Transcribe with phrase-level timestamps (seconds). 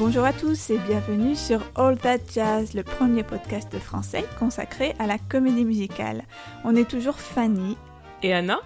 [0.00, 5.06] Bonjour à tous et bienvenue sur All That Jazz, le premier podcast français consacré à
[5.06, 6.22] la comédie musicale.
[6.64, 7.76] On est toujours Fanny
[8.22, 8.60] et Anna.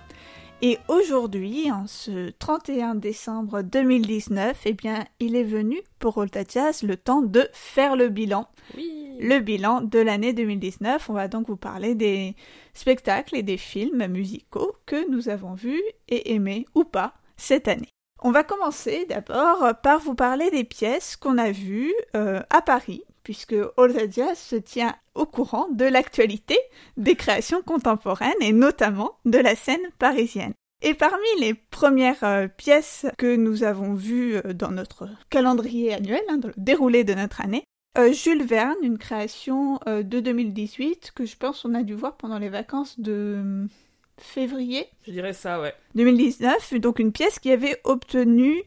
[0.63, 6.45] Et aujourd'hui, en ce 31 décembre 2019, eh bien, il est venu pour All That
[6.49, 8.47] Jazz le temps de faire le bilan.
[8.77, 9.17] Oui.
[9.19, 11.11] Le bilan de l'année 2019.
[11.11, 12.37] On va donc vous parler des
[12.75, 17.94] spectacles et des films musicaux que nous avons vus et aimés ou pas cette année.
[18.27, 23.03] On va commencer d'abord par vous parler des pièces qu'on a vues euh, à Paris,
[23.23, 23.55] puisque
[24.11, 26.57] Jazz se tient au courant de l'actualité
[26.97, 30.55] des créations contemporaines et notamment de la scène parisienne.
[30.81, 36.23] Et parmi les premières euh, pièces que nous avons vues euh, dans notre calendrier annuel,
[36.31, 37.65] hein, dans le déroulé de notre année,
[38.11, 42.49] Jules Verne, une création de 2018 que je pense on a dû voir pendant les
[42.49, 43.69] vacances de
[44.19, 44.87] février.
[45.07, 45.75] Je dirais ça, ouais.
[45.95, 48.63] 2019, donc une pièce qui avait obtenu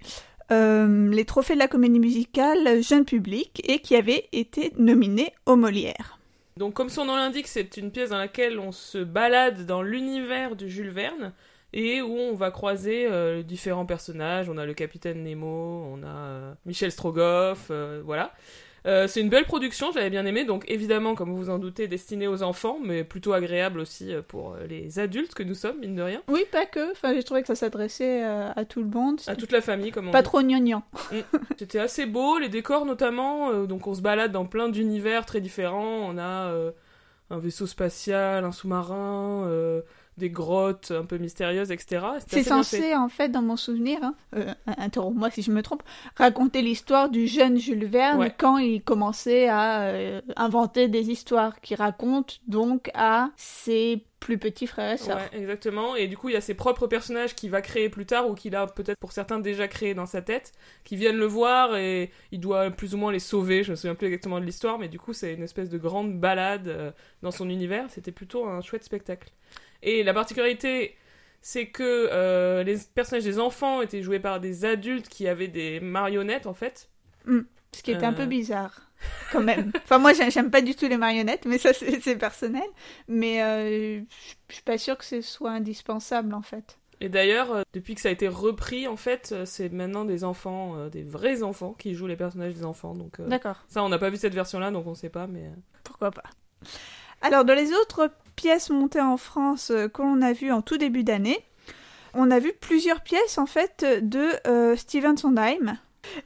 [0.52, 5.56] euh, les trophées de la comédie musicale jeune public et qui avait été nominée au
[5.56, 6.20] Molière.
[6.58, 10.56] Donc comme son nom l'indique, c'est une pièce dans laquelle on se balade dans l'univers
[10.56, 11.34] de Jules Verne
[11.74, 14.50] et où on va croiser euh, différents personnages.
[14.50, 17.70] On a le capitaine Nemo, on a euh, Michel Strogoff,
[18.04, 18.34] voilà.
[18.88, 21.88] Euh, c'est une belle production, j'avais bien aimé, donc évidemment, comme vous vous en doutez,
[21.88, 25.80] destinée aux enfants, mais plutôt agréable aussi euh, pour euh, les adultes que nous sommes,
[25.80, 26.24] mine de rien.
[26.30, 26.92] Oui, pas que.
[26.92, 29.20] Enfin, j'ai trouvé que ça s'adressait à tout le monde.
[29.28, 30.84] À toute la famille, comme on Pas trop gnangnan.
[31.12, 31.18] Mm.
[31.58, 33.66] C'était assez beau, les décors notamment.
[33.66, 36.10] donc on se balade dans plein d'univers très différents.
[36.10, 36.54] On a
[37.30, 39.50] un vaisseau spatial, un sous-marin
[40.18, 42.06] des grottes un peu mystérieuses, etc.
[42.28, 45.84] C'est censé, en fait, dans mon souvenir, hein, euh, interromps-moi si je me trompe,
[46.16, 51.76] raconter l'histoire du jeune Jules Verne quand il commençait à euh, inventer des histoires qui
[51.76, 55.18] racontent donc à ses plus petits frères et sœurs.
[55.18, 55.96] Ouais, exactement.
[55.96, 58.34] Et du coup, il y a ses propres personnages qu'il va créer plus tard ou
[58.34, 60.54] qu'il a peut-être pour certains déjà créé dans sa tête,
[60.84, 63.64] qui viennent le voir et il doit plus ou moins les sauver.
[63.64, 66.20] Je me souviens plus exactement de l'histoire, mais du coup, c'est une espèce de grande
[66.20, 67.86] balade euh, dans son univers.
[67.90, 69.32] C'était plutôt un chouette spectacle.
[69.84, 70.96] Et la particularité,
[71.42, 75.80] c'est que euh, les personnages des enfants étaient joués par des adultes qui avaient des
[75.80, 76.90] marionnettes, en fait.
[77.26, 77.42] Hmm.
[77.74, 78.28] Ce qui était un peu euh.
[78.28, 78.90] bizarre,
[79.32, 79.72] quand même.
[79.84, 82.68] enfin, moi, j'aime pas du tout les marionnettes, mais ça, c'est personnel.
[83.08, 84.02] Mais euh,
[84.50, 86.80] je suis pas sûre que ce soit indispensable, en fait.
[87.00, 91.04] Et d'ailleurs, depuis que ça a été repris, en fait, c'est maintenant des enfants, des
[91.04, 92.96] vrais enfants, qui jouent les personnages des enfants.
[92.96, 93.64] Donc, D'accord.
[93.68, 95.52] Ça, on n'a pas vu cette version-là, donc on sait pas, mais...
[95.84, 96.24] Pourquoi pas
[97.22, 100.78] alors, dans les autres pièces montées en France euh, que l'on a vues en tout
[100.78, 101.40] début d'année,
[102.14, 105.78] on a vu plusieurs pièces en fait de euh, Steven Sondheim.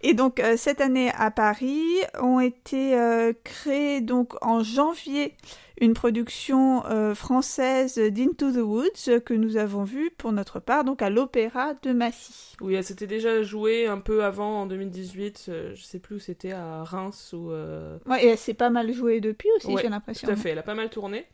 [0.03, 1.88] Et donc euh, cette année à Paris
[2.22, 2.95] ont été
[3.44, 5.33] créées donc en janvier
[5.79, 6.83] une production
[7.16, 11.91] française d'Into the Woods que nous avons vue pour notre part donc à l'Opéra de
[11.91, 12.55] Massy.
[12.61, 16.51] Oui, elle s'était déjà jouée un peu avant en 2018, je sais plus où c'était
[16.51, 17.49] à Reims ou.
[18.05, 20.28] Ouais, et elle s'est pas mal jouée depuis aussi, j'ai l'impression.
[20.28, 21.25] Tout à fait, elle a pas mal tourné.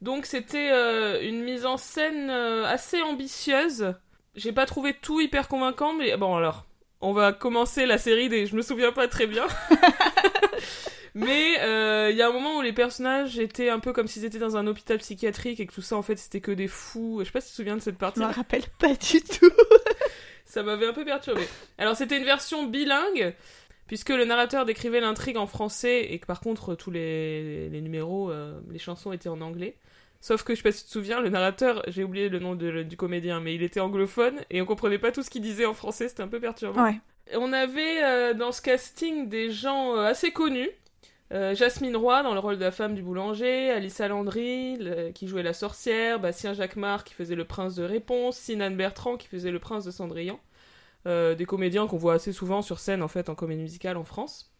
[0.00, 3.94] Donc c'était euh, une mise en scène euh, assez ambitieuse.
[4.36, 6.66] J'ai pas trouvé tout hyper convaincant, mais bon alors,
[7.00, 8.46] on va commencer la série des...
[8.46, 9.46] Je me souviens pas très bien.
[11.14, 14.24] mais il euh, y a un moment où les personnages étaient un peu comme s'ils
[14.24, 17.18] étaient dans un hôpital psychiatrique et que tout ça en fait c'était que des fous.
[17.20, 18.20] Je sais pas si tu te souviens de cette partie.
[18.20, 19.50] Je me rappelle pas du tout.
[20.44, 21.42] ça m'avait un peu perturbé.
[21.76, 23.34] Alors c'était une version bilingue
[23.88, 28.30] puisque le narrateur décrivait l'intrigue en français et que par contre tous les, numéros,
[28.70, 29.76] les chansons étaient en anglais.
[30.20, 32.54] Sauf que je sais pas si tu te souviens, le narrateur, j'ai oublié le nom
[32.56, 35.74] du comédien, mais il était anglophone et on comprenait pas tout ce qu'il disait en
[35.74, 36.82] français, c'était un peu perturbant.
[37.34, 40.70] On avait euh, dans ce casting des gens euh, assez connus.
[41.30, 44.78] Euh, Jasmine Roy dans le rôle de la femme du boulanger, Alice Landry
[45.14, 49.28] qui jouait la sorcière, Bastien Jacquemart qui faisait le prince de Réponse, Sinan Bertrand qui
[49.28, 50.38] faisait le prince de Cendrillon.
[51.04, 54.50] des comédiens qu'on voit assez souvent sur scène en fait en comédie musicale en France.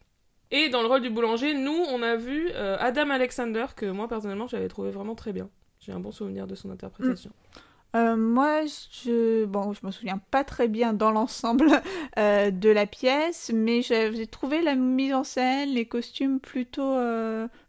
[0.51, 4.09] Et dans le rôle du boulanger, nous, on a vu euh, Adam Alexander, que moi,
[4.09, 5.51] personnellement, j'avais trouvé vraiment très bien.
[5.81, 7.31] J'ai un bon souvenir de son interprétation.
[7.31, 7.59] Mm.
[7.97, 11.71] Euh, moi, je bon, je me souviens pas très bien dans l'ensemble
[12.19, 16.97] euh, de la pièce, mais j'ai trouvé la mise en scène, les costumes plutôt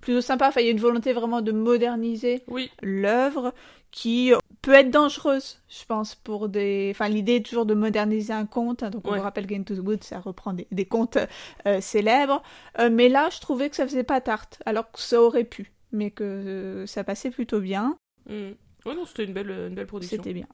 [0.01, 0.49] plutôt sympas.
[0.49, 2.69] Enfin, il y a une volonté vraiment de moderniser oui.
[2.81, 3.53] l'œuvre
[3.91, 6.89] qui peut être dangereuse, je pense, pour des...
[6.91, 9.75] Enfin, l'idée est toujours de moderniser un conte, hein, donc on vous rappelle Game to
[9.75, 11.17] the Wood, ça reprend des, contes
[11.65, 12.43] euh, célèbres,
[12.79, 15.71] euh, mais là, je trouvais que ça faisait pas tarte, alors que ça aurait pu,
[15.91, 17.97] mais que euh, ça passait plutôt bien.
[18.27, 18.51] Mm.
[18.85, 20.17] Oui, non, c'était une belle, une belle production.
[20.17, 20.47] C'était bien.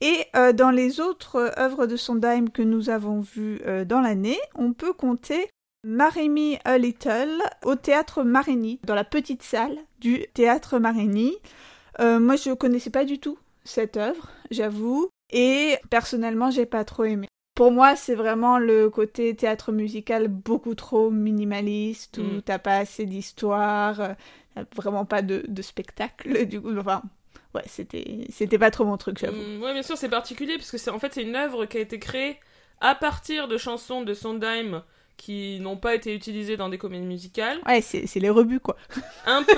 [0.00, 4.92] Et dans les autres œuvres de Sondheim que nous avons vues dans l'année, on peut
[4.92, 5.48] compter
[5.84, 11.36] Maremy a Little au théâtre Marigny, dans la petite salle du théâtre Marigny.
[12.00, 17.04] Euh, moi, je connaissais pas du tout cette œuvre, j'avoue, et personnellement, j'ai pas trop
[17.04, 17.28] aimé.
[17.54, 22.42] pour moi, c'est vraiment le côté théâtre musical beaucoup trop minimaliste, où Mm.
[22.42, 27.02] t'as pas assez d'histoire, euh, vraiment pas de, de spectacle, du coup, enfin,
[27.54, 29.36] ouais, c'était, c'était pas trop mon truc, j'avoue.
[29.36, 31.78] Mm, ouais, bien sûr, c'est particulier parce que c'est en fait c'est une œuvre qui
[31.78, 32.38] a été créée
[32.80, 34.82] à partir de chansons de Sondheim
[35.16, 37.60] qui n'ont pas été utilisées dans des comédies musicales.
[37.66, 38.76] Ouais, c'est, c'est les rebuts, quoi.
[39.26, 39.54] Un peu.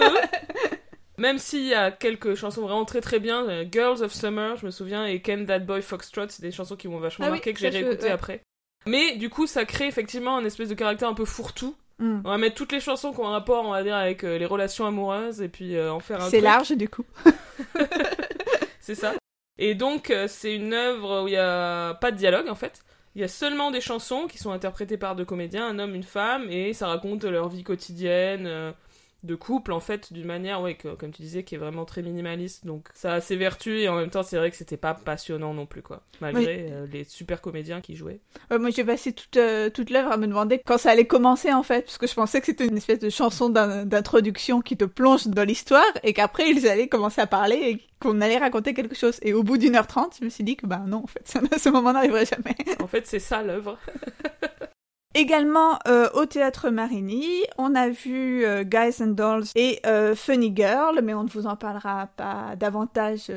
[1.19, 4.67] Même s'il y a quelques chansons vraiment très très bien, euh, Girls of Summer, je
[4.67, 7.39] me souviens, et Can That Boy Foxtrot, c'est des chansons qui m'ont vachement Ah oui,
[7.39, 8.11] marqué, que j'ai réécoutées ouais.
[8.11, 8.43] après.
[8.87, 11.75] Mais du coup, ça crée effectivement un espèce de caractère un peu fourre-tout.
[11.99, 12.21] Mm.
[12.25, 14.39] On va mettre toutes les chansons qui ont un rapport, on va dire, avec euh,
[14.39, 17.05] les relations amoureuses, et puis euh, en faire un C'est large, du coup.
[18.81, 19.15] C'est ça.
[19.59, 22.83] Et donc, euh, c'est une œuvre où il y a pas de dialogue en fait.
[23.15, 26.03] Il y a seulement des chansons qui sont interprétées par deux comédiens, un homme, une
[26.03, 28.75] femme, et ça raconte leur vie quotidienne,
[29.23, 32.03] de couple en fait, d'une manière, ouais, que- comme tu disais, qui est vraiment très
[32.03, 32.65] minimaliste.
[32.65, 35.53] Donc, ça a ses vertus, et en même temps, c'est vrai que c'était pas passionnant
[35.53, 36.03] non plus, quoi.
[36.21, 38.21] Malgré euh, les super comédiens qui jouaient.
[38.51, 41.53] Ouais, moi, j'ai passé toute, euh, toute l'œuvre à me demander quand ça allait commencer,
[41.53, 44.77] en fait, parce que je pensais que c'était une espèce de chanson d'in- d'introduction qui
[44.77, 48.75] te plonge dans l'histoire, et qu'après, ils allaient commencer à parler, et qu'on allait raconter
[48.75, 49.19] quelque chose.
[49.23, 51.27] Et au bout d'une heure trente, je me suis dit que, bah non, en fait,
[51.27, 52.55] ça, ce moment n'arriverait jamais.
[52.81, 53.79] En fait, c'est ça l'œuvre.
[55.19, 60.53] Également euh, au théâtre Marigny, on a vu euh, Guys and Dolls et euh, Funny
[60.55, 63.33] Girl, mais on ne vous en parlera pas davantage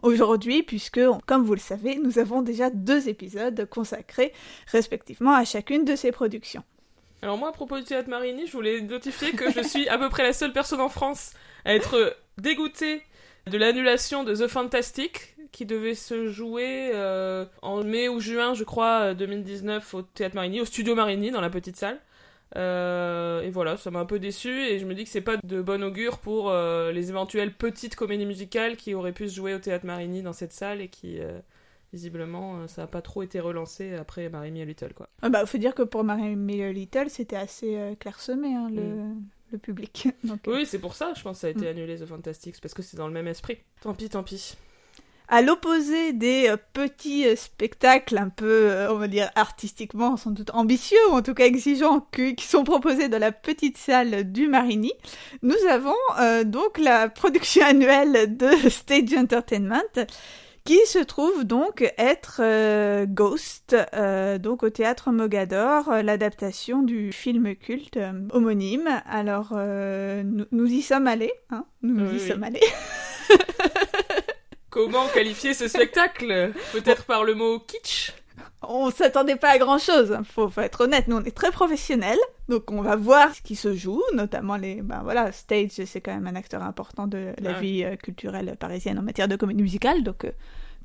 [0.00, 4.32] aujourd'hui puisque, comme vous le savez, nous avons déjà deux épisodes consacrés
[4.68, 6.62] respectivement à chacune de ces productions.
[7.20, 10.08] Alors moi, à propos du théâtre Marigny, je voulais notifier que je suis à peu
[10.08, 11.32] près la seule personne en France
[11.66, 13.02] à être dégoûtée
[13.48, 18.64] de l'annulation de The Fantastic, qui devait se jouer euh, en mai ou juin, je
[18.64, 21.98] crois, euh, 2019 au théâtre Marigny, au studio Marigny, dans la petite salle.
[22.56, 25.36] Euh, et voilà, ça m'a un peu déçu et je me dis que c'est pas
[25.44, 29.54] de bon augure pour euh, les éventuelles petites comédies musicales qui auraient pu se jouer
[29.54, 31.38] au théâtre Marigny dans cette salle et qui, euh,
[31.92, 35.08] visiblement, euh, ça a pas trop été relancé après Marigny et Little, quoi.
[35.20, 38.82] Ah bah, faut dire que pour Mary Miller Little, c'était assez euh, clairsemé, hein, le,
[38.82, 39.22] Mm.
[39.52, 40.08] le public.
[40.24, 41.68] Donc, euh, Oui, c'est pour ça, je pense que ça a été Mm.
[41.68, 43.58] annulé The Fantastics, parce que c'est dans le même esprit.
[43.82, 44.56] Tant pis, tant pis.
[45.30, 50.30] À l'opposé des euh, petits euh, spectacles un peu, euh, on va dire, artistiquement sans
[50.30, 54.48] doute ambitieux, ou en tout cas exigeants, qui sont proposés dans la petite salle du
[54.48, 54.92] Marigny,
[55.42, 59.82] nous avons euh, donc la production annuelle de Stage Entertainment,
[60.64, 67.12] qui se trouve donc être euh, Ghost, euh, donc au théâtre Mogador, euh, l'adaptation du
[67.12, 67.98] film culte
[68.32, 68.88] homonyme.
[69.10, 72.28] Alors, euh, nous, nous y sommes allés, hein, nous Oui, y oui.
[72.28, 72.60] sommes allés.
[74.70, 78.12] Comment qualifier ce spectacle Peut-être par le mot kitsch
[78.62, 82.18] on s'attendait pas à grand chose, faut, faut être honnête, nous on est très professionnels,
[82.48, 86.12] donc on va voir ce qui se joue, notamment les, ben voilà, Stage c'est quand
[86.12, 87.60] même un acteur important de la Ah.
[87.60, 90.32] vie euh, culturelle parisienne en matière de comédie musicale, donc euh,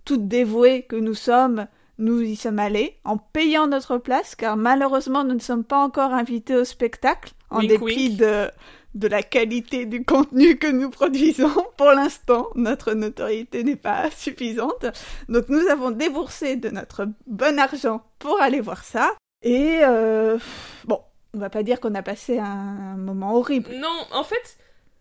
[0.06, 5.24] toutes dévouées que nous sommes, nous y sommes allés, en payant notre place, car malheureusement
[5.24, 8.18] nous ne sommes pas encore invités au spectacle, en Wink, dépit wink.
[8.18, 8.52] de
[8.94, 11.54] de la qualité du contenu que nous produisons.
[11.78, 14.86] Pour l'instant, notre notoriété n'est pas suffisante.
[15.30, 19.13] Donc nous avons déboursé de notre bon argent pour aller voir ça.
[19.42, 20.38] Et euh,
[20.86, 21.01] bon,
[21.34, 23.72] on va pas dire qu'on a passé un moment horrible.
[23.75, 24.58] Non, en fait,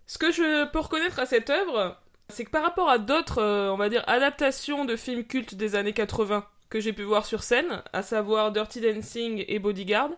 [0.07, 3.71] ce que je peux reconnaître à cette œuvre, c'est que par rapport à d'autres, euh,
[3.71, 7.43] on va dire, adaptations de films cultes des années 80 que j'ai pu voir sur
[7.43, 10.11] scène, à savoir Dirty Dancing et Bodyguard,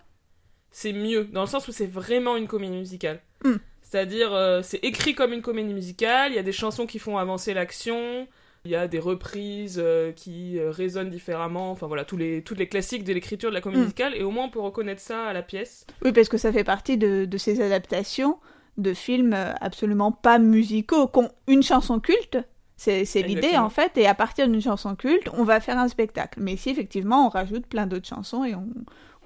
[0.70, 3.20] c'est mieux, dans le sens où c'est vraiment une comédie musicale.
[3.44, 3.56] Hmm.
[3.82, 7.18] C'est-à-dire, euh, c'est écrit comme une comédie musicale, il y a des chansons qui font
[7.18, 8.26] avancer l'action,
[8.64, 12.58] il y a des reprises euh, qui euh, résonnent différemment, enfin voilà, tous les, toutes
[12.58, 13.84] les classiques de l'écriture de la comédie Hmm.
[13.84, 15.86] musicale, et au moins on peut reconnaître ça à la pièce.
[16.02, 18.38] Oui, parce que ça fait partie de, de ces adaptations
[18.78, 22.38] de films absolument pas musicaux, qui ont une chanson culte.
[22.76, 26.40] C'est l'idée en fait, et à partir d'une chanson culte, on va faire un spectacle.
[26.42, 28.66] Mais si effectivement on rajoute plein d'autres chansons et on,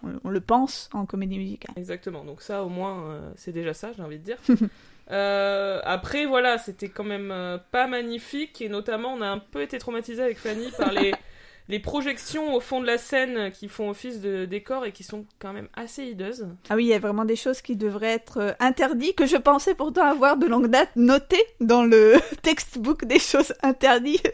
[0.02, 1.74] on, on le pense en comédie musicale.
[1.76, 4.38] Exactement, donc ça au moins euh, c'est déjà ça, j'ai envie de dire.
[5.10, 9.62] Euh, après voilà, c'était quand même euh, pas magnifique et notamment on a un peu
[9.62, 11.14] été traumatisé avec Fanny par les,
[11.70, 15.24] les projections au fond de la scène qui font office de décor et qui sont
[15.38, 16.46] quand même assez hideuses.
[16.68, 19.74] Ah oui, il y a vraiment des choses qui devraient être interdites, que je pensais
[19.74, 24.30] pourtant avoir de longue date notées dans le textbook des choses interdites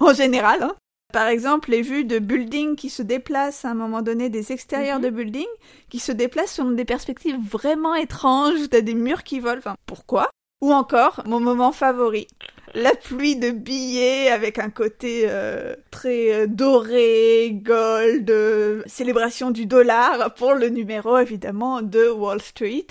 [0.00, 0.62] en général.
[0.62, 0.74] hein.
[1.14, 4.98] Par exemple, les vues de buildings qui se déplacent à un moment donné, des extérieurs
[4.98, 5.04] Mhm.
[5.04, 5.54] de buildings,
[5.88, 9.76] qui se déplacent selon des perspectives vraiment étranges, où t'as des murs qui volent, enfin,
[9.86, 10.28] pourquoi?
[10.60, 12.26] Ou encore, mon moment favori,
[12.74, 19.66] la pluie de billets avec un côté euh, très euh, doré, gold, euh, célébration du
[19.66, 22.88] dollar pour le numéro évidemment de Wall Street.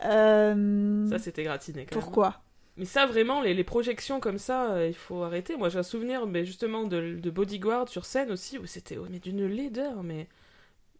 [0.00, 2.44] Ça c'était gratiné quand même.
[2.76, 5.56] Mais ça, vraiment, les, les projections comme ça, euh, il faut arrêter.
[5.56, 9.06] Moi, j'ai un souvenir mais justement de, de Bodyguard sur scène aussi, où c'était oh,
[9.10, 10.28] mais d'une laideur, mais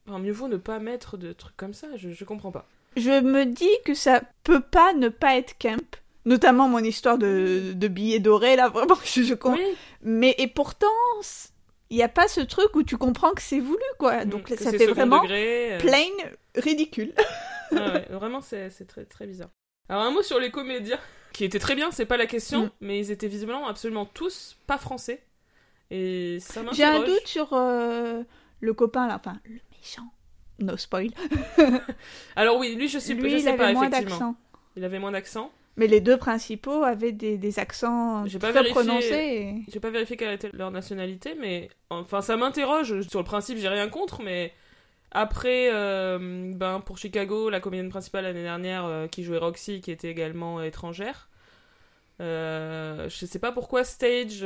[0.08, 2.66] enfin, mieux vaut ne pas mettre de trucs comme ça, je, je comprends pas.
[2.96, 6.00] Je me dis que ça peut pas ne pas être camp.
[6.24, 9.58] Notamment mon histoire de, de billets dorés, là, vraiment, je, je comprends.
[9.58, 10.86] Oui, Mais, et pourtant,
[11.90, 14.24] il n'y a pas ce truc où tu comprends que c'est voulu, quoi.
[14.24, 16.08] Donc que ça fait vraiment degré, euh, plain
[16.56, 17.12] ridicule.
[17.70, 19.50] ouais, vraiment, c'est c'est très, très bizarre.
[19.88, 20.98] Alors, un mot sur les comédiens,
[21.36, 22.70] qui étaient très bien, c'est pas la question, Mm.
[22.80, 25.22] mais ils étaient visiblement absolument tous pas français.
[25.90, 28.22] Et ça J'ai un doute sur euh,
[28.60, 30.10] le copain, là, enfin, le méchant.
[30.58, 31.10] No spoil.
[32.36, 34.16] Alors, oui, lui, je sais, Lui, je il avait moins effectivement.
[34.18, 34.36] d'accent.
[34.76, 35.52] Il avait moins d'accent.
[35.78, 38.72] Mais les deux principaux avaient des, des accents J'ai pas vérifié.
[38.72, 39.12] prononcés.
[39.12, 43.02] et- J'ai pas vérifié quelle était leur nationalité, mais enfin ça m'interroge.
[43.08, 44.52] Sur le principe, j'ai rien contre, mais
[45.18, 49.90] après, euh, ben pour Chicago, la comédienne principale l'année dernière euh, qui jouait Roxy, qui
[49.90, 51.30] était également étrangère.
[52.20, 54.44] euh, je sais pas pourquoi Stage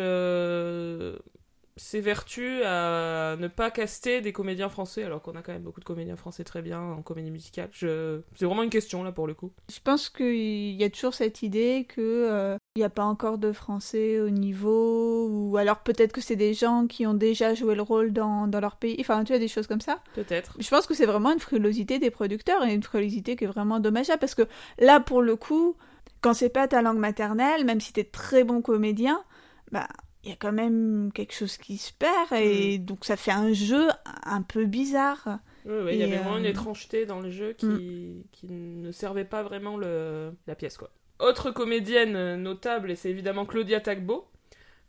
[1.81, 5.81] euh, s'évertue à ne pas caster des comédiens français, alors qu'on a quand même beaucoup
[5.81, 7.69] de comédiens français très bien en comédie musicale.
[7.73, 8.21] Je...
[8.37, 9.53] C'est vraiment une question là pour le coup.
[9.73, 13.39] Je pense qu'il y a toujours cette idée que euh, il n'y a pas encore
[13.39, 17.75] de français au niveau, ou alors peut-être que c'est des gens qui ont déjà joué
[17.75, 18.97] le rôle dans, dans leur pays.
[19.01, 20.01] Enfin, tu vois, des choses comme ça.
[20.15, 20.57] Peut-être.
[20.59, 23.81] Je pense que c'est vraiment une frilosité des producteurs et une frilosité qui est vraiment
[23.81, 24.47] dommageable parce que
[24.79, 25.77] là, pour le coup,
[26.21, 29.23] quand c'est pas ta langue maternelle, même si t'es très bon comédien,
[29.73, 29.89] bah
[30.25, 33.53] il y a quand même quelque chose qui se perd et donc ça fait un
[33.53, 33.89] jeu
[34.25, 35.39] un peu bizarre.
[35.67, 38.23] Oui, oui, il y avait vraiment une euh, étrangeté dans le jeu qui, Mm.
[38.33, 40.77] qui ne servait pas vraiment le, la pièce.
[40.79, 40.91] quoi.
[41.19, 44.27] Autre comédienne notable, et c'est évidemment Claudia Tagbo,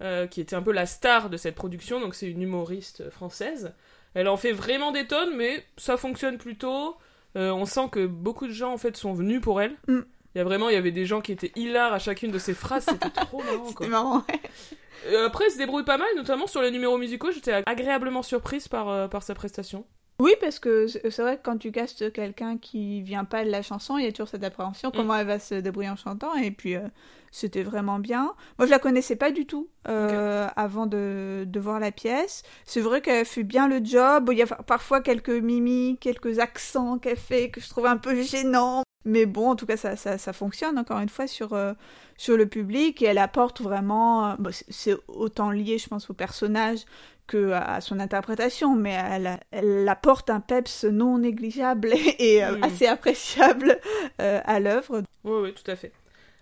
[0.02, 3.74] euh, qui était un peu la star de cette production, donc c'est une humoriste française.
[4.14, 6.96] Elle en fait vraiment des tonnes, mais ça fonctionne plutôt.
[7.38, 9.76] Euh, on sent que beaucoup de gens en fait sont venus pour elle.
[9.88, 10.00] Mm.
[10.34, 12.40] Il y a vraiment, il y avait des gens qui étaient hilars à chacune de
[12.40, 13.74] ses phrases, c'était trop marrant.
[13.74, 13.88] quoi.
[13.88, 14.24] Marrant.
[15.08, 17.32] Euh, après, elle se débrouille pas mal, notamment sur les numéros musicaux.
[17.32, 19.86] J'étais agréablement surprise par, euh, par sa prestation.
[20.20, 23.64] Oui, parce que c'est vrai que quand tu castes quelqu'un qui vient pas de la
[23.64, 26.52] chanson, il y a toujours cette appréhension, comment elle va se débrouiller en chantant, et
[26.52, 26.82] puis euh,
[27.32, 28.36] c'était vraiment bien.
[28.60, 32.44] Moi, je la connaissais pas du tout euh, avant de, de voir la pièce.
[32.66, 34.30] C'est vrai qu'elle fait bien le job.
[34.32, 38.22] Il y a parfois quelques mimiques, quelques accents qu'elle fait que je trouve un peu
[38.22, 38.84] gênants.
[39.06, 41.74] Mais bon, en tout cas, ça, ça, ça fonctionne encore une fois sur, euh,
[42.18, 44.32] sur le public et elle apporte vraiment.
[44.32, 46.80] euh, bon, c'est- autant lié, je pense, au personnage
[47.28, 52.64] que à son interprétation, mais elle, elle apporte un peps non négligeable et, euh, Mm.
[52.64, 53.80] assez appréciable
[54.20, 55.02] à l'œuvre.
[55.24, 55.92] Oui, oui, tout à fait.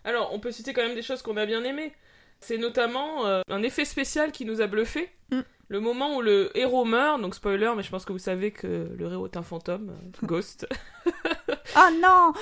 [0.04, 1.94] Alors, on peut citer quand même des choses qu'on a bien aimées.
[2.42, 5.10] C'est notamment un effet spécial qui nous a bluffé.
[5.32, 5.40] Mm.
[5.68, 8.90] Le moment où le héros meurt, donc spoiler, mais je pense que vous savez que
[8.98, 10.68] le héros est un fantôme, Ghost.
[11.76, 12.34] Ah non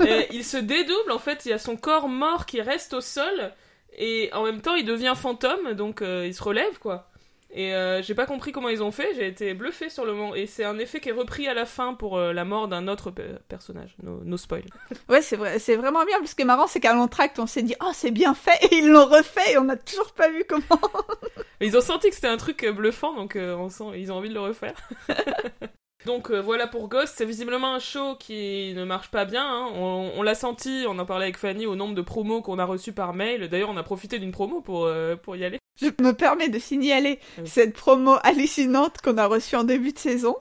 [0.06, 3.00] Et il se dédouble, en fait, il y a son corps mort qui reste au
[3.00, 3.52] sol,
[3.96, 7.08] et en même temps il devient fantôme, donc euh, il se relève, quoi.
[7.56, 10.34] Et euh, j'ai pas compris comment ils ont fait, j'ai été bluffé sur le moment.
[10.34, 12.88] Et c'est un effet qui est repris à la fin pour euh, la mort d'un
[12.88, 13.94] autre pe- personnage.
[14.02, 14.64] No, no spoil.
[15.08, 16.16] Ouais, c'est vrai, c'est vraiment bien.
[16.26, 18.78] Ce qui est marrant, c'est qu'à l'entracte, on s'est dit, oh, c'est bien fait, et
[18.78, 20.64] ils l'ont refait, et on n'a toujours pas vu comment.
[21.60, 24.28] Ils ont senti que c'était un truc bluffant, donc euh, on sent, ils ont envie
[24.30, 24.74] de le refaire.
[26.06, 29.44] donc euh, voilà pour Ghost, c'est visiblement un show qui ne marche pas bien.
[29.46, 29.68] hein.
[29.74, 32.64] On, on l'a senti, on en parlait avec Fanny, au nombre de promos qu'on a
[32.64, 33.48] reçus par mail.
[33.48, 35.58] D'ailleurs, on a profité d'une promo pour, euh, pour y aller.
[35.80, 37.48] Je me permets de signaler Ah oui.
[37.48, 40.36] cette promo hallucinante qu'on a reçue en début de saison,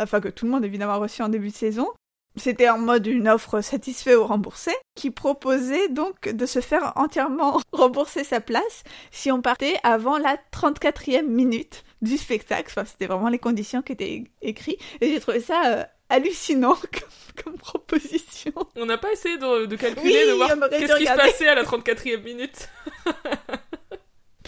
[0.00, 1.88] enfin que tout le monde évidemment a reçue en début de saison.
[2.36, 7.60] C'était en mode une offre satisfait ou remboursée, qui proposait donc de se faire entièrement
[7.72, 12.66] rembourser sa place si on partait avant la 34e minute du spectacle.
[12.70, 14.80] Enfin, c'était vraiment les conditions qui étaient écrites.
[15.00, 18.52] Et j'ai trouvé ça euh, hallucinant comme, comme proposition.
[18.76, 21.54] On n'a pas essayé de, de calculer, Oui, de voir qu'est-ce qui se passait à
[21.54, 22.68] la 34e minute.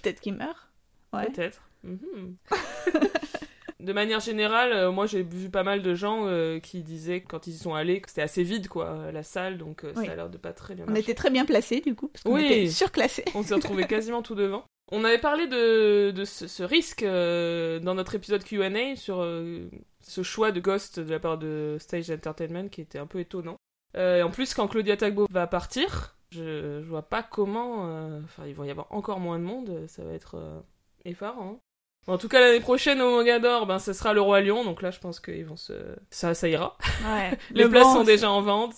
[0.03, 0.69] Peut-être qu'il meurt.
[1.13, 1.27] Ouais.
[1.31, 1.61] Peut-être.
[1.85, 2.37] Mhm.
[3.81, 7.49] de manière générale, euh, moi j'ai vu pas mal de gens euh, qui disaient quand
[7.49, 10.07] ils y sont allés que c'était assez vide quoi, la salle, donc euh, Oui.
[10.07, 11.03] ça a l'air de pas très bien On marcher.
[11.03, 12.47] était très bien placés du coup, parce qu'on Oui.
[12.47, 13.25] était surclassés.
[13.35, 14.65] On s'est retrouvé quasiment tout devant.
[14.95, 19.69] On avait parlé de, de ce, ce risque euh, dans notre épisode Q&A sur euh,
[20.03, 23.57] ce choix de Ghost de la part de Stage Entertainment qui était un peu étonnant.
[23.97, 27.87] Euh, et en plus, quand Claudia Tagbo va partir, je, je vois pas comment...
[27.89, 30.61] euh, Enfin, il va y avoir encore moins de monde, ça va être euh,
[31.05, 31.55] effarant.
[31.55, 31.59] hein.
[32.13, 34.91] En tout cas, l'année prochaine au Mogador, ben, ce sera le Roi Lion, donc là,
[34.91, 35.73] je pense qu'ils vont se...
[36.11, 36.77] Ça, ça ira.
[37.07, 37.39] Ouais.
[37.53, 38.75] Les places bon, sont déjà en vente.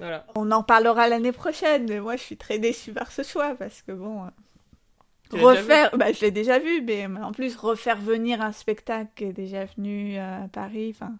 [0.00, 0.26] Voilà.
[0.34, 3.82] On en parlera l'année prochaine, mais moi je suis très déçue par ce choix parce
[3.82, 4.24] que bon.
[4.24, 8.42] euh, Tu l'as déjà refaire, bah, je l'ai déjà vu, mais en plus refaire venir
[8.42, 11.12] un spectacle qui est déjà venu à Paris, enfin,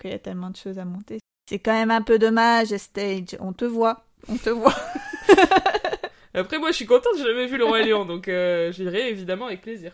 [0.00, 1.18] qu'il y a tellement de choses à monter.
[1.48, 3.36] C'est quand même un peu dommage, Stage.
[3.40, 4.74] On te voit, on te voit.
[6.34, 9.46] Après, moi, je suis contente, j'ai jamais vu le Roi Lion, donc euh, j'irai évidemment
[9.46, 9.92] avec plaisir.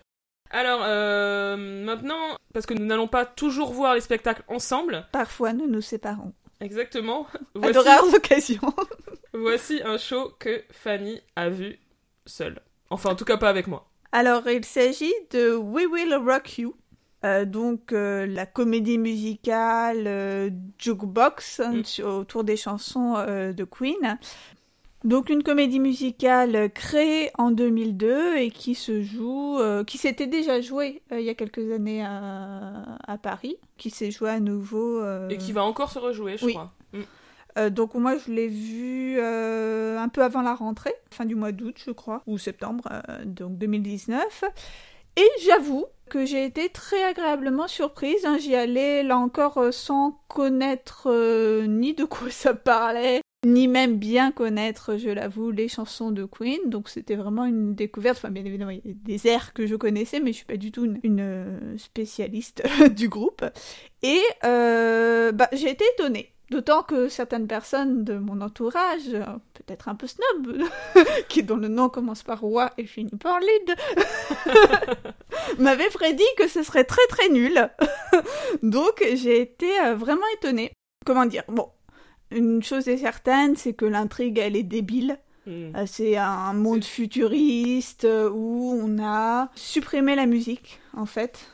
[0.51, 5.07] Alors, euh, maintenant, parce que nous n'allons pas toujours voir les spectacles ensemble.
[5.13, 6.33] Parfois, nous nous séparons.
[6.61, 7.27] Exactement.
[7.63, 8.75] À de rares occasions.
[9.35, 11.79] voici un show que Fanny a vu
[12.25, 12.61] seule.
[12.91, 13.89] Enfin, en tout cas, pas avec moi.
[14.13, 16.75] Alors, il s'agit de We Will Rock You.
[17.25, 22.03] Euh, donc euh, la comédie musicale euh, Jukebox hein, Mm.
[22.07, 24.19] autour des chansons de Queen.
[25.05, 31.03] Donc une comédie musicale créée en 2002 et qui se joue, qui s'était déjà jouée
[31.13, 35.03] il y a quelques années à, à Paris, qui s'est jouée à nouveau.
[35.29, 36.53] Et qui va encore se rejouer, je Oui.
[36.55, 36.73] crois.
[36.93, 37.01] Mm.
[37.59, 41.53] Euh, donc moi je l'ai vu euh, un peu avant la rentrée, fin du mois
[41.53, 44.45] d'août je crois, ou septembre, euh, donc 2019.
[45.17, 48.25] Et j'avoue que j'ai été très agréablement surprise.
[48.25, 48.39] hein.
[48.39, 51.09] J'y allais là encore sans connaître
[51.67, 56.61] ni de quoi ça parlait, ni même bien connaître, je l'avoue, les chansons de Queen.
[56.67, 58.19] Donc c'était vraiment une découverte.
[58.19, 60.57] Enfin bien évidemment il y a des airs que je connaissais, mais je suis pas
[60.57, 62.63] du tout une, spécialiste
[62.95, 63.45] du groupe.
[64.03, 66.33] Et bah, j'ai été étonnée.
[66.51, 70.63] D'autant que certaines personnes de mon entourage, euh, peut-être un peu snob,
[71.29, 73.77] qui dont le nom commence par roi et finit par lid,
[75.59, 77.69] m'avaient prédit que ce serait très très nul.
[78.63, 80.73] Donc j'ai été euh, vraiment étonnée.
[81.05, 81.45] Comment dire?
[81.49, 81.69] Bon,
[82.31, 85.19] une chose est certaine, c'est que l'intrigue elle est débile.
[85.47, 85.77] Mm.
[85.77, 91.47] Euh, C'est un monde futuriste où on a supprimé la musique, en fait.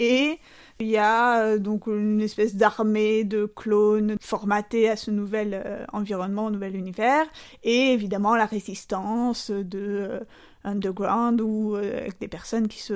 [0.00, 0.38] Et
[0.82, 6.46] il y a donc une espèce d'armée de clones formatés à ce nouvel euh, environnement,
[6.46, 7.24] au nouvel univers.
[7.62, 10.20] Et évidemment la résistance de euh,
[10.64, 12.94] Underground ou euh, avec des personnes qui se,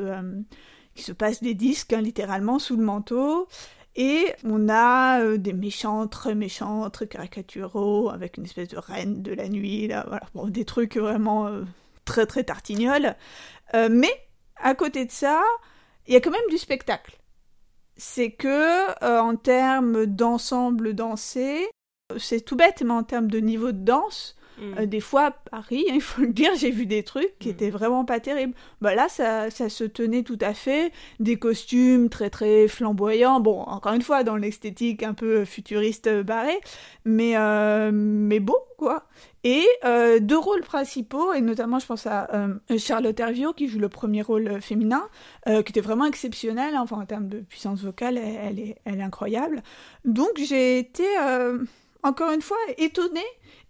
[0.95, 3.47] qui se passent des disques hein, littéralement sous le manteau.
[3.95, 9.33] Et on a des méchants, très méchants, très caricaturaux, avec une espèce de reine de
[9.33, 10.50] la nuit, là, voilà.
[10.50, 11.49] Des trucs vraiment
[12.04, 13.15] très très tartignoles.
[13.73, 14.13] Mais
[14.56, 15.41] à côté de ça,
[16.06, 17.17] il y a quand même du spectacle.
[17.97, 21.67] C'est que euh, en termes d'ensemble dansé,
[22.19, 24.78] c'est tout bête, mais en termes de niveau de danse, Mm.
[24.78, 27.49] euh, des fois, à Paris, hein, il faut le dire, j'ai vu des trucs qui
[27.49, 27.52] Mm.
[27.52, 28.54] étaient vraiment pas terribles.
[28.80, 30.92] Bah là, ça, ça se tenait tout à fait.
[31.21, 33.40] Des costumes très très flamboyants.
[33.40, 36.58] Bon, encore une fois, dans l'esthétique un peu futuriste euh, barré,
[37.04, 39.04] mais, euh, mais beau, quoi.
[39.45, 42.28] Et euh, deux rôles principaux, et notamment, je pense à
[42.78, 45.04] Charlotte Hervieux, qui joue le premier rôle féminin,
[45.47, 46.75] qui était vraiment exceptionnel.
[46.75, 46.80] hein.
[46.82, 49.62] Enfin, en termes de puissance vocale, elle, elle est, elle est incroyable.
[50.04, 51.04] Donc, j'ai été,
[52.06, 53.21] encore une fois, étonnée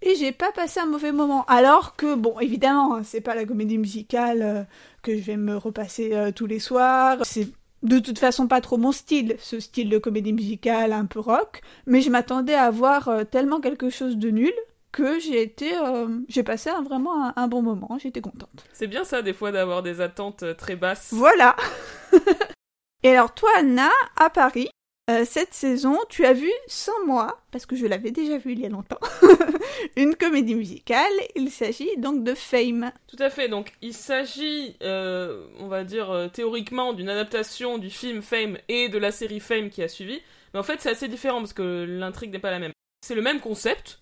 [0.02, 1.44] et j'ai pas passé un mauvais moment.
[1.46, 4.62] Alors que, bon, évidemment, hein, c'est pas la comédie musicale euh,
[5.02, 7.18] que je vais me repasser euh, tous les soirs.
[7.22, 7.48] C'est
[7.82, 11.60] de toute façon pas trop mon style, ce style de comédie musicale un peu rock.
[11.86, 14.52] Mais je m'attendais à voir euh, tellement quelque chose de nul
[14.92, 17.98] que j'ai été, euh, j'ai passé un- vraiment un, un bon moment.
[18.00, 18.64] J'étais contente.
[18.72, 21.08] C'est bien ça, des fois, d'avoir des attentes très basses.
[21.12, 21.54] Voilà.
[23.02, 24.68] Et alors toi, Anna, à Paris,
[25.08, 28.60] euh, cette saison, tu as vu sans moi, parce que je l'avais déjà vu il
[28.60, 28.98] y a longtemps,
[29.96, 31.12] une comédie musicale.
[31.36, 32.90] Il s'agit donc de Fame.
[33.06, 37.88] Tout à fait, donc il s'agit, euh, on va dire euh, théoriquement, d'une adaptation du
[37.88, 40.20] film Fame et de la série Fame qui a suivi,
[40.52, 42.72] mais en fait c'est assez différent parce que l'intrigue n'est pas la même.
[43.06, 44.00] C'est le même concept,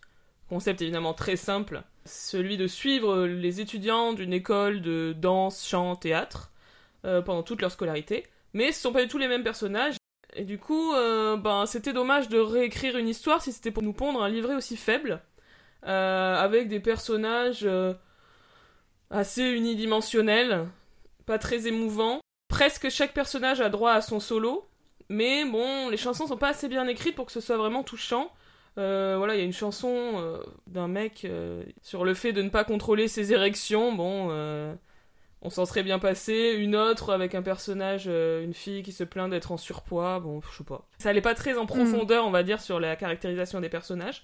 [0.49, 6.51] concept évidemment très simple, celui de suivre les étudiants d'une école de danse, chant, théâtre
[7.03, 9.97] pendant toute leur scolarité, mais ce sont pas du tout les mêmes personnages.
[10.35, 13.93] Et du coup, euh, ben, c'était dommage de réécrire une histoire si c'était pour nous
[13.93, 15.23] pondre un livret aussi faible,
[15.87, 17.95] euh, avec des personnages euh,
[19.11, 20.67] assez unidimensionnels,
[21.25, 22.21] pas très émouvants.
[22.49, 24.67] Presque chaque personnage a droit à son solo,
[25.09, 28.33] mais bon, les chansons sont pas assez bien écrites pour que ce soit vraiment touchant.
[28.77, 31.27] Voilà, il y a une chanson d'un mec
[31.81, 33.93] sur le fait de ne pas contrôler ses érections.
[33.93, 34.31] Bon,
[35.45, 36.57] on s'en serait bien passé.
[36.59, 40.19] Une autre avec un personnage, euh, une fille qui se plaint d'être en surpoids.
[40.21, 40.89] Bon, je sais pas.
[40.99, 44.23] Ça allait pas très en profondeur, on va dire, sur la caractérisation des personnages.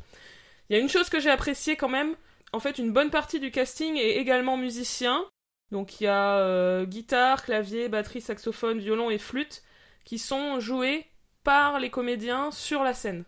[0.69, 2.17] Il y a une chose que j'ai appréciée quand même.
[2.53, 5.25] En fait, une bonne partie du casting est également musicien.
[5.71, 9.63] Donc il y a euh, guitare, clavier, batterie, saxophone, violon et flûte
[10.05, 11.07] qui sont joués
[11.45, 13.25] par les comédiens sur la scène.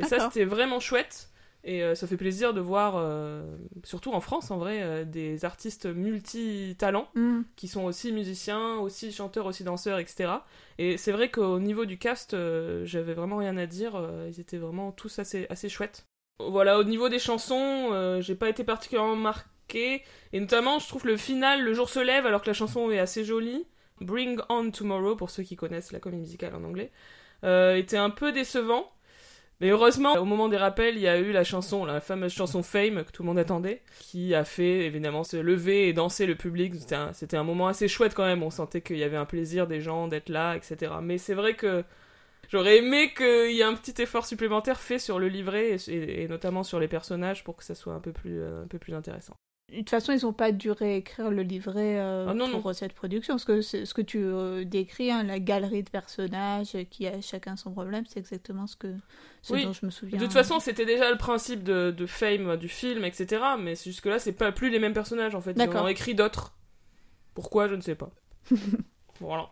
[0.00, 1.28] Et ça, c'était vraiment chouette.
[1.66, 3.42] Et euh, ça fait plaisir de voir, euh,
[3.84, 7.42] surtout en France en vrai, euh, des artistes multi-talents Hmm.
[7.56, 10.30] qui sont aussi musiciens, aussi chanteurs, aussi danseurs, etc.
[10.78, 12.36] Et c'est vrai qu'au niveau du cast,
[12.84, 14.00] j'avais vraiment rien à dire.
[14.28, 16.04] ils étaient vraiment tous assez, assez chouettes.
[16.40, 20.02] Voilà, au niveau des chansons, j'ai pas été particulièrement marquée.
[20.32, 22.98] Et notamment, je trouve le final, Le jour se lève, alors que la chanson est
[22.98, 23.66] assez jolie.
[24.00, 26.90] Bring on Tomorrow, pour ceux qui connaissent la comédie musicale en anglais,
[27.42, 28.90] était un peu décevant.
[29.60, 32.62] Mais heureusement, au moment des rappels, il y a eu la chanson, la fameuse chanson
[32.62, 36.34] Fame que tout le monde attendait, qui a fait évidemment se lever et danser le
[36.34, 36.74] public.
[37.12, 38.42] C'était un, moment assez chouette quand même.
[38.42, 40.94] On sentait qu'il y avait un plaisir des gens d'être là, etc.
[41.00, 41.84] Mais c'est vrai que
[42.50, 46.64] j'aurais aimé qu'il y ait un petit effort supplémentaire fait sur le livret et, notamment
[46.64, 49.36] sur les personnages pour que ça soit un peu plus, euh, un peu plus intéressant.
[49.74, 52.72] De toute façon, ils n'ont pas dû réécrire le livret euh, Ah non, pour non.
[52.72, 53.38] cette production.
[53.38, 57.56] Ce que, ce que tu euh, décris, hein, la galerie de personnages qui a chacun
[57.56, 58.94] son problème, c'est exactement ce, que,
[59.42, 59.64] ce Oui.
[59.64, 60.18] dont je me souviens.
[60.18, 63.42] De toute façon, c'était déjà le principe de, de Fame du film, etc.
[63.58, 65.52] Mais c'est jusque là, c'est pas plus les mêmes personnages en fait.
[65.56, 66.54] Ils en ont écrit d'autres.
[67.34, 68.10] Pourquoi, je ne sais pas.
[69.20, 69.50] voilà.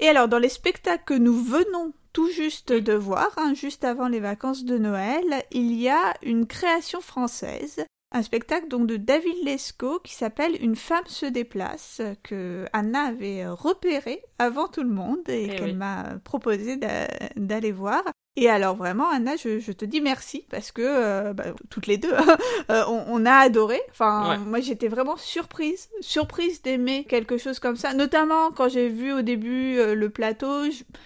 [0.00, 4.08] Et alors, dans les spectacles que nous venons tout juste de voir, hein, juste avant
[4.08, 9.44] les vacances de Noël, il y a une création française, un spectacle donc de David
[9.44, 15.28] Lescaut qui s'appelle Une femme se déplace, que Anna avait repéré avant tout le monde
[15.28, 15.74] et Eh qu'elle oui.
[15.74, 18.02] m'a proposé d'a- d'aller voir.
[18.40, 21.98] Et alors vraiment, Anna, je, je te dis merci parce que euh, bah, toutes les
[21.98, 22.12] deux,
[22.70, 23.80] euh, on, on a adoré.
[23.90, 24.38] Enfin, Ouais.
[24.38, 27.94] moi j'étais vraiment surprise, surprise d'aimer quelque chose comme ça.
[27.94, 30.62] Notamment quand j'ai vu au début euh, le plateau,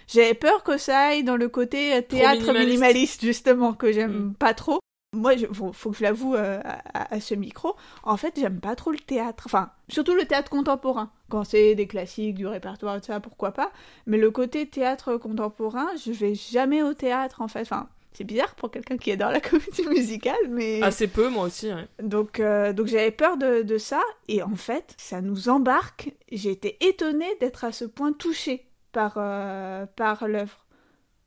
[0.09, 2.67] j'avais peur que ça aille dans le côté théâtre minimaliste.
[2.69, 3.25] minimaliste.
[3.25, 4.35] justement que j'aime Mm.
[4.35, 4.79] pas trop.
[5.15, 8.61] Moi, il faut, faut que je l'avoue euh, à, à ce micro, en fait, j'aime
[8.61, 9.43] pas trop le théâtre.
[9.47, 11.11] Enfin, surtout le théâtre contemporain.
[11.29, 13.73] Quand c'est des classiques, du répertoire, tout ça, pourquoi pas.
[14.07, 17.61] Mais le côté théâtre contemporain, je vais jamais au théâtre, en fait.
[17.61, 20.81] Enfin, c'est bizarre pour quelqu'un qui adore la comédie musicale, mais...
[20.83, 21.69] Assez peu, moi aussi.
[21.71, 21.87] ouais.
[22.03, 26.11] Donc, euh, donc j'avais peur de, de ça, et en fait, ça nous embarque.
[26.31, 30.65] J'ai été étonnée d'être à ce point touchée par, euh, par l'œuvre.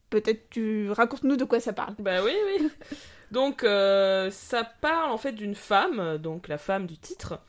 [0.10, 1.94] Peut-être tu racontes-nous de quoi ça parle.
[2.00, 2.68] Bah oui, oui.
[3.36, 7.42] Donc, euh, ça parle en fait d'une femme, donc la femme du titre,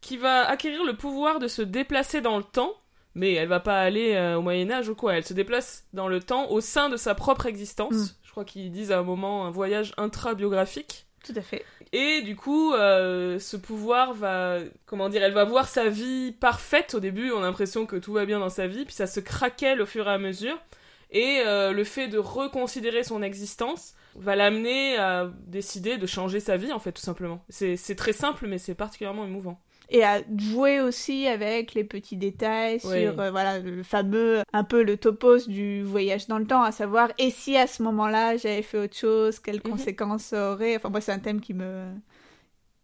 [0.00, 2.74] qui va acquérir le pouvoir de se déplacer dans le temps,
[3.16, 5.16] mais elle va pas aller euh, au Moyen-Âge ou quoi.
[5.16, 7.92] Elle se déplace dans le temps au sein de sa propre existence.
[7.92, 8.06] Mm.
[8.22, 11.06] Je crois qu'ils disent à un moment un voyage intra-biographique.
[11.24, 11.64] Tout à fait.
[11.90, 16.94] Et du coup, euh, ce pouvoir va, comment dire, elle va voir sa vie parfaite.
[16.94, 19.18] Au début, on a l'impression que tout va bien dans sa vie, puis ça se
[19.18, 20.56] craquelle au fur et à mesure.
[21.10, 26.56] Et euh, le fait de reconsidérer son existence va l'amener à décider de changer sa
[26.56, 27.44] vie, en fait, tout simplement.
[27.48, 29.60] C'est très simple, mais c'est particulièrement émouvant.
[29.94, 33.04] Et à jouer aussi avec les petits détails sur Oui.
[33.04, 37.10] euh, voilà le fameux un peu le topos du voyage dans le temps, à savoir
[37.18, 39.72] et si à ce moment-là j'avais fait autre chose, quelles Mhm.
[39.72, 40.76] conséquences ça aurait?
[40.76, 41.88] Enfin moi c'est un thème qui me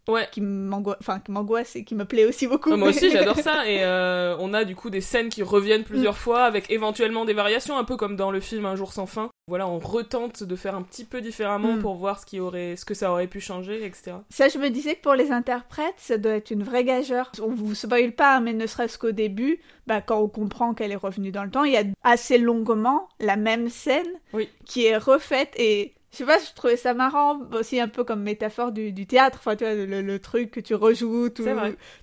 [0.09, 0.27] Ouais.
[0.31, 2.71] qui m'angoisse, enfin qui m'angoisse et qui me plaît aussi beaucoup.
[2.71, 3.67] Ouais, moi aussi, j'adore ça.
[3.67, 7.33] Et euh, on a du coup des scènes qui reviennent plusieurs fois, avec éventuellement des
[7.33, 9.29] variations, un peu comme dans le film Un jour sans fin.
[9.47, 11.79] Voilà, on retente de faire un petit peu différemment Mm.
[11.79, 14.11] pour voir ce, qui aurait, ce que ça aurait pu changer, etc.
[14.29, 17.31] Ça, je me disais que pour les interprètes, ça doit être une vraie gageure.
[17.41, 20.91] On vous spoil pas, hein, mais ne serait-ce qu'au début, bah, quand on comprend qu'elle
[20.91, 24.49] est revenue dans le temps, il y a assez longuement la même scène Oui.
[24.65, 28.21] qui est refaite et je sais pas, je trouvais ça marrant aussi un peu comme
[28.23, 29.37] métaphore du, du théâtre.
[29.39, 31.43] Enfin, tu vois, le, le truc que tu rejoues tout-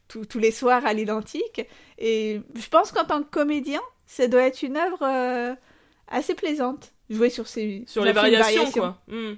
[0.08, 1.66] tout- tous les soirs à l'identique.
[1.98, 5.54] Et je pense qu'en tant que comédien, ça doit être une œuvre euh,
[6.08, 6.92] assez plaisante.
[7.10, 8.80] Jouer sur ces sur les variations, variation.
[8.80, 8.98] quoi.
[9.08, 9.34] Mm.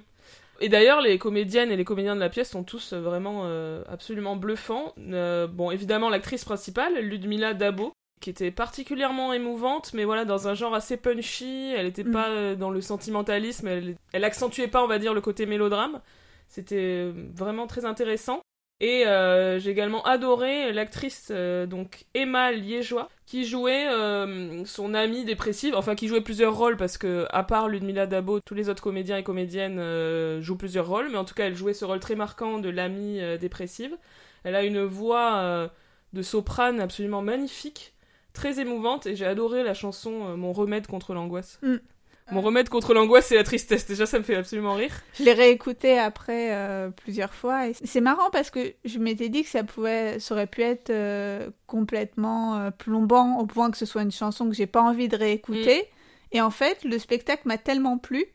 [0.61, 3.81] Et d'ailleurs, les comédiennes et les comédiens de la pièce sont tous euh, vraiment euh,
[3.87, 4.93] absolument bluffants.
[4.99, 10.53] Euh, bon, évidemment, l'actrice principale, Ludmila Dabo, qui était particulièrement émouvante, mais voilà, dans un
[10.53, 11.73] genre assez punchy.
[11.75, 12.11] Elle n'était Mm.
[12.11, 16.01] pas euh, dans le sentimentalisme, elle, elle accentuait pas, on va dire, le côté mélodrame.
[16.47, 18.41] C'était euh, vraiment très intéressant.
[18.81, 25.25] Et euh, j'ai également adoré l'actrice euh, donc Emma Liégeois qui jouait euh, son amie
[25.25, 28.81] dépressive, enfin qui jouait plusieurs rôles parce que à part Ludmila Dabo, tous les autres
[28.81, 29.81] comédiens et comédiennes
[30.41, 33.19] jouent plusieurs rôles, mais en tout cas elle jouait ce rôle très marquant de l'amie
[33.37, 33.97] dépressive.
[34.45, 35.69] Elle a une voix
[36.13, 37.93] de soprane absolument magnifique,
[38.39, 41.59] très émouvante et j'ai adoré la chanson euh, Mon remède contre l'angoisse.
[41.61, 41.75] Mm.
[42.31, 43.87] Mon remède contre l'angoisse c'est la tristesse.
[43.87, 44.93] Déjà ça me fait absolument rire.
[45.17, 49.43] Je l'ai réécouté après euh, plusieurs fois et c'est marrant parce que je m'étais dit
[49.43, 53.85] que ça pouvait, ça aurait pu être euh, complètement euh, plombant au point que ce
[53.85, 55.89] soit une chanson que j'ai pas envie de réécouter.
[56.31, 58.25] Et en fait, le spectacle m'a tellement plu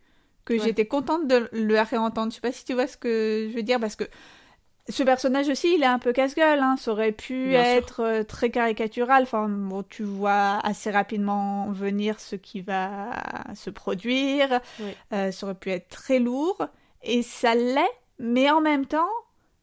[0.45, 0.59] que Ouais.
[0.59, 2.31] j'étais contente de le réentendre.
[2.31, 4.05] Je sais pas si tu vois ce que je veux dire parce que
[4.89, 6.59] ce personnage aussi, il est un peu casse-gueule.
[6.61, 6.77] Hein.
[6.79, 9.23] Ça aurait pu Bien être euh, très caricatural.
[9.23, 13.11] Enfin, bon, tu vois assez rapidement venir ce qui va
[13.55, 14.61] se produire.
[14.81, 14.95] Oui.
[15.13, 16.67] Euh, ça aurait pu être très lourd.
[17.03, 17.81] Et ça l'est,
[18.19, 19.09] mais en même temps,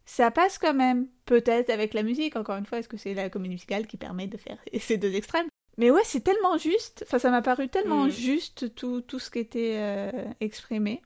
[0.06, 1.08] ça passe quand même.
[1.26, 4.28] Peut-être avec la musique, encore une fois, est-ce que c'est la comédie musicale qui permet
[4.28, 5.48] de faire ces deux extrêmes?
[5.78, 7.04] Mais ouais, c'est tellement juste.
[7.08, 8.10] Enfin, ça m'a paru tellement Mm.
[8.12, 11.02] juste tout, tout ce qui était euh, exprimé.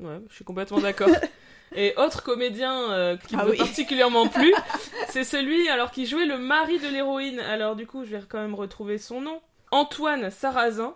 [0.00, 1.08] Ouais, je suis complètement d'accord.
[1.74, 3.58] Et autre comédien euh, qui Ah m'a oui.
[3.58, 4.52] particulièrement plu,
[5.08, 7.40] c'est celui alors qui jouait le mari de l'héroïne.
[7.40, 9.40] Alors du coup, je vais quand même retrouver son nom.
[9.70, 10.94] Antoine Sarrazin,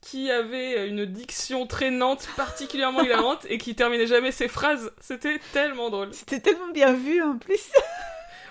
[0.00, 4.92] qui avait une diction traînante particulièrement hilarante et qui terminait jamais ses phrases.
[5.00, 6.12] C'était tellement drôle.
[6.12, 7.70] C'était tellement bien vu en plus.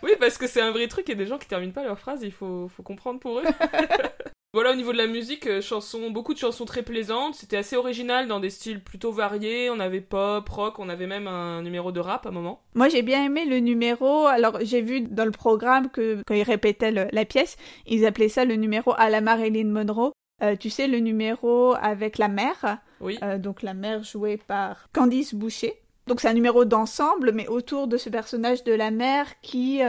[0.01, 1.83] Oui, parce que c'est un vrai truc, il y a des gens qui terminent pas
[1.83, 3.43] leurs phrases, il faut, faut comprendre pour eux.
[4.53, 7.75] voilà, au niveau de la musique, euh, chansons, beaucoup de chansons très plaisantes, c'était assez
[7.75, 11.91] original dans des styles plutôt variés, on avait pop, rock, on avait même un numéro
[11.91, 12.61] de rap à un moment.
[12.75, 14.27] Moi, j'ai bien aimé le numéro.
[14.27, 18.29] Alors, j'ai vu dans le programme que quand ils répétaient le- la pièce, ils appelaient
[18.29, 20.11] ça le numéro à la Marilyn Monroe.
[20.43, 22.77] Euh, tu sais, le numéro avec la mère.
[23.01, 23.17] Oui.
[23.23, 25.73] Euh, donc, la mère jouée par Candice Boucher.
[26.05, 29.81] Donc, c'est un numéro d'ensemble, mais autour de ce personnage de la mère qui,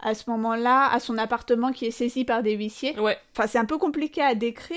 [0.00, 2.98] à ce moment-là, a son appartement qui est saisi par des huissiers.
[2.98, 4.76] Ouais, Enfin, c'est un peu compliqué à décrire,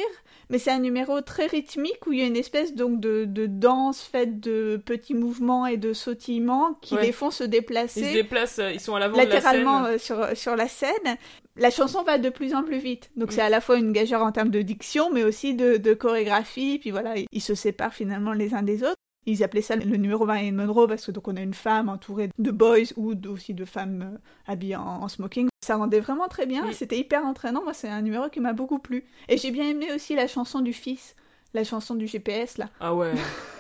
[0.50, 3.46] mais c'est un numéro très rythmique où il y a une espèce donc de, de
[3.46, 7.04] danse faite de petits mouvements et de sautillements qui Ouais.
[7.08, 9.84] les font se ils se déplacer déplacent, euh, ils sont à l'avant de la latéralement
[9.86, 9.94] scène.
[9.94, 11.18] euh, sur, sur la scène.
[11.58, 13.10] La chanson va de plus en plus vite.
[13.18, 13.32] Donc Mm.
[13.32, 16.80] c'est à la fois une gageure en termes de diction, mais aussi de, de chorégraphie.
[16.80, 18.96] Puis voilà, ils se séparent finalement les uns des autres.
[19.26, 22.30] Ils appelaient ça le numéro Marilyn Monroe parce que donc on a une femme entourée
[22.40, 24.18] de boys ou aussi de femmes euh,
[24.52, 25.50] habillées en, en smoking.
[25.64, 26.66] Ça rendait vraiment très bien.
[26.66, 26.74] Mm.
[26.74, 27.64] C'était hyper entraînant.
[27.64, 29.06] Moi, c'est un numéro qui m'a beaucoup plu.
[29.28, 31.16] Et j'ai bien aimé aussi la chanson du fils,
[31.54, 33.14] la chanson du GPS là, Ah ouais.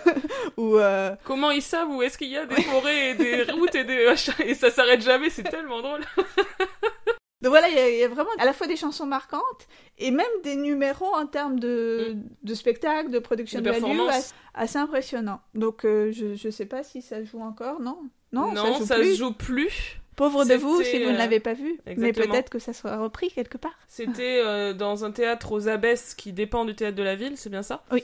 [0.60, 3.84] euh, Comment ils savent où est-ce qu'il y a des forêts et des routes et
[3.84, 4.13] des
[4.45, 6.02] et ça s'arrête jamais, c'est tellement drôle.
[7.41, 9.67] Donc voilà, il y, a- il y a vraiment à la fois des chansons marquantes
[9.97, 14.78] et même des numéros en termes de, de spectacle, de production De value assez, assez
[14.78, 15.39] impressionnant.
[15.56, 17.97] Donc euh, je, je sais pas si ça joue encore, non?
[18.34, 19.13] Non, non, ça joue ça plus.
[19.13, 19.99] se joue plus.
[20.17, 21.80] Pauvre de vous si vous ne euh, l'avez pas vu.
[21.95, 23.71] Mais peut-être que ça sera repris quelque part.
[23.88, 27.49] C'était euh, dans un théâtre aux Abbesses qui dépend du théâtre de la ville, c'est
[27.49, 27.84] bien ça?
[27.93, 28.04] Oui.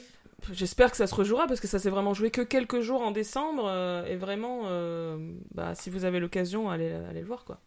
[0.53, 3.11] J'espère que ça se rejouera parce que ça s'est vraiment joué que quelques jours en
[3.11, 4.61] décembre euh, et vraiment,
[5.53, 7.59] bah, si vous avez l'occasion, allez, allez le voir quoi.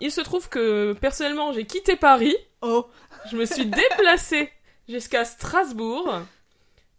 [0.00, 2.86] Il se trouve que personnellement j'ai quitté Paris, Oh
[3.30, 4.50] je me suis déplacée
[4.88, 6.22] jusqu'à Strasbourg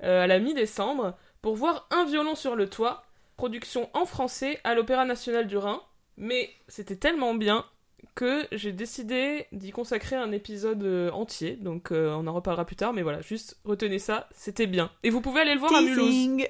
[0.03, 3.05] euh, à la mi-décembre pour voir Un violon sur le toit,
[3.37, 5.81] production en français à l'Opéra national du Rhin.
[6.17, 7.65] Mais c'était tellement bien
[8.13, 12.75] que j'ai décidé d'y consacrer un épisode euh, entier, donc euh, on en reparlera plus
[12.77, 14.89] tard, mais voilà, juste retenez ça, c'était bien.
[15.03, 16.45] Et vous pouvez aller le voir à Mulhouse.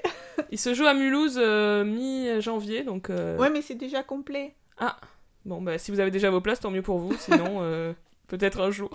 [0.51, 4.53] Il se joue à Mulhouse euh, mi-janvier, donc Ouais, mais c'est déjà complet.
[5.45, 7.93] Bon, bah si vous avez déjà vos places, tant mieux pour vous, sinon euh,
[8.27, 8.91] peut-être un jour.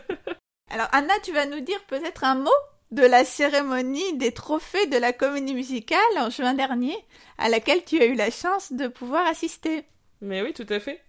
[0.70, 2.50] Alors Anna, tu vas nous dire peut-être un mot
[2.90, 6.96] de la cérémonie des trophées de la comédie musicale en juin dernier,
[7.38, 9.84] à laquelle tu as eu la chance de pouvoir assister.
[10.20, 11.00] Mais oui, tout à fait.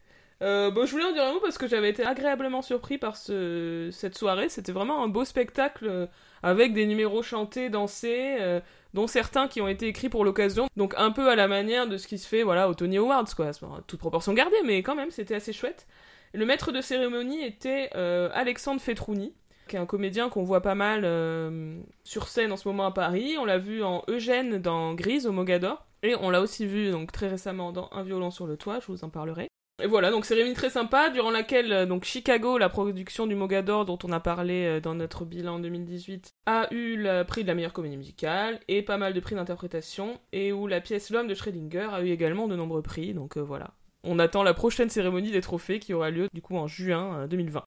[0.41, 3.15] Euh, bon, je voulais en dire un mot parce que j'avais été agréablement surpris par
[3.15, 4.49] ce, cette soirée.
[4.49, 6.07] C'était vraiment un beau spectacle euh,
[6.43, 8.59] avec des numéros chantés, dansés, euh,
[8.93, 10.67] dont certains qui ont été écrits pour l'occasion.
[10.75, 13.35] Donc un peu à la manière de ce qui se fait voilà, au Tony Awards,
[13.35, 13.51] quoi.
[13.87, 15.87] Toute proportion gardée, mais quand même, c'était assez chouette.
[16.33, 19.33] Le maître de cérémonie était euh, Alexandre Fetrouni,
[19.67, 22.91] qui est un comédien qu'on voit pas mal euh, sur scène en ce moment à
[22.91, 23.35] Paris.
[23.39, 25.85] On l'a vu en Eugène dans Grise au Mogador.
[26.01, 28.87] Et on l'a aussi vu donc très récemment dans Un violon sur le toit, je
[28.87, 29.47] vous en parlerai.
[29.81, 33.85] Et voilà, donc cérémonie très sympa, durant laquelle euh, donc Chicago, la production du Mogador
[33.85, 37.55] dont on a parlé euh, dans notre bilan 2018, a eu le prix de la
[37.55, 41.33] meilleure comédie musicale et pas mal de prix d'interprétation, et où la pièce L'homme de
[41.33, 43.71] Schrödinger a eu également de nombreux prix, donc euh, voilà.
[44.03, 47.27] On attend la prochaine cérémonie des trophées qui aura lieu du coup en juin euh,
[47.27, 47.63] 2020.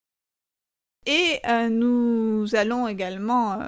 [1.07, 1.41] Et
[1.71, 3.61] nous allons également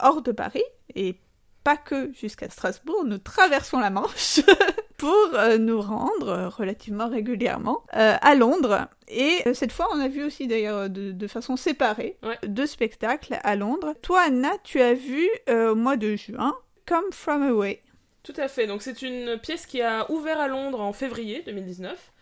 [0.00, 0.64] hors de Paris,
[0.96, 1.20] et
[1.62, 4.40] pas que jusqu'à Strasbourg, nous traversons la Manche
[4.96, 8.88] pour euh, nous rendre euh, relativement régulièrement euh, à Londres.
[9.08, 12.38] Et cette fois, on a vu aussi d'ailleurs de, de façon séparée Ouais.
[12.46, 13.94] deux spectacles à Londres.
[14.02, 17.82] Toi, Anna, tu as vu au mois de juin Come From Away.
[18.22, 18.66] Tout à fait.
[18.66, 22.12] Donc c'est une pièce qui a ouvert à Londres en février 2019,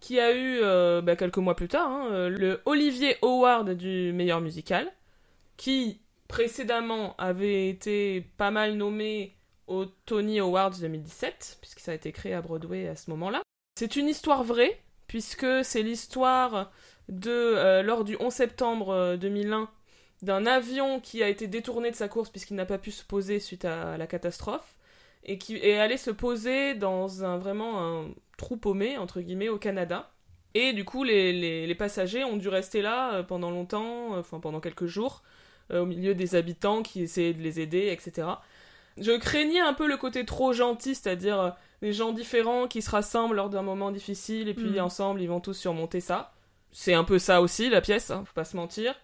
[0.00, 4.40] qui a eu euh, bah, quelques mois plus tard hein, le Olivier Award du meilleur
[4.40, 4.92] musical,
[5.56, 9.35] qui précédemment avait été pas mal nommé
[9.66, 13.42] au Tony Awards 2017, puisque ça a été créé à Broadway à ce moment-là.
[13.78, 16.70] C'est une histoire vraie, puisque c'est l'histoire
[17.08, 19.68] de euh, lors du 11 septembre euh, 2001
[20.22, 23.38] d'un avion qui a été détourné de sa course puisqu'il n'a pas pu se poser
[23.38, 24.76] suite à la catastrophe
[25.24, 29.58] et qui est allé se poser dans un vraiment un trou paumé entre guillemets au
[29.58, 30.10] Canada.
[30.54, 34.60] Et du coup, les, passagers ont dû rester là euh, pendant longtemps, euh, enfin pendant
[34.60, 35.22] quelques jours,
[35.70, 38.28] euh, au milieu des habitants qui essayaient de les aider, etc.
[38.98, 41.50] Je craignais un peu le côté trop gentil, c'est-à-dire euh,
[41.82, 44.84] des gens différents qui se rassemblent lors d'un moment difficile et puis Mm.
[44.84, 46.32] ensemble ils vont tous surmonter ça.
[46.72, 48.94] C'est un peu ça aussi la pièce, hein, faut pas se mentir.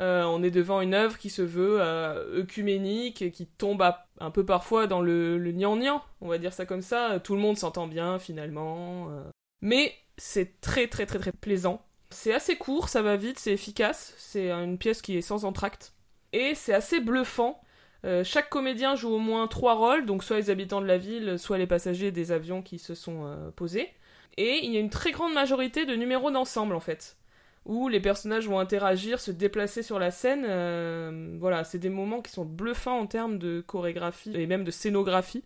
[0.00, 4.06] Euh, on est devant une œuvre qui se veut euh, œcuménique et qui tombe à-
[4.20, 7.20] un peu parfois dans le, le gnangnan, on va dire ça comme ça.
[7.22, 9.08] Tout le monde s'entend bien finalement.
[9.10, 9.22] euh.
[9.62, 11.80] Mais c'est très très très très plaisant.
[12.10, 14.14] C'est assez court, ça va vite, c'est efficace.
[14.18, 15.92] C'est une pièce qui est sans entracte.
[16.32, 17.60] et c'est assez bluffant.
[18.04, 21.38] Euh, chaque comédien joue au moins trois rôles, donc soit les habitants de la ville,
[21.38, 23.88] soit les passagers des avions qui se sont euh, posés.
[24.36, 27.16] Et il y a une très grande majorité de numéros d'ensemble en fait,
[27.64, 30.44] où les personnages vont interagir, se déplacer sur la scène.
[30.46, 34.70] euh, voilà, c'est des moments qui sont bluffants en termes de chorégraphie et même de
[34.70, 35.44] scénographie.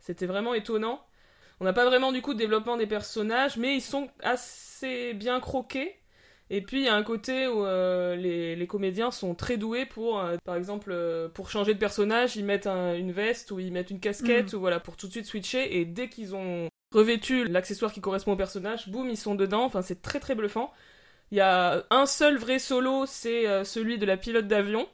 [0.00, 1.04] C'était vraiment étonnant.
[1.60, 5.40] On n'a pas vraiment du coup de développement des personnages, mais ils sont assez bien
[5.40, 5.97] croqués.
[6.50, 9.84] Et puis il y a un côté où euh, les, les comédiens sont très doués
[9.84, 13.60] pour, euh, par exemple, euh, pour changer de personnage, ils mettent un- une veste ou
[13.60, 15.78] ils mettent une casquette ou voilà pour tout de suite switcher.
[15.78, 19.64] Et dès qu'ils ont revêtu l'accessoire qui correspond au personnage, boum, ils sont dedans.
[19.64, 20.72] Enfin, c'est très très bluffant.
[21.30, 24.88] Il y a un seul vrai solo, c'est celui de la pilote d'avion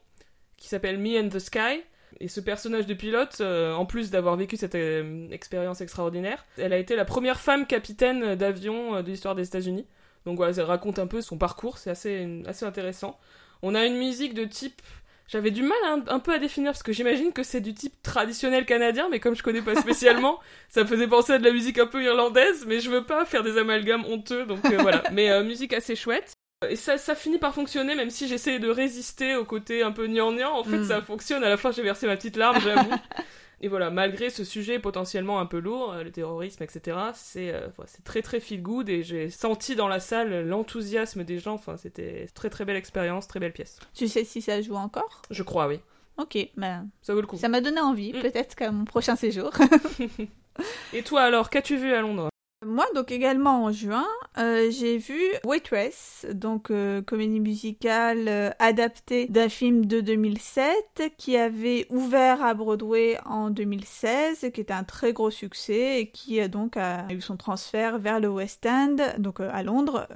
[0.56, 1.82] qui s'appelle Me and the Sky.
[2.20, 6.72] Et ce personnage de pilote, euh, en plus d'avoir vécu cette euh, expérience extraordinaire, elle
[6.72, 9.86] a été la première femme capitaine d'avion euh, de l'histoire des États-Unis.
[10.26, 13.18] Donc voilà, ça raconte un peu son parcours, c'est assez, assez intéressant.
[13.62, 14.80] On a une musique de type.
[15.26, 17.94] J'avais du mal un, un peu à définir parce que j'imagine que c'est du type
[18.02, 21.50] traditionnel canadien, mais comme je connais pas spécialement, ça me faisait penser à de la
[21.52, 25.02] musique un peu irlandaise, mais je veux pas faire des amalgames honteux, donc euh, voilà.
[25.12, 26.32] Mais euh, musique assez chouette.
[26.68, 30.06] Et ça, ça finit par fonctionner, même si j'essaie de résister au côté un peu
[30.06, 30.52] gnangnan.
[30.58, 30.84] En fait, Mm.
[30.84, 31.44] ça fonctionne.
[31.44, 32.90] À la fin, j'ai versé ma petite larme, j'avoue.
[33.64, 37.68] Et voilà, malgré ce sujet potentiellement un peu lourd, euh, le terrorisme, etc., c'est euh,
[38.04, 41.54] très très feel good et j'ai senti dans la salle l'enthousiasme des gens.
[41.54, 43.78] Enfin, c'était très très belle expérience, très belle pièce.
[43.94, 45.22] Tu sais si ça joue encore?
[45.30, 45.80] Je crois, oui.
[46.18, 47.38] Ok, ben, Ça vaut le coup.
[47.38, 48.20] ça m'a donné envie, Mm.
[48.20, 49.50] peut-être qu'à mon prochain séjour.
[50.92, 52.28] Et toi alors, qu'as-tu vu à Londres?
[52.64, 54.06] Moi, donc également en juin,
[54.38, 61.36] euh, j'ai vu Waitress, donc euh, comédie musicale euh, adaptée d'un film de 2007 qui
[61.36, 66.76] avait ouvert à Broadway en 2016, qui était un très gros succès et qui donc
[66.78, 70.08] a eu son transfert vers le West End, donc à Londres,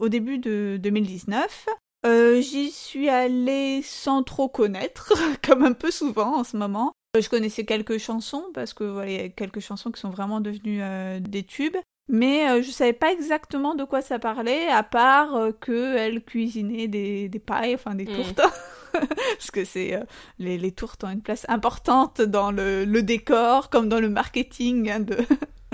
[0.00, 1.66] au début de 2019.
[2.04, 5.12] Euh, J'y suis allée sans trop connaître,
[5.46, 6.92] comme un peu souvent en ce moment.
[7.16, 10.10] Euh, Je connaissais quelques chansons parce que voilà, il y a quelques chansons qui sont
[10.10, 11.76] vraiment devenues euh, des tubes.
[12.08, 16.22] Mais euh, je savais pas exactement de quoi ça parlait, à part euh, que elle
[16.22, 18.40] cuisinait des, des pailles, enfin des tourtes.
[18.92, 20.00] Parce que c'est euh,
[20.38, 24.90] les, les tourtes ont une place importante dans le, le décor, comme dans le marketing.
[24.90, 25.16] hein, de...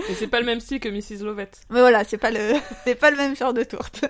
[0.08, 1.24] Et c'est pas le même style que Mrs.
[1.24, 1.60] Lovett.
[1.70, 4.04] Mais voilà, c'est pas le c'est pas le même genre de tourte.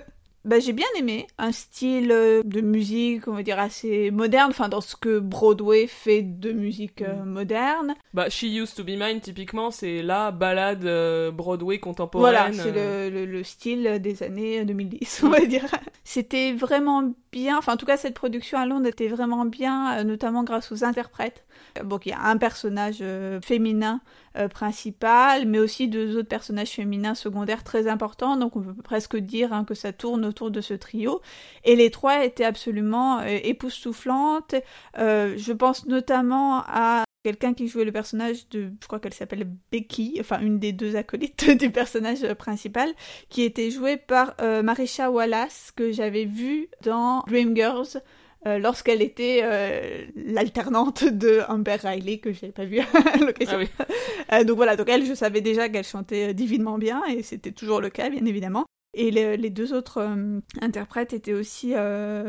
[0.45, 4.69] Bah, j'ai bien aimé un style euh, de musique, on va dire assez moderne, enfin
[4.69, 7.93] dans ce que Broadway fait de musique euh, moderne.
[8.13, 12.53] Bah, She Used to Be Mine, typiquement, c'est la balade euh, Broadway contemporaine.
[12.53, 15.65] Voilà, c'est le, le, le style des années 2010, on va dire.
[16.05, 20.43] C'était vraiment bien, enfin en tout cas cette production à Londres était vraiment bien, notamment
[20.43, 21.43] grâce aux interprètes.
[21.77, 24.01] Euh, Donc il y a un personnage euh, féminin
[24.37, 29.17] euh, principal, mais aussi deux autres personnages féminins secondaires très importants, donc on peut presque
[29.17, 31.21] dire hein, que ça tourne autour de ce trio.
[31.65, 34.55] Et les trois étaient absolument euh, époustouflantes.
[34.97, 39.47] Euh, je pense notamment à quelqu'un qui jouait le personnage de, je crois qu'elle s'appelle
[39.71, 42.89] Becky, enfin une des deux acolytes du personnage euh, principal,
[43.29, 48.01] qui était jouée par euh, Marisha Wallace, que j'avais vue dans Dreamgirls.
[48.47, 53.57] Euh, lorsqu'elle était euh, l'alternante de Amber Riley que j'avais pas vue à l'occasion.
[53.59, 53.85] Ah oui.
[54.31, 57.81] Euh, donc voilà, donc elle, je savais déjà qu'elle chantait divinement bien et c'était toujours
[57.81, 58.65] le cas, bien évidemment.
[58.93, 60.17] Et les, les deux autres
[60.61, 61.73] interprètes étaient aussi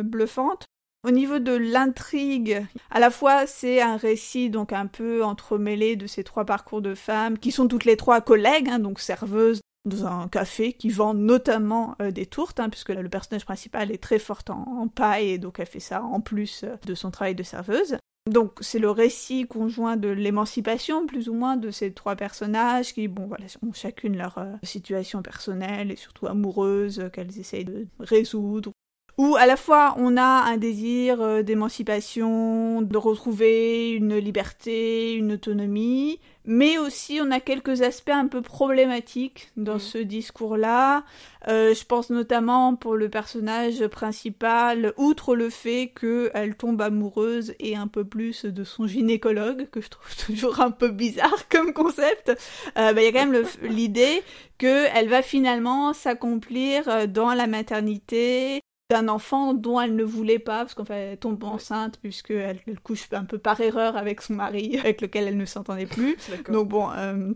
[0.05, 0.67] bluffantes.
[1.07, 6.07] Au niveau de l'intrigue, à la fois c'est un récit donc un peu entremêlé de
[6.07, 10.07] ces trois parcours de femmes qui sont toutes les trois collègues, hein, donc serveuses dans
[10.07, 14.03] un café qui vend notamment euh, des tourtes, hein, puisque là le personnage principal est
[14.03, 17.35] très fort en, paille et donc elle fait ça en plus euh, de son travail
[17.35, 17.97] de serveuse.
[18.31, 23.09] Donc c'est le récit conjoint de l'émancipation, plus ou moins, de ces trois personnages qui,
[23.09, 23.31] bon,
[23.63, 28.73] ont chacune leur euh, situation personnelle et surtout amoureuse qu'elles essayent de résoudre.
[29.21, 35.33] Où à la fois on a un désir euh, d'émancipation, de retrouver une liberté, une
[35.33, 39.79] autonomie, mais aussi on a quelques aspects un peu problématiques dans Mhm.
[39.93, 41.05] ce discours-là.
[41.49, 47.77] Euh, je pense notamment pour le personnage principal, outre le fait qu'elle tombe amoureuse et
[47.77, 52.31] un peu plus de son gynécologue, que je trouve toujours un peu bizarre comme concept,
[52.79, 54.23] euh, bah, il y a quand même l'idée
[54.57, 58.61] qu'elle va finalement s'accomplir euh, dans la maternité
[58.91, 62.81] d'un enfant dont elle ne voulait pas, parce qu'en fait elle tombe enceinte puisqu'elle elle
[62.81, 66.17] couche un peu par erreur avec son mari, avec lequel elle ne s'entendait plus.
[66.51, 67.33] Donc bon, euh,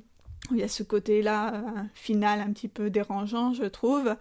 [0.51, 1.61] il y a ce côté-là euh,
[1.95, 4.15] final un petit peu dérangeant, je trouve.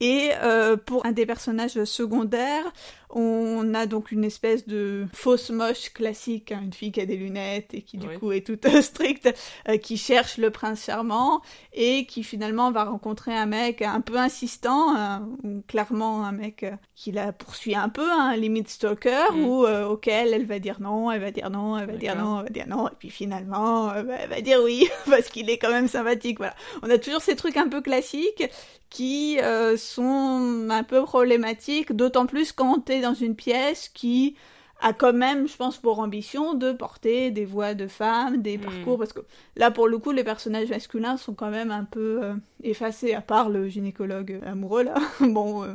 [0.00, 2.72] Et euh, pour un des personnages secondaires,
[3.12, 7.16] on a donc une espèce de fausse moche classique, hein, une fille qui a des
[7.16, 8.18] lunettes et qui du Oui.
[8.18, 9.28] coup est toute euh, stricte,
[9.68, 11.42] euh, qui cherche le prince charmant
[11.72, 16.70] et qui finalement va rencontrer un mec un peu insistant, ou clairement un mec euh,
[16.94, 19.44] qui la poursuit un peu, un limite stalker, Mm.
[19.44, 22.38] ou euh, auquel elle va dire non, elle va dire non, elle va dire non,
[22.38, 25.50] elle va dire non, et puis finalement euh, bah, elle va dire oui parce qu'il
[25.50, 26.38] est quand même sympathique.
[26.38, 28.44] Voilà, on a toujours ces trucs un peu classiques
[28.90, 34.36] qui euh, sont un peu problématiques, d'autant plus quand t'es dans une pièce qui
[34.82, 38.60] a quand même, je pense, pour ambition de porter des voix de femmes, des Mm.
[38.62, 39.20] parcours, parce que
[39.56, 43.20] là, pour le coup, les personnages masculins sont quand même un peu euh, effacés, à
[43.20, 44.94] part le gynécologue amoureux, là.
[45.20, 45.74] bon, euh,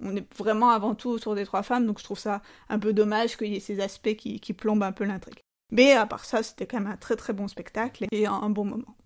[0.00, 2.40] on est vraiment avant tout autour des trois femmes, donc je trouve ça
[2.70, 5.40] un peu dommage qu'il y ait ces aspects qui, qui plombent un peu l'intrigue.
[5.70, 8.48] Mais à part ça, c'était quand même un très très bon spectacle et un, un
[8.50, 8.96] bon moment.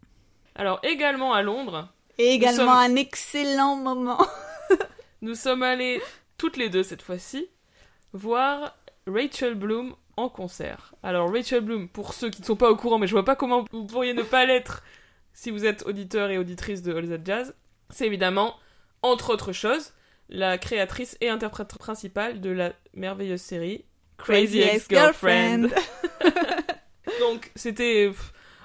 [0.54, 4.24] Alors, également à Londres, Et également sommes- un excellent moment.
[5.22, 6.00] nous sommes allés
[6.38, 7.48] toutes les deux cette fois-ci
[8.12, 10.94] voir Rachel Bloom en concert.
[11.02, 13.36] Alors, Rachel Bloom, pour ceux qui ne sont pas au courant, mais je vois pas
[13.36, 14.82] comment vous pourriez ne pas l'être
[15.32, 17.54] si vous êtes auditeur et auditrice de All That Jazz,
[17.90, 18.54] c'est évidemment,
[19.00, 19.92] entre autres choses,
[20.28, 23.84] la créatrice et interprète principale de la merveilleuse série
[24.18, 25.68] Crazy Ex-Girlfriend.
[27.20, 28.10] Donc c'était.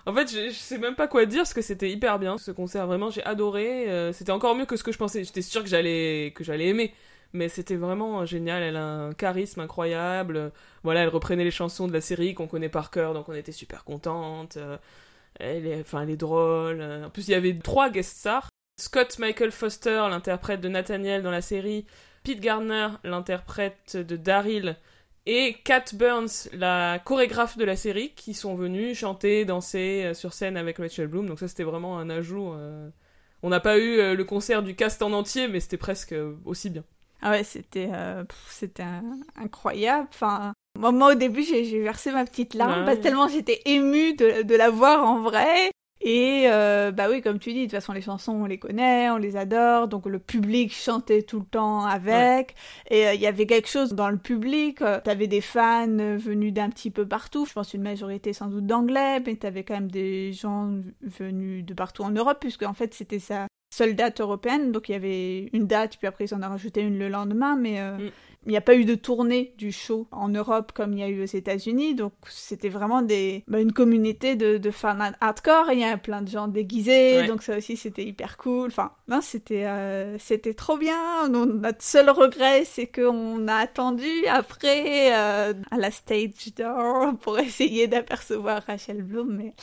[0.07, 2.87] En fait, je, sais même pas quoi dire parce que c'était hyper bien ce concert.
[2.87, 3.89] Vraiment, j'ai adoré.
[3.89, 5.23] euh, c'était encore mieux que ce que je pensais.
[5.25, 6.93] J'étais sûre que j'allais que j'allais aimer,
[7.33, 8.63] mais c'était vraiment génial.
[8.63, 10.53] Elle a un charisme incroyable.
[10.83, 13.51] Voilà, elle reprenait les chansons de la série qu'on connaît par cœur, donc on était
[13.51, 14.57] super contente.
[14.57, 14.77] Euh,
[15.39, 16.81] Elle est, enfin, elle est drôle.
[16.81, 18.49] Euh, En plus, il y avait trois guest stars.
[18.79, 21.85] Scott Michael Foster, l'interprète de Nathaniel dans la série.
[22.23, 24.77] Pete Gardner, l'interprète de Daryl
[25.29, 30.31] et Kat Burns, la chorégraphe de la série, qui sont venus chanter, danser euh, sur
[30.33, 31.27] scène avec Rachel Bloom.
[31.27, 32.53] Donc ça, c'était vraiment un ajout.
[32.53, 32.89] euh.
[33.43, 36.15] On n'a pas eu euh, le concert du cast en entier, mais c'était presque
[36.45, 36.83] aussi bien.
[37.21, 38.83] Ah ouais, c'était euh, c'était
[39.35, 40.07] incroyable.
[40.13, 42.85] Enfin, moi, moi, au début, j'ai versé ma petite larme Ouais.
[42.85, 45.71] parce tellement j'étais émue de, de la voir en vrai.
[46.01, 49.09] Et euh, bah oui, comme tu dis, de toute façon, les chansons, on les connaît,
[49.09, 52.55] on les adore, donc le public chantait tout le temps avec.
[52.89, 54.81] Et euh, il y avait quelque chose dans le public.
[54.81, 57.45] euh, T'avais des fans venus d'un petit peu partout.
[57.45, 60.71] Je pense une majorité sans doute d'anglais, mais t'avais quand même des gens
[61.01, 64.71] venus de partout en Europe, puisque en fait, c'était sa seule date européenne.
[64.71, 67.55] Donc il y avait une date, puis après ils en ont rajouté une le lendemain,
[67.55, 68.09] mais euh, Mm.
[68.45, 71.09] Il n'y a pas eu de tournée du show en Europe comme il y a
[71.09, 71.95] eu aux États-Unis.
[71.95, 75.69] Donc c'était vraiment des, bah, une communauté de, de fans hardcore.
[75.69, 77.27] Et il y a plein de gens déguisés, Ouais.
[77.27, 78.67] donc ça aussi c'était hyper cool.
[78.67, 81.27] Enfin, non, c'était euh, c'était trop bien.
[81.29, 87.39] Nous, notre seul regret, c'est qu'on a attendu après euh, à la stage door pour
[87.39, 89.53] essayer d'apercevoir Rachel Bloom, mais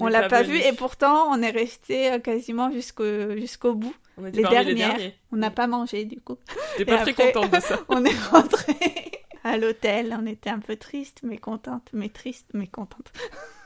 [0.00, 0.54] on l'a pas vu.
[0.58, 0.64] venu.
[0.68, 3.94] Et pourtant, on est resté euh, quasiment jusqu'au jusqu'au bout.
[4.18, 4.96] On était les parmi les dernières.
[4.96, 5.14] derniers.
[5.32, 6.38] On n'a pas mangé du coup.
[6.76, 7.80] J'étais pas très contente de ça.
[7.88, 8.74] On est rentré
[9.44, 10.16] à l'hôtel.
[10.18, 13.12] On était un peu triste, mais contente, mais triste, mais contente.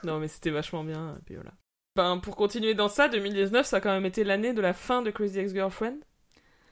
[0.05, 1.19] Non, mais c'était vachement bien.
[1.25, 1.53] Puis voilà.
[1.97, 5.03] Ben, pour continuer dans ça, 2019, ça a quand même été l'année de la fin
[5.03, 5.97] de Crazy Ex-Girlfriend.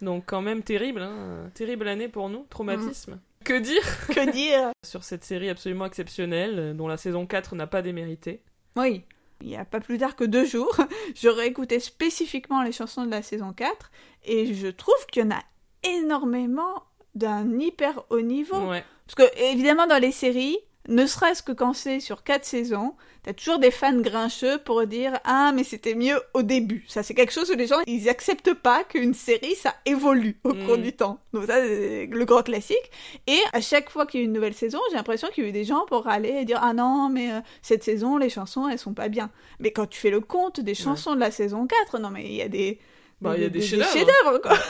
[0.02, 1.50] Donc quand même terrible, hein.
[1.54, 3.18] terrible année pour nous, traumatisme.
[3.44, 3.82] Que dire?
[4.08, 4.70] Que dire?
[4.86, 8.42] Sur cette série absolument exceptionnelle, euh, dont la saison 4 n'a pas démérité
[8.76, 9.04] Oui.
[9.40, 10.76] Il n'y a pas plus tard que deux jours,
[11.14, 13.90] j'aurais écouté spécifiquement les chansons de la saison 4
[14.24, 15.42] et je trouve qu'il y en a
[15.82, 18.70] énormément d'un hyper haut niveau.
[18.70, 18.84] Ouais.
[19.06, 20.58] Parce que, évidemment, dans les séries,
[20.88, 25.18] ne serait-ce que quand c'est sur quatre saisons, t'as toujours des fans grincheux pour dire
[25.24, 26.84] Ah, mais c'était mieux au début.
[26.88, 30.52] Ça, c'est quelque chose où les gens, ils acceptent pas qu'une série, ça évolue au
[30.52, 30.66] Mm.
[30.66, 31.20] cours du temps.
[31.32, 32.90] Donc, ça, c'est le grand classique.
[33.26, 35.50] Et à chaque fois qu'il y a une nouvelle saison, j'ai l'impression qu'il y a
[35.50, 38.68] eu des gens pour aller et dire Ah non, mais euh, cette saison, les chansons,
[38.68, 39.30] elles sont pas bien.
[39.60, 42.34] Mais quand tu fais le compte des chansons de la saison 4, non, mais il
[42.34, 42.78] y a des.
[43.22, 43.90] Bah, il y a des chefs-d'œuvre.
[43.92, 44.58] chefs-d'œuvre, quoi.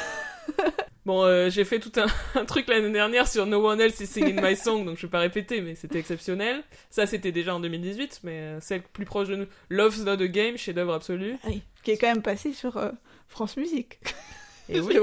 [1.06, 2.06] Bon, euh, j'ai fait tout un,
[2.40, 5.10] un truc l'année dernière sur No One Else is Singing My Song, donc je vais
[5.10, 6.62] pas répéter, mais c'était exceptionnel.
[6.88, 10.26] Ça, c'était déjà en 2018, mais euh, celle plus proche de nous, Love's Not a
[10.28, 11.36] Game, chef-d'œuvre absolu.
[11.44, 11.62] Oui.
[11.82, 12.90] Qui est quand même passé sur euh,
[13.28, 13.98] France Musique.
[14.70, 14.96] Et oui,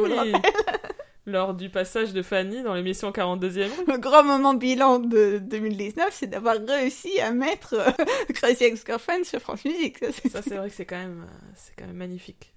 [1.28, 3.86] lors du passage de Fanny dans l'émission 42e rue.
[3.88, 7.92] Le grand moment bilan de 2019, c'est d'avoir réussi à mettre euh,
[8.34, 10.00] Crazy Ex-Girlfriend sur France Musique.
[10.32, 12.56] Ça, c'est- vrai que c'est quand même, c'est quand même magnifique.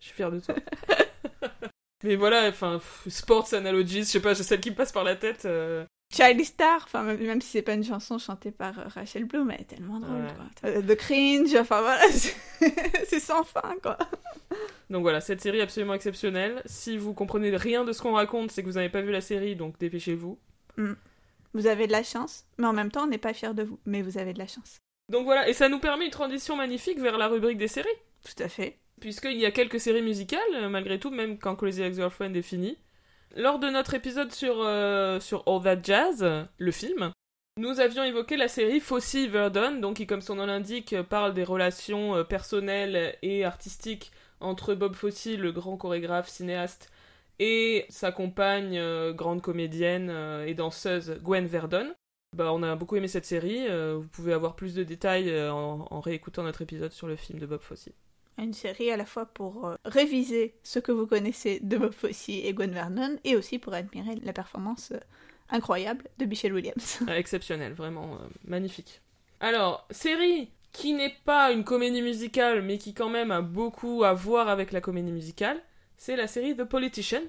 [0.00, 0.54] Je suis fière de toi.
[2.04, 5.46] Mais voilà, enfin, sports analogies, je sais pas, celle qui me passe par la tête.
[5.46, 5.84] euh,
[6.14, 9.62] Charlie Star, enfin même, si c'est pas une chanson chantée par euh, Rachel Bloom, elle
[9.62, 10.22] est tellement drôle.
[10.22, 10.34] Ouais.
[10.60, 10.70] Quoi.
[10.70, 12.36] Euh, The cringe, enfin voilà, c'est
[13.06, 13.98] c'est sans fin quoi.
[14.90, 16.62] Donc voilà, cette série absolument exceptionnelle.
[16.66, 19.22] Si vous comprenez rien de ce qu'on raconte, c'est que vous n'avez pas vu la
[19.22, 20.38] série, donc dépêchez-vous.
[21.54, 23.80] Vous avez de la chance, mais en même temps on n'est pas fiers de vous,
[23.86, 24.76] mais vous avez de la chance.
[25.10, 27.88] Donc voilà, et ça nous permet une transition magnifique vers la rubrique des séries.
[28.24, 28.78] Tout à fait.
[29.04, 32.78] Puisqu'il y a quelques séries musicales, euh, malgré tout, même quand Crazy Ex-Girlfriend est fini.
[33.36, 36.26] Lors de notre épisode sur, euh, sur All That Jazz,
[36.56, 37.12] le film,
[37.60, 41.44] nous avions évoqué la série Fossey Verdon, donc qui, comme son nom l'indique, parle des
[41.44, 46.90] relations euh, personnelles et artistiques entre Bob Fosse, le grand chorégraphe, cinéaste,
[47.38, 48.80] et sa compagne,
[49.12, 50.10] grande comédienne
[50.46, 51.92] et danseuse, Gwen Verdon.
[52.34, 53.66] Bah, on a beaucoup aimé cette série.
[53.68, 57.46] vous pouvez avoir plus de détails en, en réécoutant notre épisode sur le film de
[57.46, 57.90] Bob Fosse.
[58.36, 62.28] Une série à la fois pour euh, réviser ce que vous connaissez de Bob Fosse
[62.28, 64.98] et Gwen Vernon, et aussi pour admirer la performance euh,
[65.50, 67.00] incroyable de Michelle Williams.
[67.08, 69.00] Euh, exceptionnel, vraiment euh, magnifique.
[69.40, 74.12] Alors, série qui n'est pas une comédie musicale, mais qui quand même a beaucoup à
[74.12, 75.62] voir avec la comédie musicale,
[75.96, 77.22] c'est la série The Politician,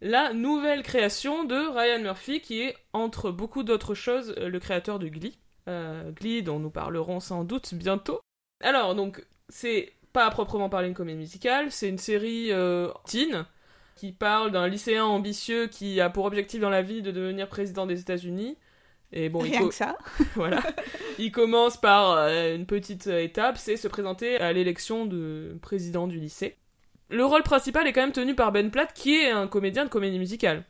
[0.00, 5.08] la nouvelle création de Ryan Murphy, qui est, entre beaucoup d'autres choses, le créateur de
[5.08, 5.36] Glee.
[5.66, 8.20] Glee, dont nous parlerons sans doute bientôt.
[8.62, 13.44] Alors, donc, c'est pas à proprement parler une comédie musicale, c'est une série euh, teen,
[13.96, 17.84] qui parle d'un lycéen ambitieux qui a pour objectif dans la vie de devenir président
[17.84, 18.56] des États-Unis.
[19.12, 19.96] Et bon, il Rien co- que ça.
[20.34, 20.62] voilà.
[21.18, 26.06] Il commence par euh, une petite euh, étape, c'est se présenter à l'élection de président
[26.06, 26.56] du lycée.
[27.10, 29.90] Le rôle principal est quand même tenu par Ben Platt, qui est un comédien de
[29.90, 30.64] comédie musicale,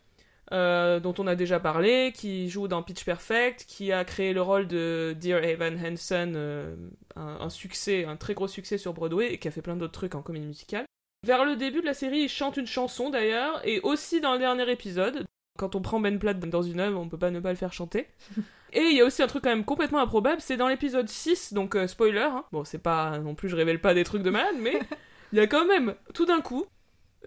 [0.52, 4.42] euh, dont on a déjà parlé, qui joue dans Pitch Perfect, qui a créé le
[4.42, 6.74] rôle de Dear Evan Hansen, euh,
[7.16, 9.92] un, un succès, un très gros succès sur Broadway, et qui a fait plein d'autres
[9.92, 10.84] trucs en comédie musicale.
[11.24, 14.38] Vers le début de la série, il chante une chanson d'ailleurs, et aussi dans le
[14.38, 15.24] dernier épisode.
[15.58, 17.72] Quand on prend Ben Platt dans une œuvre, on peut pas ne pas le faire
[17.72, 18.08] chanter.
[18.74, 21.52] Et il y a aussi un truc quand même complètement improbable, c'est dans l'épisode 6,
[21.52, 22.44] donc euh, spoiler, hein.
[22.50, 24.80] bon c'est pas non plus je révèle pas des trucs de malade, mais
[25.32, 26.66] il y a quand même tout d'un coup,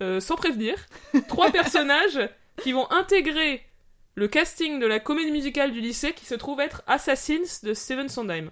[0.02, 0.76] euh, sans prévenir,
[1.30, 2.20] trois personnages
[2.62, 3.64] qui vont intégrer
[4.16, 8.10] le casting de la comédie musicale du lycée qui se trouve être Assassins de Steven
[8.10, 8.52] Sondheim.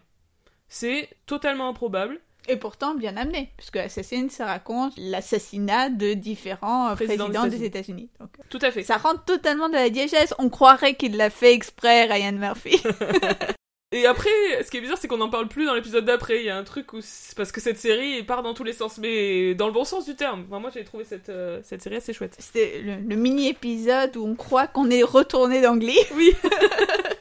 [0.78, 2.20] C'est totalement improbable.
[2.50, 7.64] Et pourtant bien amené, puisque Assassin, ça raconte l'assassinat de différents euh, Présidents présidents, des
[7.64, 8.10] États-Unis.
[8.20, 8.84] Euh, Tout à fait.
[8.84, 10.36] ça rentre totalement dans la diégèse.
[10.38, 12.78] On croirait qu'il l'a fait exprès, Ryan Murphy.
[13.94, 14.30] Et après,
[14.66, 16.40] ce qui est bizarre, c'est qu'on n'en parle plus dans l'épisode d'après.
[16.40, 17.00] Il y a un truc où.
[17.38, 20.16] Parce que cette série part dans tous les sens, mais dans le bon sens du
[20.16, 20.44] terme.
[20.50, 22.36] Enfin, moi, j'ai trouvé cette, euh, cette série assez chouette.
[22.38, 25.98] C'était le, le mini-épisode où on croit qu'on est retourné d'Anglie.
[26.16, 26.34] Oui.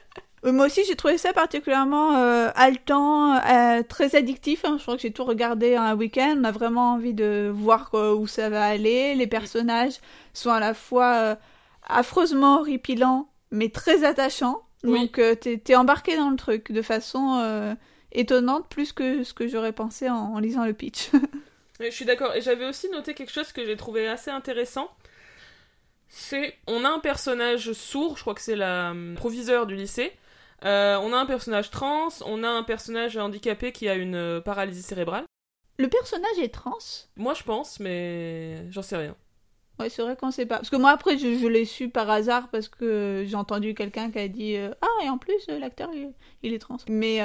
[0.44, 4.64] Euh, Moi aussi, j'ai trouvé ça particulièrement euh, haletant, euh, très addictif.
[4.64, 4.76] hein.
[4.78, 6.36] Je crois que j'ai tout regardé en un week-end.
[6.38, 9.14] On a vraiment envie de voir où ça va aller.
[9.14, 9.94] Les personnages
[10.34, 11.34] sont à la fois euh,
[11.88, 14.62] affreusement horripilants, mais très attachants.
[14.82, 15.00] Oui.
[15.00, 17.74] Donc, t'es t'es embarqué dans le truc de façon
[18.12, 21.10] étonnante, plus que ce que j'aurais pensé en, en lisant le pitch.
[21.80, 22.34] Je suis d'accord.
[22.34, 24.88] Et j'avais aussi noté quelque chose que j'ai trouvé assez intéressant.
[26.08, 26.54] C'est.
[26.66, 30.12] On a un personnage sourd, je crois que c'est la hum, proviseur du lycée.
[30.64, 34.40] Euh, on a un personnage trans, on a un personnage handicapé qui a une euh,
[34.40, 35.24] paralysie cérébrale.
[35.78, 36.78] le personnage est trans?
[37.16, 39.14] Moi, je pense, mais j'en sais rien.
[39.80, 40.56] Ouais, c'est vrai qu'on sait pas.
[40.58, 44.10] Parce que moi, après, je, je l'ai su par hasard parce que j'ai entendu quelqu'un
[44.10, 46.12] qui a dit euh, Ah, et en plus, l'acteur, il,
[46.44, 46.76] il est trans.
[46.88, 47.18] Mais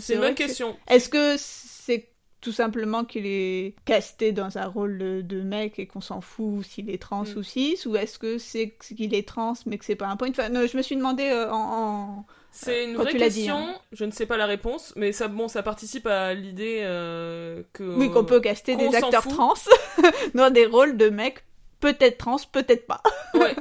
[0.00, 0.76] C'est une bonne que question.
[0.88, 2.08] Est-ce que c'est
[2.40, 6.64] tout simplement qu'il est casté dans un rôle de, de mec et qu'on s'en fout
[6.64, 7.36] s'il est trans Mm.
[7.36, 7.76] ou cis?
[7.84, 10.66] Ou est-ce que c'est qu'il est trans mais que c'est pas un point enfin, non,
[10.66, 11.54] Je me suis demandé en.
[11.54, 13.56] en- C'est une Quand vraie dit, question.
[13.56, 13.74] hein.
[13.92, 17.84] Je ne sais pas la réponse, mais ça, bon, ça participe à l'idée euh, que.
[17.84, 19.32] Oui, qu'on peut caster des acteurs fout.
[19.32, 19.54] trans
[20.34, 21.44] dans des rôles de mecs
[21.80, 23.02] peut-être trans, peut-être pas.
[23.34, 23.54] Ouais,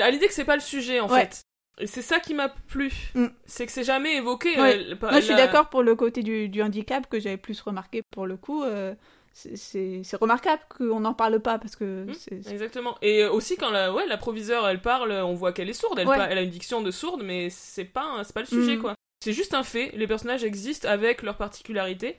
[0.00, 1.20] à l'idée que c'est pas le sujet en Ouais.
[1.20, 1.42] fait.
[1.78, 2.92] Et c'est ça qui m'a plu.
[3.14, 3.26] Mm.
[3.46, 4.60] C'est que c'est jamais évoqué.
[4.60, 4.78] Ouais.
[4.90, 8.02] euh, Moi, je suis d'accord pour le côté du, du handicap que j'avais plus remarqué
[8.02, 8.62] pour le coup.
[8.64, 8.94] euh,
[9.32, 12.96] c'est- remarquable qu'on n'en parle pas parce que Hmm, Exactement.
[13.02, 15.98] Et aussi quand la, ouais, la proviseure elle parle, on voit qu'elle est sourde.
[15.98, 16.18] Elle, Ouais.
[16.30, 18.82] elle a une diction de sourde, mais c'est pas, c'est pas le sujet Mhm.
[18.82, 18.94] quoi.
[19.24, 19.92] C'est juste un fait.
[19.94, 22.16] Les personnages existent avec leurs particularités.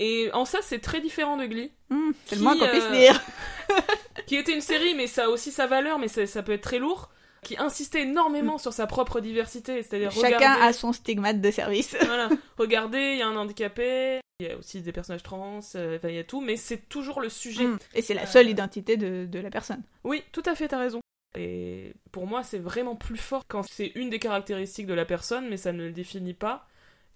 [0.00, 2.84] Et en ça, c'est très différent de Glee, Hmm, c'est le Qui, moins qu'on puisse
[2.84, 3.20] euh, dire.
[4.26, 6.62] qui était une série, mais ça a aussi sa valeur, mais ça, ça peut être
[6.62, 7.10] très lourd,
[7.42, 11.96] qui insistait énormément sur sa propre diversité, c'est-à-dire Chacun a son stigmate de service.
[12.06, 15.98] voilà, regardez, il y a un handicapé, il y a aussi des personnages trans, euh,
[16.04, 17.64] il y a tout, mais c'est toujours le sujet.
[17.66, 19.82] Hmm, Et c'est la Euh, seule identité de, de la personne.
[20.04, 21.00] Oui, tout à fait, t'as raison.
[21.36, 25.48] Et pour moi, c'est vraiment plus fort quand c'est une des caractéristiques de la personne,
[25.48, 26.66] mais ça ne le définit pas.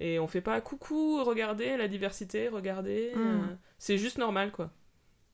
[0.01, 3.13] Et on fait pas coucou, regardez la diversité, regardez.
[3.15, 3.21] Mm.
[3.21, 4.71] euh, c'est juste normal, quoi.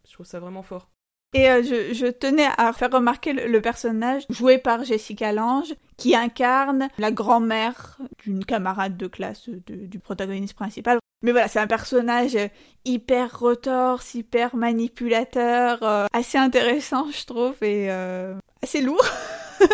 [0.07, 0.89] Je trouve ça vraiment fort.
[1.35, 5.75] Et euh, je, je tenais à faire remarquer le, le personnage joué par Jessica Lange,
[5.99, 10.99] qui incarne la grand-mère d'une camarade de classe de- du protagoniste principal.
[11.23, 12.37] Mais voilà, c'est un personnage
[12.85, 19.05] hyper retorse, hyper manipulateur, euh, assez intéressant, je trouve, et euh, assez lourd.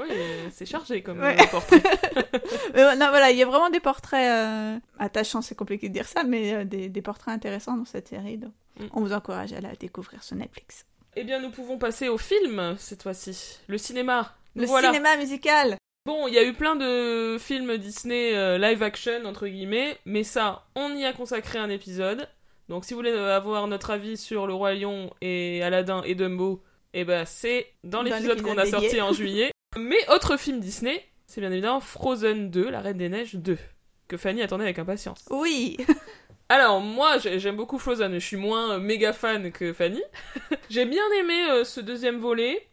[0.00, 0.06] Oui,
[0.52, 1.34] c'est chargé comme Ouais.
[1.50, 1.82] portrait.
[2.74, 6.22] Mais non, voilà, il y a vraiment des portraits attachants, c'est compliqué de dire ça,
[6.22, 8.38] mais des, des portraits intéressants dans cette série.
[8.38, 8.52] donc.
[8.78, 8.86] Mm.
[8.92, 10.84] On vous encourage à la découvrir sur Netflix.
[11.16, 13.58] Eh bien, nous pouvons passer au film cette fois-ci.
[13.66, 14.34] Le cinéma.
[14.54, 14.88] Nous Le voilà.
[14.88, 15.76] cinéma musical
[16.06, 20.24] Bon, il y a eu plein de films Disney euh, live action, entre guillemets, mais
[20.24, 22.28] ça, on y a consacré un épisode.
[22.68, 26.62] Donc si vous voulez avoir notre avis sur Le Roi Lion et Aladdin et Dumbo,
[26.94, 29.50] eh ben c'est dans l'épisode qu'on a sorti en juillet.
[29.78, 33.58] Mais autre film Disney, c'est bien évidemment Frozen 2, La Reine des Neiges 2,
[34.06, 35.24] que Fanny attendait avec impatience.
[35.30, 35.76] Oui
[36.48, 40.02] Alors moi j'ai- j'aime beaucoup Frozen, je suis moins euh, méga fan que Fanny.
[40.70, 42.66] j'ai bien aimé euh, ce deuxième volet.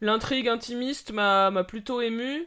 [0.00, 2.46] L'intrigue intimiste m'a m'a plutôt ému,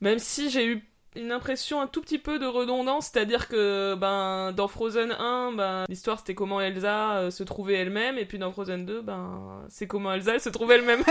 [0.00, 0.84] même si j'ai eu
[1.16, 5.84] une impression un tout petit peu de redondance, c'est-à-dire que ben dans Frozen 1, ben
[5.88, 9.86] l'histoire c'était comment Elsa euh, se trouvait elle-même, et puis dans Frozen 2, ben c'est
[9.86, 11.02] comment Elsa elle se trouvait elle-même.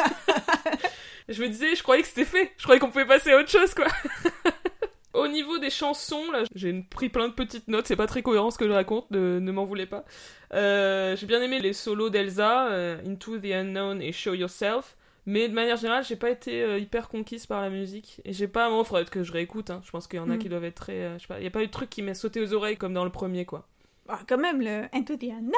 [1.30, 3.50] je me disais, je croyais que c'était fait, je croyais qu'on pouvait passer à autre
[3.52, 3.86] chose quoi.
[5.14, 8.50] Au niveau des chansons, là, j'ai pris plein de petites notes, c'est pas très cohérent
[8.50, 10.06] ce que je raconte, ne, ne m'en voulez pas.
[10.54, 14.96] Euh, j'ai bien aimé les solos d'Elsa, euh, Into the Unknown et Show Yourself,
[15.26, 18.48] mais de manière générale, j'ai pas été euh, hyper conquise par la musique, et j'ai
[18.48, 19.82] pas, bon, faudrait que je réécoute, hein.
[19.84, 20.40] je pense qu'il y en a Mm.
[20.40, 22.14] qui doivent être très, je sais pas, y a pas eu de truc qui m'est
[22.14, 23.68] sauté aux oreilles comme dans le premier, quoi.
[24.14, 25.54] Ah, Quand même, le Into the Unknown,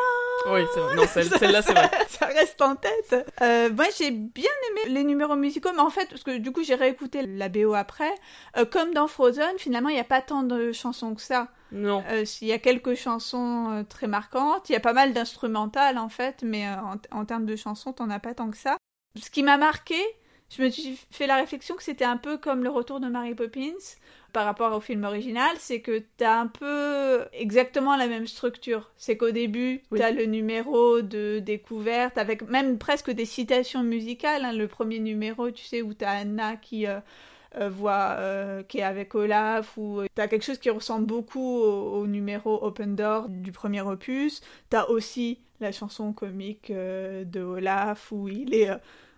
[0.51, 1.89] Oui, c'est vrai, non, celle- celle-là, c'est vrai.
[2.07, 3.15] ça reste en tête.
[3.41, 6.63] Euh, moi, j'ai bien aimé les numéros musicaux, mais en fait, parce que du coup,
[6.63, 8.13] j'ai réécouté la BO après.
[8.57, 11.47] Euh, comme dans Frozen, finalement, il n'y a pas tant de chansons que ça.
[11.71, 12.03] Non.
[12.11, 14.69] Euh, Il y a quelques chansons euh, très marquantes.
[14.69, 18.09] Il y a pas mal d'instrumentales, en fait, mais en, en termes de chansons, t'en
[18.11, 18.77] as pas tant que ça.
[19.19, 19.95] Ce qui m'a marqué,
[20.55, 23.33] je me suis fait la réflexion que c'était un peu comme le retour de Mary
[23.33, 23.73] Poppins
[24.33, 28.91] par rapport au film original, c'est que t'as un peu exactement la même structure.
[28.97, 29.99] C'est qu'au début, Oui.
[29.99, 34.43] t'as le numéro de découverte avec même presque des citations musicales.
[34.43, 34.51] hein.
[34.53, 36.99] Le premier numéro, tu sais, où t'as Anna qui euh,
[37.59, 42.01] euh, voit euh, qui est avec Olaf ou t'as quelque chose qui ressemble beaucoup au,
[42.01, 44.41] au numéro Open Door du premier opus.
[44.69, 48.69] T'as aussi la chanson comique de Olaf où il est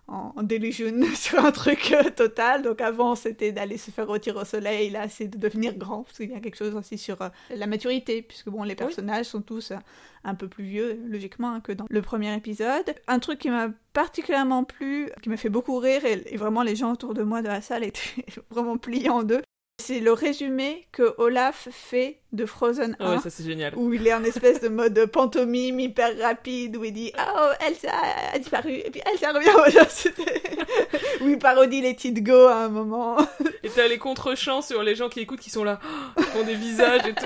[0.08, 2.62] en, en delusion sur un truc euh, total.
[2.62, 6.18] Donc avant c'était d'aller se faire retirer au soleil, là c'est de devenir grand parce
[6.18, 9.42] qu'il y a quelque chose aussi sur euh, la maturité puisque bon les personnages sont
[9.42, 9.78] tous euh,
[10.24, 12.96] un peu plus vieux logiquement hein, que dans le premier épisode.
[13.08, 16.76] Un truc qui m'a particulièrement plu, qui m'a fait beaucoup rire et, et vraiment les
[16.76, 19.42] gens autour de moi de la salle étaient vraiment pliés en deux.
[19.82, 23.74] C'est le résumé que Olaf fait de Frozen 1 Ah ouais, ça c'est génial.
[23.76, 27.90] où il est en espèce de mode pantomime hyper rapide, où il dit Oh, Elsa
[28.34, 29.50] a disparu, et puis Elsa revient.
[31.22, 33.18] Où il parodie les Tid Go à un moment.
[33.64, 35.80] Et t'as les contre-chants sur les gens qui écoutent qui sont là,
[36.18, 37.26] qui font des visages et tout.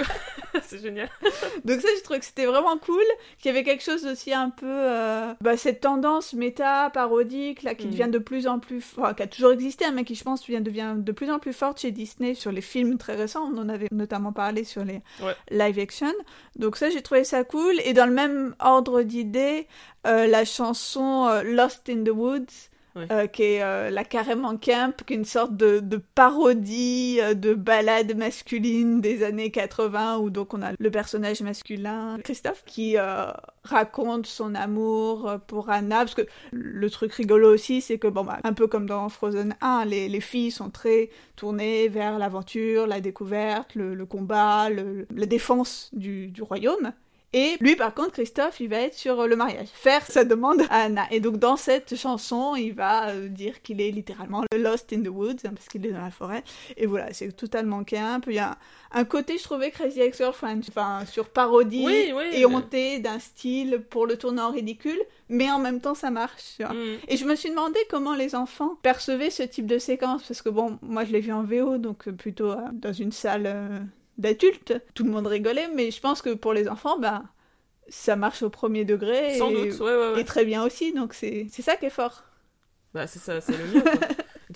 [0.64, 1.10] c'est génial.
[1.66, 3.04] Donc, ça, je trouve que c'était vraiment cool,
[3.40, 4.66] qu'il y avait quelque chose aussi un peu.
[4.70, 7.92] euh, bah, cette tendance méta, parodique, là, qui Mm.
[7.92, 8.84] devient de plus en plus.
[8.98, 11.54] Enfin, qui a toujours existé, hein, mais qui, je pense, devient de plus en plus
[11.54, 13.50] forte chez Disney sur les films très récents.
[13.54, 14.99] On en avait notamment parlé sur les
[15.52, 16.14] Live action.
[16.56, 17.76] Donc, ça, j'ai trouvé ça cool.
[17.84, 19.68] Et dans le même ordre d'idée,
[20.08, 22.69] euh, la chanson euh, Lost in the Woods.
[23.12, 27.54] Euh, qui est euh, la carrément camp, qui est une sorte de, parodie euh, de
[27.54, 33.32] balade masculine des années 80, où donc on a le personnage masculin, Christophe, qui euh,
[33.64, 38.40] raconte son amour pour Anna, parce que le truc rigolo aussi, c'est que, bon, bah,
[38.44, 43.02] un peu comme dans Frozen 1, les, les filles sont très tournées vers l'aventure, la
[43.02, 46.92] découverte, le, combat, la défense du royaume.
[47.34, 50.62] Et lui, par contre, Christophe, il va être sur euh, le mariage, faire sa demande
[50.70, 51.04] à Anna.
[51.12, 55.02] Et donc, dans cette chanson, il va euh, dire qu'il est littéralement le Lost in
[55.02, 56.44] the Woods, hein, parce qu'il est dans la forêt.
[56.78, 58.22] Et voilà, c'est totalement camp.
[58.28, 58.56] Il y a un,
[59.00, 62.26] un côté, je trouvais, Crazy Ex-Girlfriend, enfin, sur parodie Oui, oui.
[62.34, 65.00] et honté d'un style pour le tourner en ridicule,
[65.30, 66.58] mais en même temps, ça marche.
[66.60, 66.74] Mm.
[67.08, 70.50] Et je me suis demandé comment les enfants percevaient ce type de séquence, parce que
[70.50, 73.80] bon, moi je l'ai vu en VO, donc euh, plutôt euh, dans une salle euh,
[74.20, 77.24] d'adultes, tout le monde rigolait, mais je pense que pour les enfants, bah,
[77.88, 80.22] ça marche au premier degré, Sans et, doute, ouais, ouais, ouais.
[80.22, 82.24] et très bien aussi, donc c'est ça qui est fort.
[82.94, 83.84] Bah, c'est ça, c'est le mieux.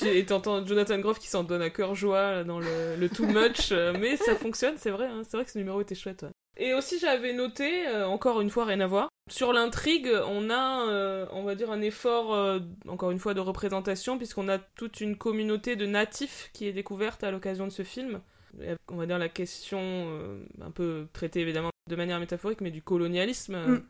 [0.08, 3.72] Et t'entends Jonathan Groff qui s'en donne à cœur joie dans le, le too much,
[3.72, 6.26] euh, mais ça fonctionne, c'est vrai, hein, c'est vrai que ce numéro était chouette.
[6.58, 10.88] Et aussi, j'avais noté, euh, encore une fois, rien à voir, sur l'intrigue, on a,
[10.90, 15.00] euh, on va dire, un effort, euh, encore une fois, de représentation, puisqu'on a toute
[15.00, 18.22] une communauté de natifs qui est découverte à l'occasion de ce film.
[18.62, 22.72] Et, On va dire la question, euh, un peu traitée évidemment de manière métaphorique, mais
[22.72, 23.56] du colonialisme.
[23.56, 23.84] euh, Mm.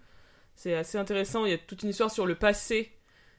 [0.56, 2.92] C'est assez intéressant, il y a toute une histoire sur le passé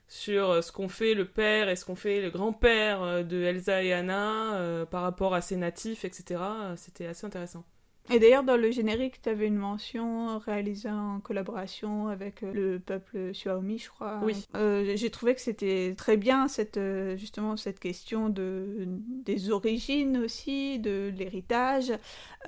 [0.09, 3.43] sur euh, ce qu'ont fait le père et ce qu'ont fait le grand-père euh, de
[3.43, 6.41] Elsa et Anna euh, par rapport à ces natifs, etc.
[6.41, 7.65] Euh, C'était assez intéressant.
[8.13, 12.79] Et d'ailleurs, dans le générique, tu avais une mention réalisée en collaboration avec euh, le
[12.79, 14.21] peuple Xiaomi, je crois.
[14.23, 14.45] Oui.
[14.57, 18.87] Euh, J'ai trouvé que c'était très bien, cette, euh, justement, cette question de,
[19.25, 21.93] des origines aussi, de l'héritage.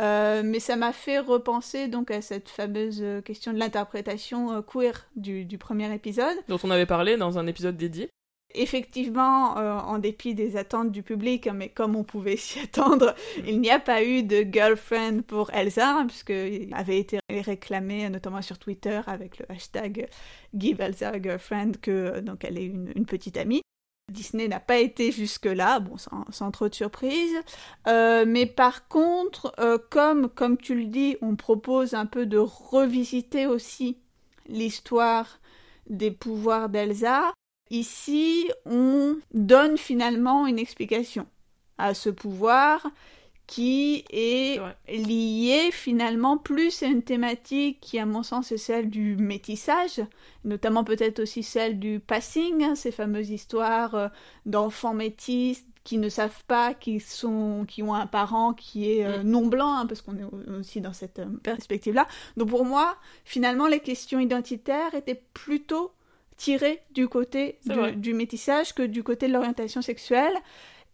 [0.00, 5.08] Euh, mais ça m'a fait repenser donc à cette fameuse question de l'interprétation euh, queer
[5.16, 6.36] du, du premier épisode.
[6.48, 8.10] Dont on avait parlé dans un épisode dédié.
[8.56, 13.14] Effectivement, euh, en dépit des attentes du public, hein, mais comme on pouvait s'y attendre,
[13.46, 18.42] il n'y a pas eu de girlfriend pour Elsa, hein, puisqu'il avait été réclamé, notamment
[18.42, 20.08] sur Twitter, avec le hashtag
[20.56, 23.62] Give Elsa a girlfriend, que euh, donc elle est une, une petite amie.
[24.12, 27.34] Disney n'a pas été jusque-là, bon, sans, sans, trop de surprise.
[27.88, 32.38] Euh, mais par contre, euh, comme, comme tu le dis, on propose un peu de
[32.38, 33.98] revisiter aussi
[34.48, 35.40] l'histoire
[35.88, 37.32] des pouvoirs d'Elsa,
[37.70, 41.26] Ici, on donne finalement une explication
[41.78, 42.86] à ce pouvoir
[43.46, 49.16] qui est lié finalement plus à une thématique qui, à mon sens, est celle du
[49.16, 50.02] métissage,
[50.44, 54.08] notamment peut-être aussi celle du passing, hein, ces fameuses histoires euh,
[54.46, 59.22] d'enfants métis qui ne savent pas qu'ils sont, qui ont un parent qui est euh,
[59.22, 60.24] non blanc, hein, parce qu'on est
[60.58, 62.08] aussi dans cette euh, perspective-là.
[62.36, 65.92] Donc pour moi, finalement, les questions identitaires étaient plutôt
[66.36, 70.34] tiré du côté du, du, métissage que du côté de l'orientation sexuelle.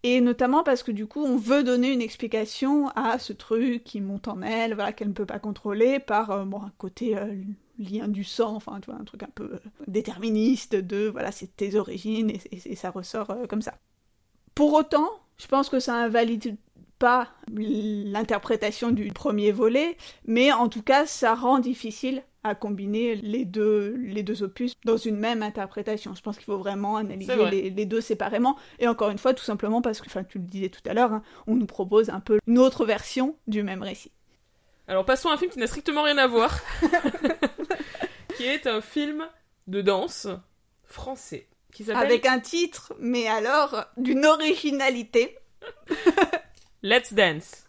[0.05, 4.01] Et notamment parce que du coup, on veut donner une explication à ce truc qui
[4.01, 7.33] monte en elle, voilà, qu'elle ne peut pas contrôler par euh, bon, un côté euh,
[7.79, 11.57] lien du sang, enfin, tu vois, un truc un peu euh, déterministe de voilà, c'est
[11.57, 13.75] tes origines et, et, et ça ressort euh, comme ça.
[14.55, 16.57] Pour autant, je pense que ça invalide
[16.99, 23.45] pas l'interprétation du premier volet, mais en tout cas, ça rend difficile à combiner les
[23.45, 26.15] deux, les deux opus dans une même interprétation.
[26.15, 28.57] Je pense qu'il faut vraiment analyser les, les, deux séparément.
[28.79, 31.13] Et encore une fois, tout simplement parce que, enfin, tu le disais tout à l'heure,
[31.13, 34.13] hein, on nous propose un peu une autre version du même récit.
[34.89, 36.59] Alors passons à un film qui n'a strictement rien à voir,
[38.37, 39.27] qui est un film
[39.69, 40.27] de danse
[40.85, 41.49] français.
[41.73, 45.39] Qui Avec un titre, mais alors d'une originalité.
[46.83, 47.62] Let's Dance.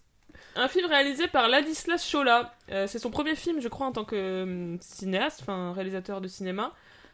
[0.55, 2.53] Un film réalisé par Ladislas Chola.
[2.71, 6.27] Euh, c'est son premier film, je crois, en tant que euh, cinéaste, enfin réalisateur de
[6.27, 6.73] cinéma.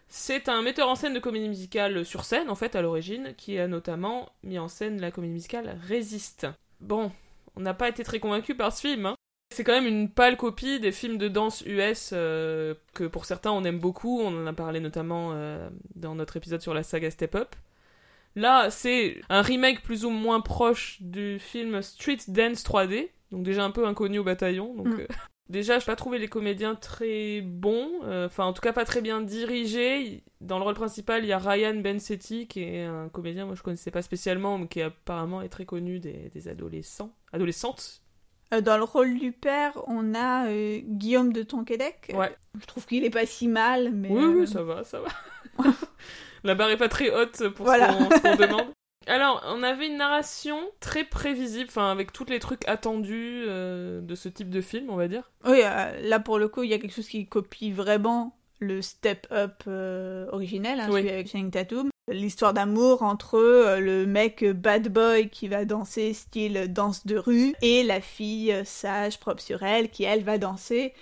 [0.10, 3.58] C'est un metteur en scène de comédie musicale sur scène, en fait, à l'origine, qui
[3.58, 6.48] a notamment mis en scène la comédie musicale Résiste.
[6.82, 7.12] Bon,
[7.56, 9.06] on n'a pas été très convaincu par ce film.
[9.06, 9.16] Hein.
[9.56, 13.52] C'est quand même une pâle copie des films de danse US euh, que pour certains
[13.52, 14.20] on aime beaucoup.
[14.20, 15.34] On en a parlé notamment
[15.96, 17.56] dans notre épisode sur la saga Step Up.
[18.36, 23.64] Là, c'est un remake plus ou moins proche du film Street Dance 3D, donc déjà
[23.64, 24.74] un peu inconnu au bataillon.
[24.76, 25.00] Donc, mm.
[25.00, 25.08] euh,
[25.50, 29.02] déjà, je n'ai pas trouvé les comédiens très bons, enfin en tout cas pas très
[29.02, 30.24] bien dirigés.
[30.42, 33.64] Dans le rôle principal, il y a Ryan Bensetti, qui est un comédien, moi je
[33.64, 38.04] connaissais pas spécialement, mais qui apparemment est très connu des, des adolescents, adolescentes.
[38.54, 42.12] Euh, dans le rôle du père, on a euh, Guillaume de Tonquédec.
[42.16, 42.36] Ouais.
[42.60, 44.10] Je trouve qu'il est pas si mal, mais.
[44.10, 45.10] Oui, oui, ça va, ça va.
[46.44, 47.92] La barre est pas très haute pour voilà.
[47.92, 48.68] ce qu'on qu demande.
[49.10, 54.14] Alors, on avait une narration très prévisible, enfin, avec tous les trucs attendus euh, de
[54.14, 55.32] ce type de film, on va dire.
[55.46, 58.84] Oui, euh, là, pour le coup, il y a quelque chose qui copie vraiment le
[58.84, 61.02] Step Up euh, originel, hein, oui.
[61.02, 61.90] celui avec Channing Tatum.
[62.08, 67.56] L'histoire d'amour entre euh, le mec bad boy qui va danser style danse de rue
[67.64, 70.94] et la fille sage, propre sur elle, qui elle va danser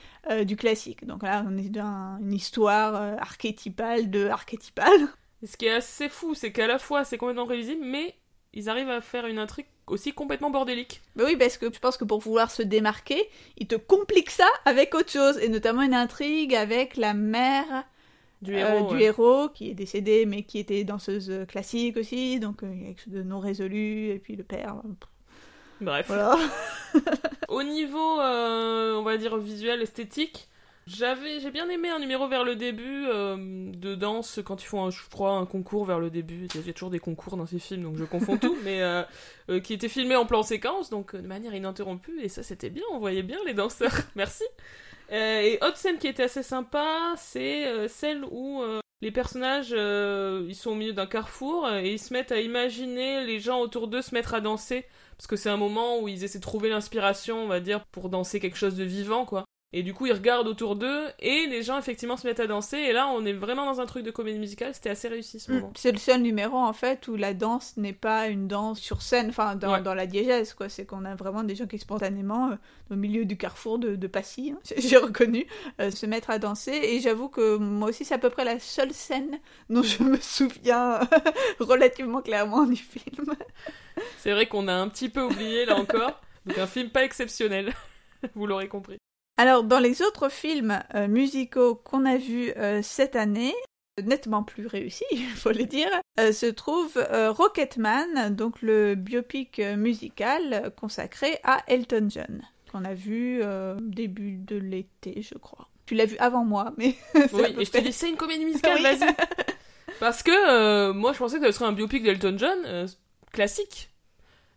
[0.45, 1.05] du classique.
[1.05, 5.07] Donc là, on est dans une histoire archétypale de archétypale.
[5.45, 8.15] Ce qui est assez fou, c'est qu'à la fois c'est complètement prévisible, mais
[8.53, 11.01] ils arrivent à faire une intrigue aussi complètement bordélique.
[11.15, 14.47] Mais oui, parce que je pense que pour vouloir se démarquer, ils te compliquent ça
[14.65, 17.85] avec autre chose, et notamment une intrigue avec la mère
[18.41, 19.03] du, héros, euh, du ouais.
[19.03, 23.23] héros, qui est décédée, mais qui était danseuse classique aussi, donc a quelque chose de
[23.23, 24.81] non résolu, et puis le père.
[25.81, 26.07] Bref.
[26.07, 26.35] Voilà.
[27.49, 30.49] Au niveau, euh, on va dire, visuel, esthétique,
[30.88, 33.35] j'avais, j'ai bien aimé un numéro vers le début euh,
[33.73, 36.47] de danse quand ils font, un, je crois, un concours vers le début.
[36.55, 39.03] Il y a toujours des concours dans ces films, donc je confonds tout, mais euh,
[39.49, 42.83] euh, qui était filmé en plan séquence, donc de manière ininterrompue, et ça c'était bien,
[42.93, 43.91] on voyait bien les danseurs.
[44.15, 44.45] Merci.
[45.11, 48.63] Euh, et autre scène qui était assez sympa, c'est euh, celle où
[49.01, 53.39] les personnages, ils sont au milieu d'un carrefour et ils se mettent à imaginer les
[53.39, 54.85] gens autour d'eux se mettre à danser,
[55.17, 58.09] parce que c'est un moment où ils essaient de trouver l'inspiration, on va dire, pour
[58.09, 59.43] danser quelque chose de vivant, quoi.
[59.74, 62.78] Et du coup, ils regardent autour d'eux et les gens effectivement se mettent à danser.
[62.78, 64.74] Et là, on est vraiment dans un truc de comédie musicale.
[64.74, 65.74] C'était assez réussi ce moment.
[65.76, 69.28] C'est le seul numéro en fait où la danse n'est pas une danse sur scène,
[69.28, 69.82] enfin dans, Ouais.
[69.82, 70.70] dans la diégèse quoi.
[70.70, 72.55] C'est qu'on a vraiment des gens qui spontanément, euh,
[72.91, 75.45] au milieu du carrefour de, de Passy, hein, j'ai reconnu,
[75.82, 76.72] euh, se mettre à danser.
[76.72, 79.38] Et j'avoue que moi aussi, c'est à peu près la seule scène
[79.70, 81.01] dont je me souviens
[81.59, 83.34] relativement clairement du film.
[84.20, 86.22] C'est vrai qu'on a un petit peu oublié là encore.
[86.45, 87.74] Donc un film pas exceptionnel.
[88.34, 88.97] Vous l'aurez compris.
[89.39, 93.53] Alors, dans les autres films euh, musicaux qu'on a vus euh, cette année,
[94.03, 100.73] nettement plus réussis, il faut le dire, euh, se trouve Rocketman, donc le biopic musical
[100.79, 103.41] consacré à Elton John, qu'on a vu
[103.79, 105.67] début de l'été, je crois.
[105.85, 106.95] Tu l'as vu avant moi, mais...
[107.33, 109.15] oui, et je te dis, c'est une comédie musicale, vas-y
[109.99, 112.88] Parce que moi, je pensais que ce serait un biopic d'Elton John
[113.31, 113.91] classique.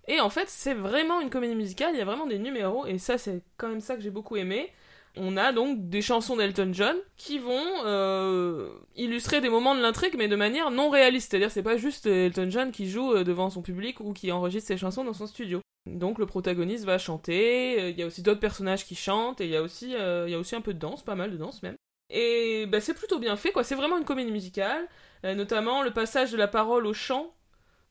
[0.08, 2.98] Et en fait, c'est vraiment une comédie musicale, il y a vraiment des numéros, et
[2.98, 4.70] ça, c'est quand même ça que j'ai beaucoup aimé.
[5.16, 10.14] On a donc des chansons d'Elton John qui vont euh, illustrer des moments de l'intrigue,
[10.16, 11.30] mais de manière non réaliste.
[11.30, 14.68] C'est-à-dire, c'est pas juste Elton John qui joue euh, devant son public ou qui enregistre
[14.68, 15.60] ses chansons dans son studio.
[15.86, 19.46] Donc le protagoniste va chanter, euh, il y a aussi d'autres personnages qui chantent, et
[19.46, 21.74] il y, a aussi, un peu de danse, pas mal de danse même.
[22.10, 23.64] Et bah, c'est plutôt bien fait, quoi.
[23.64, 24.86] C'est vraiment une comédie musicale,
[25.24, 27.32] notamment le passage de la parole au chant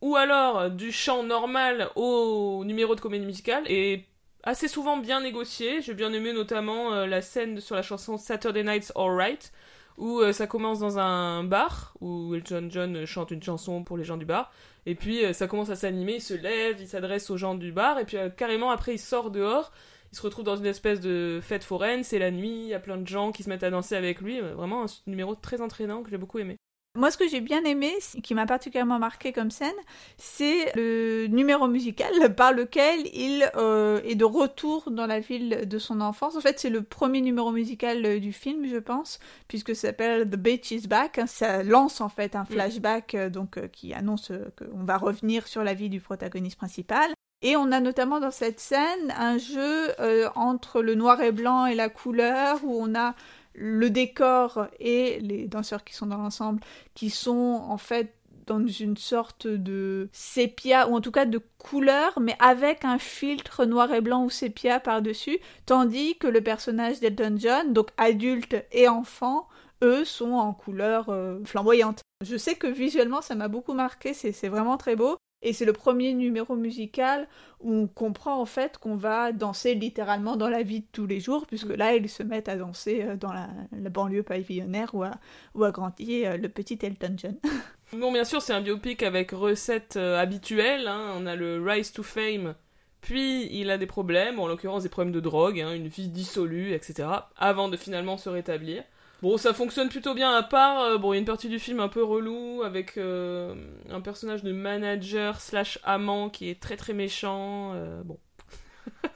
[0.02, 4.06] ou alors du chant normal au numéro de comédie musicale est
[4.44, 5.82] assez souvent bien négocié.
[5.82, 9.52] J'ai bien aimé notamment euh, la scène sur la chanson Saturday Night's Alright
[9.98, 14.06] où euh, ça commence dans un bar où Elton John chante une chanson pour les
[14.06, 14.52] gens du bar
[14.86, 17.72] et puis euh, ça commence à s'animer, il se lève, il s'adresse aux gens du
[17.74, 19.72] bar et puis carrément après il sort dehors.
[20.12, 22.80] Il se retrouve dans une espèce de fête foraine, c'est la nuit, il y a
[22.80, 24.40] plein de gens qui se mettent à danser avec lui.
[24.40, 26.58] Vraiment un numéro très entraînant que j'ai beaucoup aimé.
[26.96, 29.76] Moi, ce que j'ai bien aimé, qui m'a particulièrement marqué comme scène,
[30.18, 35.78] c'est le numéro musical par lequel il euh, est de retour dans la ville de
[35.78, 36.36] son enfance.
[36.36, 40.28] En fait, c'est le premier numéro musical euh, du film, je pense, puisque ça s'appelle
[40.28, 41.22] The Beach is Back.
[41.28, 42.48] Ça lance en fait un mm.
[42.48, 47.12] flashback euh, donc qui annonce qu'on va revenir sur la vie du protagoniste principal.
[47.44, 49.94] Et on a notamment dans cette scène un jeu
[50.36, 53.16] entre le noir et blanc et la couleur, où on a
[53.60, 56.62] le décor et les danseurs qui sont dans l'ensemble,
[56.96, 58.16] qui sont en fait
[58.48, 63.66] dans une sorte de sépia, ou en tout cas de couleur, mais avec un filtre
[63.66, 68.88] noir et blanc ou sépia par-dessus, tandis que le personnage d'Elton John, donc adulte et
[68.88, 69.48] enfant,
[69.84, 72.02] eux sont en couleur euh, flamboyante.
[72.26, 75.18] Je sais que visuellement ça m'a beaucoup marqué, c'est vraiment très beau.
[75.42, 77.28] Et c'est le premier numéro musical
[77.62, 81.22] où on comprend en fait qu'on va danser littéralement dans la vie de tous les
[81.22, 83.48] jours, puisque là, ils se mettent à danser euh, dans la,
[83.90, 87.38] banlieue pavillonnaire où a, grandi euh, le petit Elton John.
[87.94, 90.88] bon, bien sûr, c'est un biopic avec recettes euh, habituelles.
[90.88, 91.14] Hein.
[91.18, 92.56] On a le Rise to Fame,
[93.00, 96.74] puis il a des problèmes, en l'occurrence des problèmes de drogue, hein, une vie dissolue,
[96.74, 98.84] etc., avant de finalement se rétablir.
[99.22, 101.60] Bon, ça fonctionne plutôt bien à part, euh, bon, il y a une partie du
[101.60, 103.54] film un peu relou avec euh,
[103.90, 107.74] un personnage de manager slash amant qui est très très méchant.
[107.74, 108.18] Euh, bon.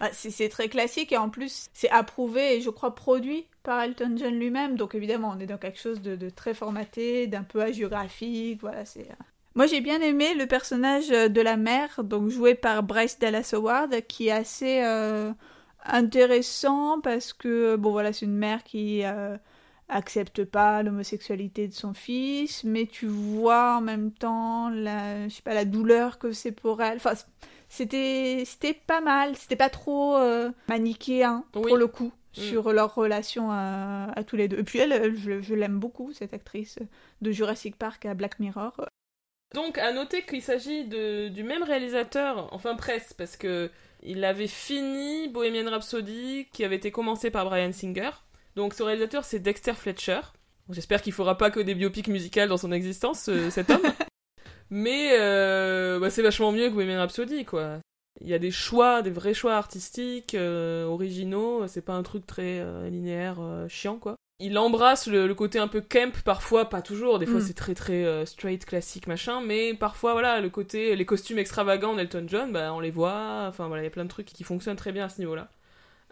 [0.00, 4.14] Ah, c'est très classique et en plus c'est approuvé et je crois produit par Elton
[4.16, 4.76] John lui-même.
[4.76, 8.60] Donc évidemment on est dans quelque chose de, très formaté, d'un peu hagiographique.
[8.60, 9.08] Voilà, c'est.
[9.56, 14.06] Moi j'ai bien aimé le personnage de la mère, donc joué par Bryce Dallas Howard,
[14.06, 14.80] qui est assez
[15.88, 19.36] intéressant parce que bon voilà c'est une mère qui euh,
[19.88, 25.42] accepte pas l'homosexualité de son fils mais tu vois en même temps la je sais
[25.42, 26.96] pas la douleur que c'est pour elle.
[26.96, 27.14] Enfin
[27.68, 29.36] c'était c'était pas mal.
[29.36, 32.40] C'était pas trop euh, manichéen pour le coup mm.
[32.40, 34.58] sur leur relation à, tous les deux.
[34.58, 36.78] Et puis elle je, l'aime beaucoup cette actrice
[37.20, 38.86] de Jurassic Park à Black Mirror.
[39.54, 43.70] Donc à noter qu'il s'agit du même réalisateur enfin presque parce que
[44.02, 48.10] il avait fini Bohemian Rhapsody, qui avait été commencé par Brian Singer.
[48.56, 50.20] Donc ce réalisateur, c'est Dexter Fletcher.
[50.70, 53.82] J'espère qu'il fera pas que des biopics musicales dans son existence, cet homme.
[54.70, 57.78] Mais euh, bah, c'est vachement mieux que Bohemian Rhapsody, quoi.
[58.20, 61.66] Il y a des choix, des vrais choix artistiques, euh, originaux.
[61.68, 63.38] C'est pas un truc très euh, linéaire,
[63.68, 67.42] chiant, quoi il embrasse le, côté un peu camp parfois pas toujours des fois mm.
[67.42, 71.94] c'est très très euh, straight classique machin mais parfois voilà le côté les costumes extravagants
[71.94, 74.44] d'Elton John bah on les voit enfin voilà il y a plein de trucs qui
[74.44, 75.48] fonctionnent très bien à ce niveau là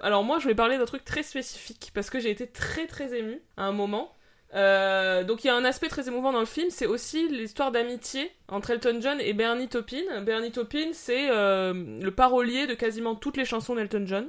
[0.00, 3.16] alors moi je vais parler d'un truc très spécifique parce que j'ai été très très
[3.16, 4.12] émue à un moment
[4.54, 7.72] euh, donc il y a un aspect très émouvant dans le film, c'est aussi l'histoire
[7.72, 10.20] d'amitié entre Elton John et Bernie Taupin.
[10.22, 14.28] Bernie Taupin, c'est euh, le parolier de quasiment toutes les chansons d'Elton John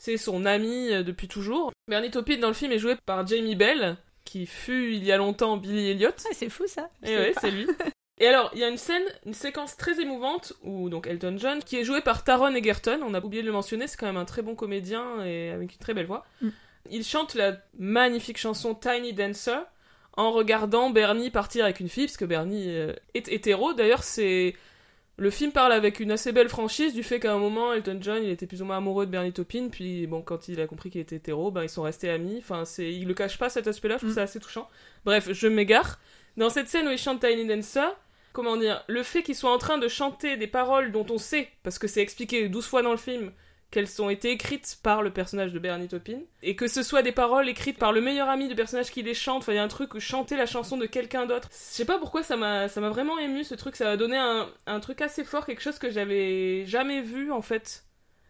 [0.00, 1.72] c'est son ami euh, depuis toujours.
[1.86, 5.18] Bernie Taupin dans le film est joué par Jamie Bell, qui fut il y a
[5.18, 6.08] longtemps Billy Elliot.
[6.08, 6.88] Ah, c'est fou ça.
[7.04, 7.66] Et ouais, c'est lui.
[8.18, 11.62] Et alors, il y a une scène, une séquence très émouvante où donc Elton John,
[11.62, 14.16] qui est joué par Taron Egerton, on a oublié de le mentionner, c'est quand même
[14.16, 16.24] un très bon comédien et avec une très belle voix.
[16.40, 16.48] Mm.
[16.90, 19.58] Il chante la magnifique chanson Tiny Dancer
[20.14, 23.74] en regardant Bernie partir avec une fille, parce que Bernie euh, est hétéro.
[23.74, 24.54] D'ailleurs, c'est
[25.20, 28.22] le film parle avec une assez belle franchise du fait qu'à un moment, Elton John,
[28.24, 30.88] il était plus ou moins amoureux de Bernie Taupin, puis bon, quand il a compris
[30.88, 32.38] qu'il était hétéro, ben, ils sont restés amis.
[32.38, 34.14] Enfin, c'est, il le cache pas cet aspect-là, je trouve mm.
[34.14, 34.66] ça assez touchant.
[35.04, 36.00] Bref, je m'égare.
[36.38, 37.94] Dans cette scène où il chante Tiny Dancer,
[38.32, 41.50] comment dire, le fait qu'il soit en train de chanter des paroles dont on sait,
[41.64, 43.30] parce que c'est expliqué 12 fois dans le film,
[43.70, 47.12] qu'elles ont été écrites par le personnage de Bernie Taupin et que ce soit des
[47.12, 49.42] paroles écrites par le meilleur ami du personnage qui les chante.
[49.42, 51.48] Enfin, il y a un truc où chanter la chanson de quelqu'un d'autre.
[51.50, 53.76] Je sais pas pourquoi ça m'a ça m'a vraiment ému ce truc.
[53.76, 57.42] Ça m'a donné un, un truc assez fort, quelque chose que j'avais jamais vu en
[57.42, 57.84] fait,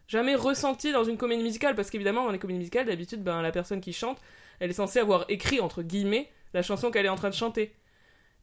[0.07, 1.75] jamais ressenti dans une comédie musicale.
[1.75, 4.19] Parce qu'évidemment, dans les comédies musicales, d'habitude, ben la personne qui chante,
[4.59, 7.73] elle est censée avoir écrit entre guillemets la chanson qu'elle est en train de chanter.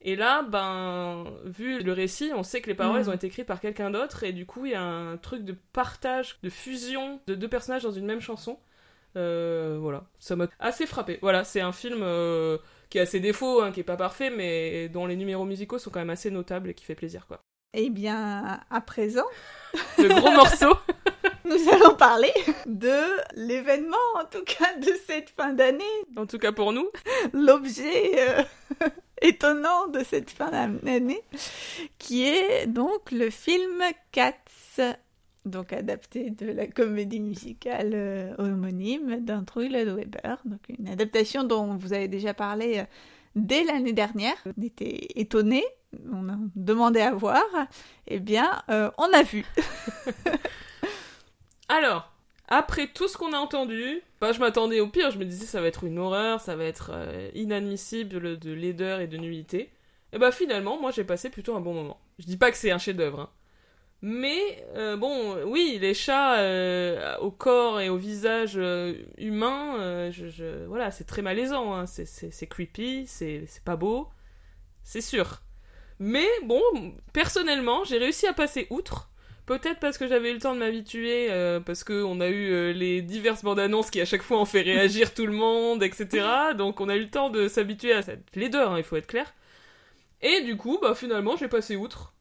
[0.00, 3.08] Et là, ben, vu le récit, on sait que les paroles Mhm.
[3.08, 5.56] ont été écrites par quelqu'un d'autre, et du coup, il y a un truc de
[5.72, 8.58] partage, de fusion de deux personnages dans une même chanson.
[9.16, 11.18] Euh, voilà, ça m'a assez frappé.
[11.22, 12.58] Voilà, c'est un film euh,
[12.90, 15.90] qui a ses défauts, hein, qui est pas parfait, mais dont les numéros musicaux sont
[15.90, 17.40] quand même assez notables et qui fait plaisir, quoi.
[17.74, 19.26] Eh bien, à présent,
[19.98, 20.72] Le gros morceau.
[21.44, 22.32] nous allons parler
[22.66, 23.02] de
[23.34, 25.84] l'événement, en tout cas, de cette fin d'année,
[26.16, 26.88] En tout cas pour nous.
[27.32, 28.42] l'objet euh,
[29.22, 31.22] étonnant de cette fin d'année,
[31.98, 34.34] qui est donc le film Cats,
[35.44, 41.76] donc adapté de la comédie musicale euh, homonyme d'Andrew Lloyd Webber, donc une adaptation dont
[41.76, 42.84] vous avez déjà parlé euh,
[43.34, 44.36] dès l'année dernière.
[44.46, 45.64] On était étonnés,
[46.12, 47.44] on a demandé à voir,
[48.06, 49.44] eh bien, euh, on a vu.
[51.68, 52.12] Alors,
[52.48, 55.10] après tout ce qu'on a entendu, bah, je m'attendais au pire.
[55.10, 59.00] Je me disais ça va être une horreur, ça va être euh, inadmissible de laideur
[59.00, 59.70] et de nullité.
[60.12, 62.00] Et bah finalement, moi j'ai passé plutôt un bon moment.
[62.18, 63.30] Je dis pas que c'est un chef-d'œuvre, hein.
[64.02, 70.64] mais euh, bon, oui, les chats euh, au corps et au visage euh, humain, je,
[70.66, 71.74] voilà, c'est très malaisant.
[71.74, 71.86] hein.
[71.86, 74.08] C'est- creepy, c'est pas beau,
[74.84, 75.42] c'est sûr.
[76.00, 76.62] Mais bon,
[77.12, 79.07] personnellement, j'ai réussi à passer outre.
[79.48, 82.72] Peut-être parce que j'avais eu le temps de m'habituer, euh, parce qu'on a eu euh,
[82.74, 86.26] les diverses bandes annonces qui à chaque fois ont fait réagir tout le monde, etc.
[86.54, 89.06] Donc on a eu le temps de s'habituer à cette laideur, hein, il faut être
[89.06, 89.32] clair.
[90.20, 92.12] Et du coup, bah finalement, j'ai passé outre.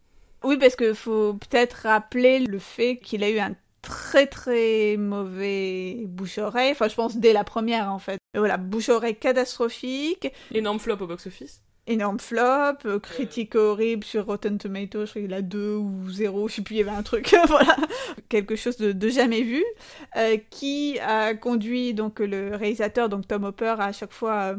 [0.42, 6.06] Oui, parce qu'il faut peut-être rappeler le fait qu'il a eu un très très mauvais
[6.06, 8.20] bouche-oreille, enfin je pense dès la première en fait.
[8.36, 11.62] Et voilà, bouche-oreille catastrophique, Énorme flop au box-office.
[11.88, 16.48] Énorme flop, euh, critique horrible sur Rotten Tomatoes, je crois qu'il a 2 ou 0,
[16.50, 17.76] je sais plus, il y avait un truc, voilà,
[18.30, 19.64] quelque chose de, de jamais vu,
[20.18, 24.56] euh, qui a conduit donc le réalisateur, donc Tom Hopper, à chaque fois euh,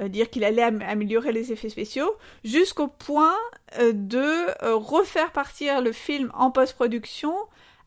[0.00, 2.10] euh, dire qu'il allait am- améliorer les effets spéciaux,
[2.44, 3.34] jusqu'au point
[3.78, 4.24] euh, de
[4.64, 7.34] euh, refaire partir le film en post-production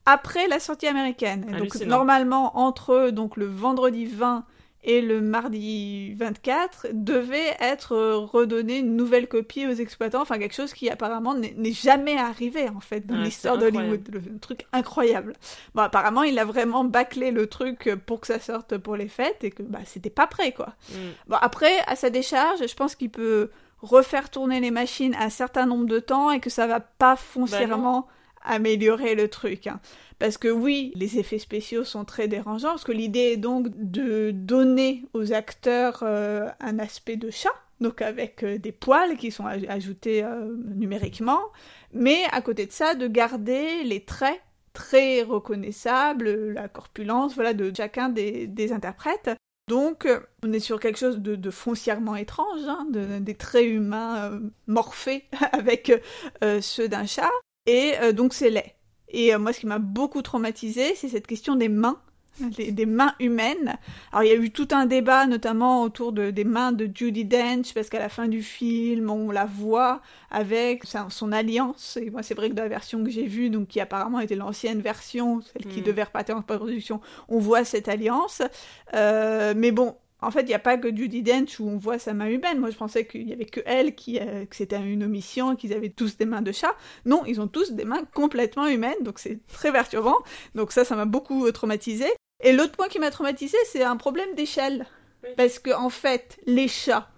[0.05, 1.45] après la sortie américaine.
[1.49, 4.45] Et donc normalement entre donc le vendredi 20
[4.87, 10.73] et le mardi 24 devait être redonné une nouvelle copie aux exploitants, enfin quelque chose
[10.73, 15.33] qui apparemment n'est jamais arrivé en fait dans Ouais, l'histoire d'Hollywood, le un truc incroyable.
[15.75, 19.43] Bon apparemment il a vraiment bâclé le truc pour que ça sorte pour les fêtes
[19.43, 20.73] et que bah c'était pas prêt quoi.
[20.89, 20.95] Mm.
[21.27, 23.49] Bon, après, à sa décharge, je pense qu'il peut
[23.81, 28.07] refaire tourner les machines un certain nombre de temps et que ça va pas foncièrement
[28.47, 29.67] améliorer le truc.
[29.67, 29.79] hein.
[30.19, 34.31] Parce que oui, les effets spéciaux sont très dérangeants, parce que l'idée est donc de
[34.31, 39.45] donner aux acteurs euh, un aspect de chat, donc avec euh, des poils qui sont
[39.45, 41.41] aj- ajoutés euh, numériquement,
[41.93, 44.41] mais à côté de ça, de garder les traits
[44.73, 49.29] très reconnaissables, la corpulence, voilà, de chacun des, des interprètes.
[49.69, 50.07] Donc,
[50.43, 55.91] on est sur quelque chose de, foncièrement étrange, hein, de- des traits humains morphés avec
[56.61, 57.29] ceux d'un chat,
[57.67, 58.73] et euh, donc c'est laid.
[59.09, 61.97] Et euh, moi, ce qui m'a beaucoup traumatisé, c'est cette question des mains,
[62.57, 63.77] des mains humaines.
[64.11, 67.23] Alors, il y a eu tout un débat, notamment autour de, des mains de Judy
[67.25, 71.97] Dench, parce qu'à la fin du film, on la voit avec sa- son alliance.
[72.01, 74.35] Et moi, c'est vrai que dans la version que j'ai vue, donc qui apparemment était
[74.35, 75.85] l'ancienne version, celle qui Mm.
[75.85, 76.99] devait repartir en production,
[77.29, 78.41] on voit cette alliance.
[78.93, 81.99] Euh, mais bon, en fait, il n'y a pas que Judy Dench où on voit
[81.99, 82.59] sa main humaine.
[82.59, 85.73] Moi, je pensais qu'il y avait que elle, qui, euh, que c'était une omission, qu'ils
[85.73, 86.75] avaient tous des mains de chat.
[87.05, 90.17] Non, ils ont tous des mains complètement humaines, donc c'est très perturbant.
[90.55, 92.07] Donc ça, ça m'a beaucoup euh, traumatisé.
[92.43, 94.87] Et l'autre point qui m'a traumatisé, c'est un problème d'échelle.
[95.23, 95.29] Oui.
[95.37, 97.09] Parce que en fait, les chats,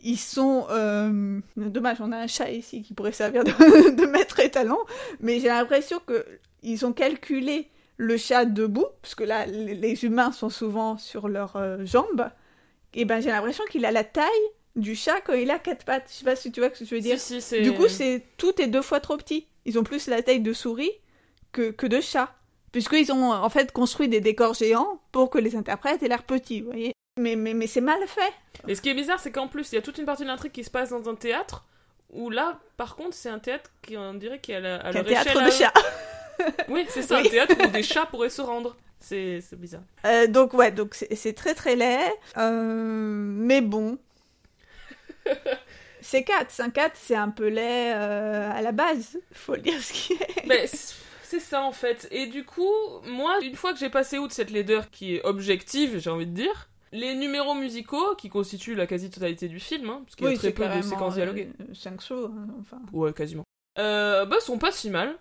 [0.00, 0.66] ils sont...
[0.70, 3.50] euh, Dommage, on a un chat ici qui pourrait servir de,
[3.96, 4.78] de maître étalon,
[5.20, 6.24] mais j'ai l'impression que
[6.62, 7.68] ils ont calculé
[7.98, 12.30] le chat debout, parce que là, les humains sont souvent sur leurs euh, jambes,
[12.94, 14.24] et ben j'ai l'impression qu'il a la taille
[14.76, 16.08] du chat quand il a quatre pattes.
[16.08, 17.18] Je sais pas si tu vois ce que je veux dire.
[17.18, 17.60] Si, si, c'est...
[17.60, 19.46] Du coup, c'est tout est deux fois trop petit.
[19.64, 20.92] Ils ont plus la taille de souris
[21.52, 22.32] que, que de chat.
[22.72, 26.60] Puisqu'ils ont en fait construit des décors géants pour que les interprètes aient l'air petits,
[26.60, 26.92] vous voyez.
[27.18, 28.32] Mais, mais, mais c'est mal fait.
[28.68, 30.28] Et ce qui est bizarre, c'est qu'en plus, il y a toute une partie de
[30.28, 31.64] l'intrigue qui se passe dans un théâtre,
[32.10, 34.92] où là, par contre, c'est un théâtre qui, on dirait, qui est à, la, à
[34.92, 35.82] Qu'un leur théâtre échelle de à eux.
[36.68, 37.26] Oui, c'est ça, Oui.
[37.26, 38.76] un théâtre où des chats pourraient se rendre.
[39.00, 39.82] C'est bizarre.
[40.06, 41.98] Euh, donc ouais, donc c'est très très laid.
[42.36, 43.98] Euh, mais bon.
[46.00, 49.18] C'est 4, 5 4, c'est un peu laid euh, à la base.
[49.32, 50.46] Faut le dire ce qui est.
[50.46, 52.08] Mais c- C'est ça en fait.
[52.12, 52.72] Et du coup,
[53.04, 56.32] moi, une fois que j'ai passé outre cette laideur qui est objective, j'ai envie de
[56.32, 60.38] dire, les numéros musicaux, qui constituent la quasi-totalité du film, hein, parce qu'il y a
[60.38, 61.50] très peu de séquences dialoguées.
[61.74, 62.80] 5 shows, hein, enfin.
[62.92, 63.42] Ouais, quasiment.
[63.78, 65.16] Euh, bah, sont pas si mal.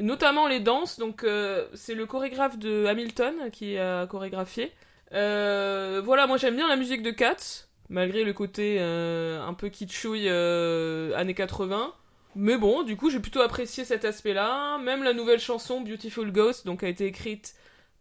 [0.00, 4.72] Notamment les danses, donc euh, c'est le chorégraphe de Hamilton qui a chorégraphié.
[5.12, 9.68] Euh, voilà, moi j'aime bien la musique de Cats, malgré le côté euh, un peu
[9.68, 11.94] kitschouille années 80.
[12.34, 14.78] Mais bon, du coup, j'ai plutôt apprécié cet aspect-là.
[14.78, 17.54] Même la nouvelle chanson Beautiful Ghost, donc a été écrite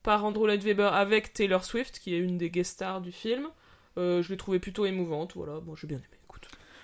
[0.03, 3.49] par Andrew Lloyd Webber avec Taylor Swift, qui est une des guest stars du film.
[3.97, 5.33] Je l'ai trouvée plutôt émouvante.
[5.35, 6.20] Voilà, bon, j'ai bien aimé.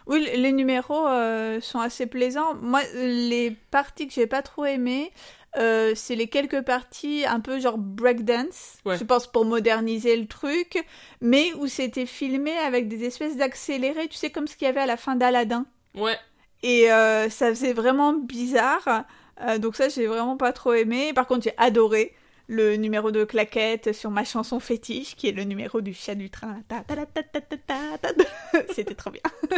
[0.07, 2.55] Oui, les numéros euh, sont assez plaisants.
[2.61, 5.11] Moi, les parties que j'ai pas trop aimées,
[5.57, 8.97] euh, c'est les quelques parties un peu genre breakdance, Ouais.
[8.97, 10.83] je pense pour moderniser le truc,
[11.21, 14.81] mais où c'était filmé avec des espèces d'accélérés, tu sais, comme ce qu'il y avait
[14.81, 15.65] à la fin d'Aladin.
[15.95, 16.17] Ouais,
[16.63, 19.03] Et euh, ça faisait vraiment bizarre.
[19.41, 21.11] Euh, donc ça, j'ai vraiment pas trop aimé.
[21.13, 22.13] Par contre, j'ai adoré
[22.47, 26.29] le numéro de claquette sur ma chanson fétiche, qui est le numéro du chat du
[26.29, 26.61] train.
[26.67, 28.63] Ta ta ta ta ta ta ta ta.
[28.73, 29.21] C'était trop bien.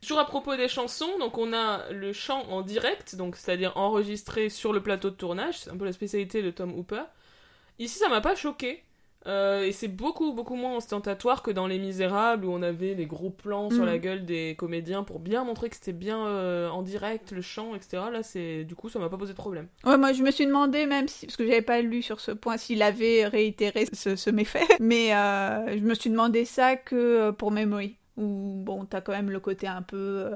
[0.00, 4.50] Toujours à propos des chansons, donc on a le chant en direct, donc c'est-à-dire enregistré
[4.50, 7.02] sur le plateau de tournage, c'est un peu la spécialité de Tom Hooper.
[7.78, 8.84] Ici, ça m'a pas choqué.
[9.26, 13.06] Euh, et c'est beaucoup, beaucoup moins ostentatoire que dans Les Misérables où on avait les
[13.06, 13.86] gros plans sur Mm.
[13.86, 17.74] la gueule des comédiens pour bien montrer que c'était bien euh, en direct, le chant,
[17.74, 18.04] etc.
[18.12, 19.66] Là, c'est du coup, ça m'a pas posé de problème.
[19.84, 22.30] Ouais, moi, je me suis demandé, même si, parce que j'avais pas lu sur ce
[22.30, 24.66] point, s'il avait réitéré ce, ce méfait.
[24.80, 29.30] Mais euh, je me suis demandé ça que pour Memory, où bon, t'as quand même
[29.30, 30.26] le côté un peu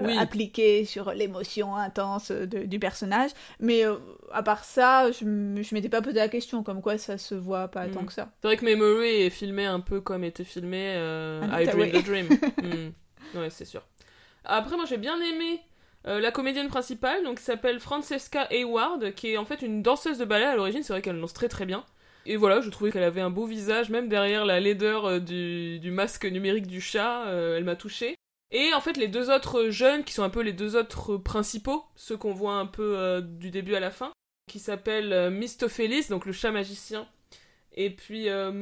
[0.00, 0.16] Oui.
[0.18, 3.30] appliqué sur l'émotion intense de- du personnage.
[3.60, 3.96] Mais euh,
[4.32, 7.68] à part ça, je, je m'étais pas posé la question, comme quoi ça se voit
[7.68, 8.06] pas tant Mm.
[8.06, 8.30] que ça.
[8.40, 11.90] C'est vrai que Memory est filmé un peu comme était filmé euh, Ah, I Dream
[11.90, 12.28] the Dream.
[12.62, 13.38] Mm.
[13.38, 13.82] Ouais, c'est sûr.
[14.44, 15.60] Après, moi j'ai bien aimé
[16.06, 20.18] euh, la comédienne principale, donc qui s'appelle Francesca Hayward, qui est en fait une danseuse
[20.18, 20.82] de ballet à l'origine.
[20.82, 21.84] C'est vrai qu'elle danse très très bien.
[22.26, 25.78] Et voilà, je trouvais qu'elle avait un beau visage, même derrière la laideur euh, du,
[25.80, 28.14] du masque numérique du chat, euh, elle m'a touchée.
[28.52, 31.84] Et en fait, les deux autres jeunes, qui sont un peu les deux autres principaux,
[31.96, 34.12] ceux qu'on voit un peu euh, du début à la fin,
[34.46, 37.08] qui s'appellent euh, Mistopheles, donc le chat magicien,
[37.74, 38.52] et puis euh.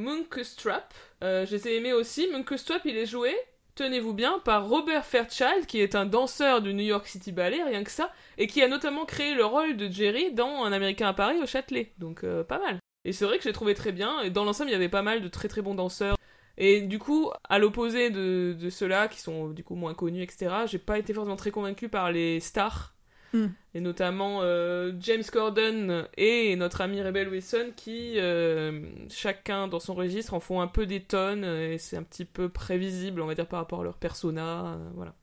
[1.22, 2.28] Euh, je les ai aimés aussi.
[2.28, 3.34] Monkstrap, il est joué,
[3.74, 7.82] tenez-vous bien, par Robert Fairchild, qui est un danseur du New York City Ballet, rien
[7.82, 11.14] que ça, et qui a notamment créé le rôle de Jerry dans Un Américain à
[11.14, 11.92] Paris au Châtelet.
[11.98, 12.78] Donc pas mal.
[13.04, 15.02] Et c'est vrai que j'ai trouvé très bien, et dans l'ensemble, il y avait pas
[15.02, 16.16] mal de très très bons danseurs.
[16.62, 20.66] Et du coup, à l'opposé de, de ceux-là, qui sont du coup moins connus, etc.,
[20.66, 22.94] j'ai pas été forcément très convaincu par les stars.
[23.32, 23.46] Hmm.
[23.74, 29.94] Et notamment euh, James Corden et notre ami Rebel Wilson qui, euh, chacun dans son
[29.94, 33.34] registre, en font un peu des tonnes, et c'est un petit peu prévisible, on va
[33.34, 34.74] dire, par rapport à leur persona.
[34.74, 35.14] euh, voilà.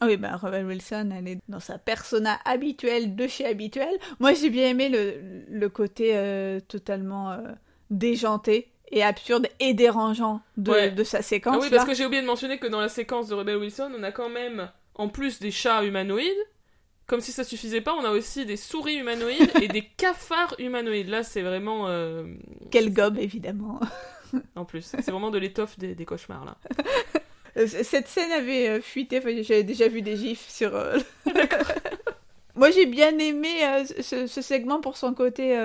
[0.00, 3.94] Ah oui, bah Rebel Wilson, elle est dans sa persona habituelle de chez habituel.
[4.18, 6.18] Moi, j'ai bien aimé le, le côté
[6.68, 7.36] totalement
[7.90, 10.90] déjanté et absurde et dérangeant de, Ouais.
[10.90, 11.62] de sa Ah séquence.
[11.62, 14.02] oui, parce que j'ai oublié de mentionner que dans la séquence de Rebel Wilson, on
[14.02, 16.30] a quand même, en plus des chats humanoïdes,
[17.06, 21.08] comme si ça suffisait pas, on a aussi des souris humanoïdes et des cafards humanoïdes.
[21.08, 21.88] Là, c'est vraiment.
[21.88, 22.24] euh,
[22.70, 23.80] Quel gobe, évidemment.
[24.56, 26.56] En plus, c'est vraiment de l'étoffe des, des cauchemars, là.
[27.56, 30.74] Euh, Cette scène avait euh, fuité, enfin, j'avais déjà vu des gifs sur...
[30.74, 30.98] euh,
[32.56, 35.56] Moi, j'ai bien aimé euh, ce, ce segment pour son côté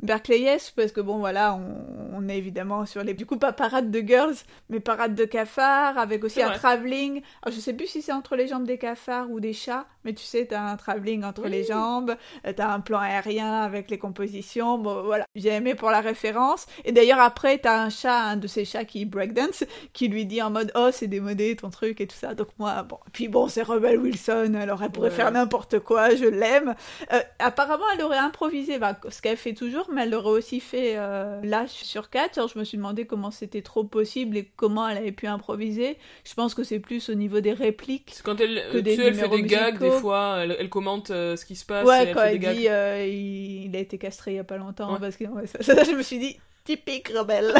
[0.00, 3.14] Berkeleyesque, parce que bon, voilà, on, on est évidemment sur les...
[3.14, 4.36] Du coup, pas parade de girls,
[4.68, 7.22] mais parade de cafards, avec aussi un travelling.
[7.42, 10.14] Alors, je sais plus si c'est entre les jambes des cafards ou des chats, mais
[10.14, 11.50] tu sais, t'as un travelling entre Oui.
[11.50, 12.14] les jambes,
[12.46, 15.24] euh, t'as un plan aérien avec les compositions, bon, voilà.
[15.36, 16.66] J'ai aimé pour la référence.
[16.86, 20.40] Et d'ailleurs, après, t'as un chat, un de ces chats qui breakdance, qui lui dit
[20.40, 23.48] en mode oh c'est démodé ton truc et tout ça donc moi bon puis bon
[23.48, 25.14] c'est Rebel Wilson alors elle pourrait Ouais.
[25.14, 26.74] faire n'importe quoi je l'aime
[27.12, 30.94] Euh, apparemment elle aurait improvisé bah, ce qu'elle fait toujours mais elle l'aurait aussi fait
[30.96, 34.88] euh, là sur 4 alors je me suis demandé comment c'était trop possible et comment
[34.88, 38.40] elle avait pu improviser je pense que c'est plus au niveau des répliques C'est quand
[38.40, 39.90] elle, Que des elle fait des gags, des.
[40.00, 41.84] Fois, elle, elle commente euh, ce qui se passe.
[41.84, 43.66] et ouais elle quand fait elle des dit euh, il...
[43.66, 44.98] il a été castré il y a pas longtemps Ouais.
[45.00, 47.54] parce que ouais, ça, ça, je me suis dit typique Rebelle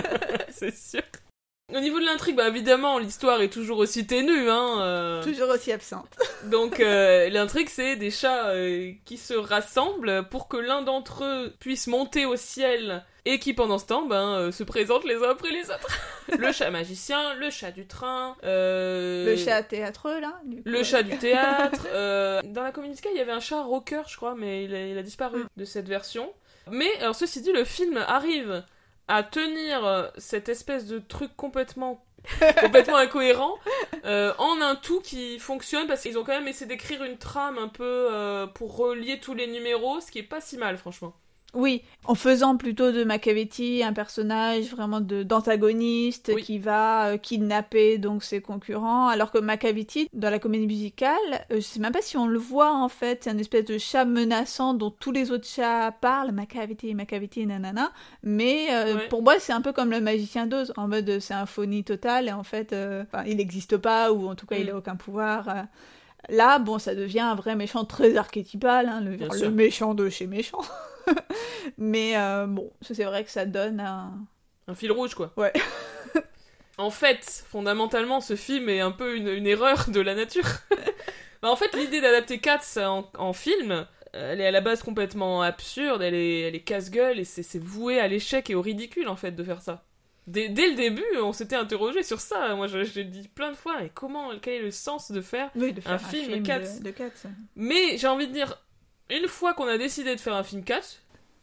[0.50, 1.02] c'est sûr.
[1.72, 4.82] Au niveau de l'intrigue, bah évidemment, l'histoire est toujours aussi ténue, hein.
[4.82, 6.14] euh, toujours aussi absente
[6.44, 11.54] Donc euh, l'intrigue, c'est des chats euh, qui se rassemblent pour que l'un d'entre eux
[11.60, 15.50] puisse monter au ciel et qui pendant ce temps, ben, se présentent les uns après
[15.50, 15.88] les autres.
[16.38, 21.02] le chat magicien, le chat du train, le chat théâtreux là du coup, le chat
[21.02, 21.86] du théâtre.
[22.44, 24.98] Dans la Sky, il y avait un chat rocker, je crois, mais il a, il
[24.98, 25.46] a disparu Mm.
[25.56, 26.32] de cette version.
[26.70, 28.62] Mais alors ceci dit, le film arrive
[29.08, 32.04] à tenir euh, cette espèce de truc complètement
[32.60, 33.58] complètement incohérent,
[34.06, 37.58] euh, en un tout qui fonctionne parce qu'ils ont quand même essayé d'écrire une trame
[37.58, 41.14] un peu euh, pour relier tous les numéros, ce qui est pas si mal, franchement.
[41.54, 46.42] Oui, en faisant plutôt de Machiavetti un personnage vraiment d'antagoniste Oui.
[46.42, 51.14] qui va euh, kidnapper donc ses concurrents, alors que Machiavetti dans la comédie musicale,
[51.52, 53.78] euh, je sais même pas si on le voit en fait, c'est un espèce de
[53.78, 57.92] chat menaçant dont tous les autres chats parlent, Machiavetti, Machiavetti, nanana.
[58.22, 59.08] Mais euh, Ouais.
[59.08, 62.28] pour moi c'est un peu comme le magicien d'Oz, en mode euh, c'est symphonie totale
[62.28, 62.74] et en fait,
[63.26, 64.70] il n'existe pas ou en tout cas il Mm.
[64.70, 65.48] a aucun pouvoir.
[66.30, 70.60] Là, bon, ça devient un vrai méchant très archétypal, hein, le, méchant de chez méchant.
[71.78, 74.12] Mais euh, bon, c'est vrai que ça donne un.
[74.66, 75.32] Un fil rouge, quoi.
[75.36, 75.52] Ouais.
[76.78, 80.48] en fait, fondamentalement, ce film est un peu une, une erreur de la nature.
[81.42, 85.42] Bah, en fait, l'idée d'adapter Cats en, en film, elle est à la base complètement
[85.42, 89.08] absurde, elle est, elle est casse-gueule et c'est c'est voué à l'échec et au ridicule,
[89.08, 89.84] en fait, de faire ça.
[90.26, 92.54] Dès, dès le début, on s'était interrogé sur ça.
[92.54, 93.82] Moi, je, je l'ai dit plein de fois.
[93.82, 96.42] Et comment, quel est le sens de faire Oui, de faire Un un, film film,
[96.44, 96.78] Cats.
[96.78, 97.28] de, de Cats.
[97.56, 98.58] Mais j'ai envie de dire,
[99.10, 101.00] une fois qu'on a décidé de faire un film 4,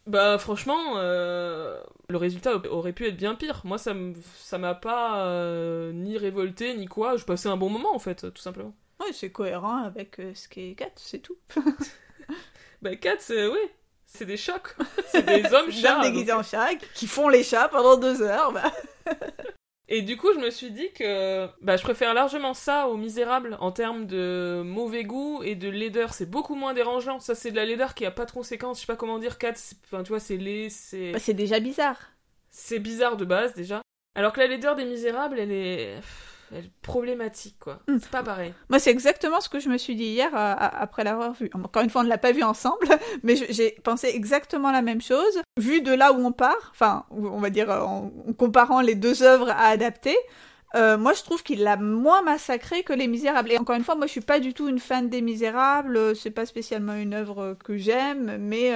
[0.07, 1.79] bah franchement, euh,
[2.09, 3.61] le résultat aurait pu être bien pire.
[3.63, 3.93] Moi, ça
[4.57, 7.17] m'a pas euh, ni révolté ni quoi.
[7.17, 8.73] Je passais un bon moment en fait, tout simplement.
[8.99, 11.37] Oui, c'est cohérent avec euh, ce qu'est Cats, c'est tout.
[12.81, 13.59] Bah 4, c'est oui,
[14.07, 14.85] c'est des chats quoi.
[15.07, 15.97] C'est des hommes Des chats.
[15.97, 18.51] hommes déguisés en chat qui font les chats pendant deux heures.
[18.51, 18.71] Bah.
[19.93, 23.57] Et du coup, je me suis dit que bah, je préfère largement ça aux Misérables
[23.59, 26.13] en termes de mauvais goût et de laideur.
[26.13, 27.19] C'est beaucoup moins dérangeant.
[27.19, 28.77] Ça, c'est de la laideur qui a pas de conséquences.
[28.77, 29.37] Je sais pas comment dire.
[29.37, 31.11] 4, enfin, tu vois, c'est laid, c'est.
[31.11, 31.97] Bah, c'est déjà bizarre.
[32.51, 33.81] C'est bizarre de base déjà.
[34.15, 36.03] Alors que la laideur des Misérables, elle est, elle est
[36.81, 37.79] problématique quoi.
[37.87, 37.97] Mm.
[38.01, 38.53] C'est pas pareil.
[38.69, 41.49] Moi, c'est exactement ce que je me suis dit hier euh, après l'avoir vu.
[41.53, 42.87] Encore une fois, on ne l'a pas vu ensemble,
[43.23, 45.41] mais j'ai pensé exactement la même chose.
[45.57, 48.95] Vu de là où on part, enfin, on va dire euh, en, en comparant les
[48.95, 50.15] deux œuvres à adapter,
[50.75, 53.51] euh, moi, je trouve qu'il l'a moins massacré que Les Misérables.
[53.51, 56.15] Et encore une fois, moi, je suis pas du tout une fan des Misérables.
[56.15, 58.73] C'est pas spécialement une œuvre que j'aime, mais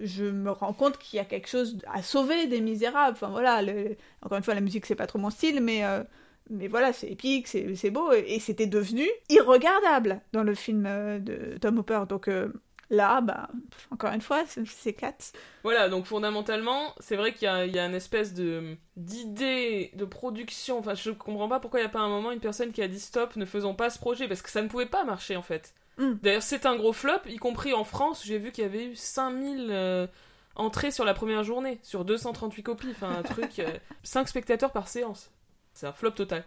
[0.00, 3.12] je me rends compte qu'il y a quelque chose à sauver des Misérables.
[3.16, 6.02] Enfin voilà, le- encore une fois, la musique c'est pas trop mon style, mais euh,
[6.50, 11.18] mais voilà, c'est épique, c'est beau, et, et c'était devenu irregardable dans le film euh,
[11.18, 12.02] de Tom Hooper.
[12.08, 12.52] Donc euh,
[12.90, 13.48] là, bah,
[13.90, 15.32] encore une fois, c'est- c'est Cats.
[15.62, 19.90] Voilà, donc fondamentalement, c'est vrai qu'il y a, il y a une espèce de d'idée
[19.94, 20.78] de production.
[20.78, 22.88] Enfin, je comprends pas pourquoi il n'y a pas un moment une personne qui a
[22.88, 25.42] dit stop, ne faisons pas ce projet, parce que ça ne pouvait pas marcher en
[25.42, 25.74] fait.
[25.98, 26.12] Mm.
[26.22, 28.22] D'ailleurs, c'est un gros flop, y compris en France.
[28.24, 30.06] J'ai vu qu'il y avait eu 5000 euh,
[30.56, 32.88] entrées sur la première journée, sur 238 copies.
[32.90, 33.60] Enfin, un truc.
[34.02, 35.30] 5 spectateurs par séance.
[35.72, 36.44] C'est un flop total.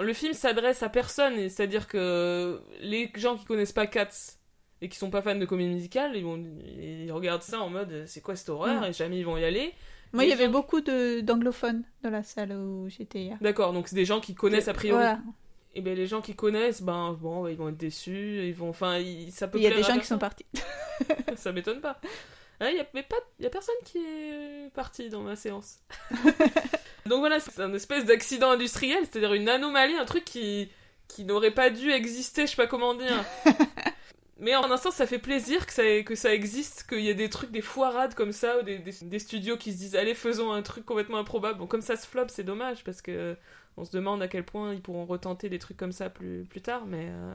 [0.00, 4.36] Le film s'adresse à personne, c'est-à-dire que les gens qui connaissent pas Cats
[4.80, 6.36] et qui sont pas fans de comédie musicale, ils, vont,
[6.78, 8.84] ils regardent ça en mode c'est quoi cette horreur Mm.
[8.84, 9.72] et jamais ils vont y aller.
[10.12, 13.38] Moi, il y avait beaucoup d'anglophones dans la salle où j'étais hier.
[13.40, 14.98] D'accord, donc c'est des gens qui connaissent a priori.
[15.00, 15.18] Voilà.
[15.74, 18.98] Et ben les gens qui connaissent, ben bon, ils vont être déçus, ils vont, enfin,
[18.98, 20.46] ils- ça peut Il y a des gens qui sont partis.
[21.36, 22.00] ça m'étonne pas.
[22.60, 25.78] Il y a, mais pas, y a personne qui est parti dans ma séance.
[27.06, 30.70] Donc voilà, c'est un espèce d'accident industriel, c'est-à-dire une anomalie, un truc qui,
[31.06, 33.24] qui n'aurait pas dû exister, je sais pas comment dire.
[34.40, 37.14] Mais en un sens, ça fait plaisir que ça, que ça existe, qu'il y ait
[37.14, 40.14] des trucs, des foirades comme ça, ou des, des, des studios qui se disent allez,
[40.14, 41.58] faisons un truc complètement improbable.
[41.58, 43.36] Bon, comme ça se flop, c'est dommage, parce que
[43.76, 46.60] on se demande à quel point ils pourront retenter des trucs comme ça plus, plus
[46.60, 47.32] tard, mais euh,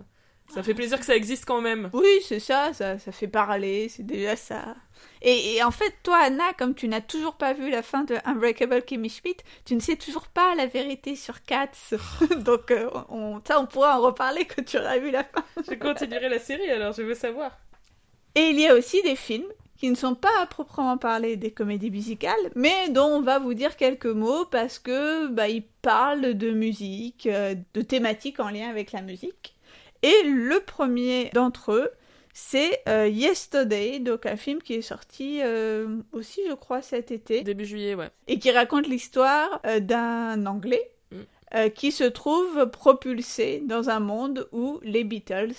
[0.49, 1.89] ça fait plaisir que ça existe quand même.
[1.93, 4.75] Oui, c'est ça, ça, ça fait parler, c'est déjà ça.
[5.21, 8.15] Et, et en fait, toi, Anna, comme tu n'as toujours pas vu la fin de
[8.25, 11.95] Unbreakable Kimmy Schmidt, tu ne sais toujours pas la vérité sur Cats.
[12.37, 15.43] Donc, euh, on, ça, on pourra en reparler quand tu auras vu la fin.
[15.69, 17.57] Je continuerai la série alors, je veux savoir.
[18.35, 19.45] Et il y a aussi des films
[19.77, 23.53] qui ne sont pas à proprement parler des comédies musicales, mais dont on va vous
[23.53, 28.69] dire quelques mots parce que bah, ils parlent de musique, euh, de thématiques en lien
[28.69, 29.55] avec la musique.
[30.03, 31.91] Et le premier d'entre eux,
[32.33, 37.41] c'est euh, Yesterday, donc un film qui est sorti euh, aussi, je crois, cet été,
[37.41, 38.09] Début juillet, ouais.
[38.27, 40.89] et qui raconte l'histoire euh, d'un Anglais
[41.55, 41.69] Mm.
[41.69, 45.53] qui se trouve propulsé dans un monde où les Beatles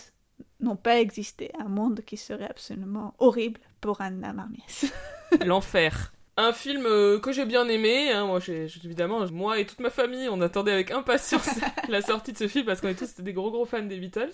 [0.59, 4.87] n'ont pas existé, un monde qui serait absolument horrible pour Anna Marmiès.
[5.45, 6.13] L'enfer.
[6.37, 9.91] Un film euh, que j'ai bien aimé, hein, moi j'ai évidemment, moi et toute ma
[9.91, 11.49] famille, on attendait avec impatience
[11.89, 14.33] la sortie de ce film parce qu'on est tous des gros gros fans des Beatles.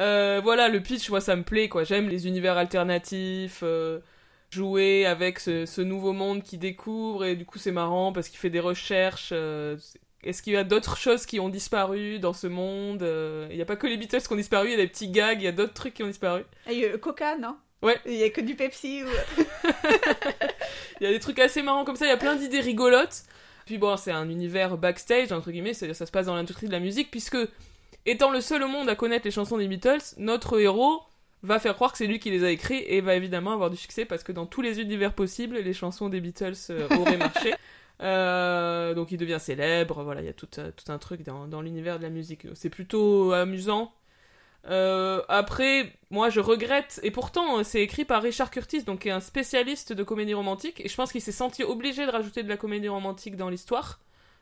[0.00, 4.00] Euh, voilà, le pitch, moi ça me plaît quoi, j'aime les univers alternatifs, euh,
[4.50, 8.38] jouer avec ce, ce nouveau monde qu'il découvre et du coup c'est marrant parce qu'il
[8.38, 9.30] fait des recherches.
[9.32, 9.76] euh,
[10.24, 13.62] est-ce qu'il y a d'autres choses qui ont disparu dans ce monde Euh, Il n'y
[13.62, 15.44] a pas que les Beatles qui ont disparu, il y a des petits gags, il
[15.44, 16.42] y a d'autres trucs qui ont disparu.
[16.70, 17.56] Et Coca, non?
[17.82, 17.98] Ouais.
[18.06, 19.02] Il y a que du Pepsi.
[19.04, 19.08] ou-
[21.00, 23.22] Il y a des trucs assez marrants comme ça, il y a plein d'idées rigolotes.
[23.66, 26.72] Puis bon, c'est un univers backstage, entre guillemets, c'est-à-dire ça se passe dans l'industrie de
[26.72, 27.36] la musique, puisque,
[28.06, 31.00] étant le seul au monde à connaître les chansons des Beatles, notre héros
[31.42, 33.76] va faire croire que c'est lui qui les a écrits et va évidemment avoir du
[33.76, 37.54] succès parce que dans tous les univers possibles, les chansons des Beatles euh, auraient marché.
[38.00, 41.46] Euh, donc il devient célèbre, voilà, il y a tout, euh, tout un truc dans,
[41.46, 42.46] dans l'univers de la musique.
[42.54, 43.92] C'est plutôt amusant.
[44.66, 49.12] Euh, après, moi je regrette, et pourtant c'est écrit par Richard Curtis, donc qui est
[49.12, 52.48] un spécialiste de comédie romantique, et je pense qu'il s'est senti obligé de rajouter de
[52.48, 53.98] la comédie romantique dans l'histoire,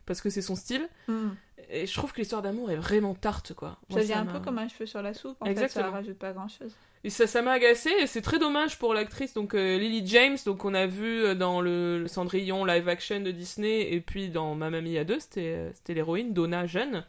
[0.07, 0.89] parce que c'est son style.
[1.09, 1.31] Hmm.
[1.73, 3.79] Et je trouve que l'histoire d'amour est vraiment tarte, quoi.
[3.89, 5.37] Moi, Ça vient un peu comme un cheveu sur la soupe.
[5.41, 5.85] En fait, Exactement.
[5.87, 6.75] ça rajoute pas grand chose.
[7.05, 10.37] Et ça, ça m'a agacé, et c'est très dommage pour l'actrice, donc euh, Lily James,
[10.45, 14.29] donc on a vu euh, dans le, le Cendrillon live action de Disney, et puis
[14.29, 17.05] dans Mamma Mia 2, c'était euh, c'était l'héroïne, Donna jeune.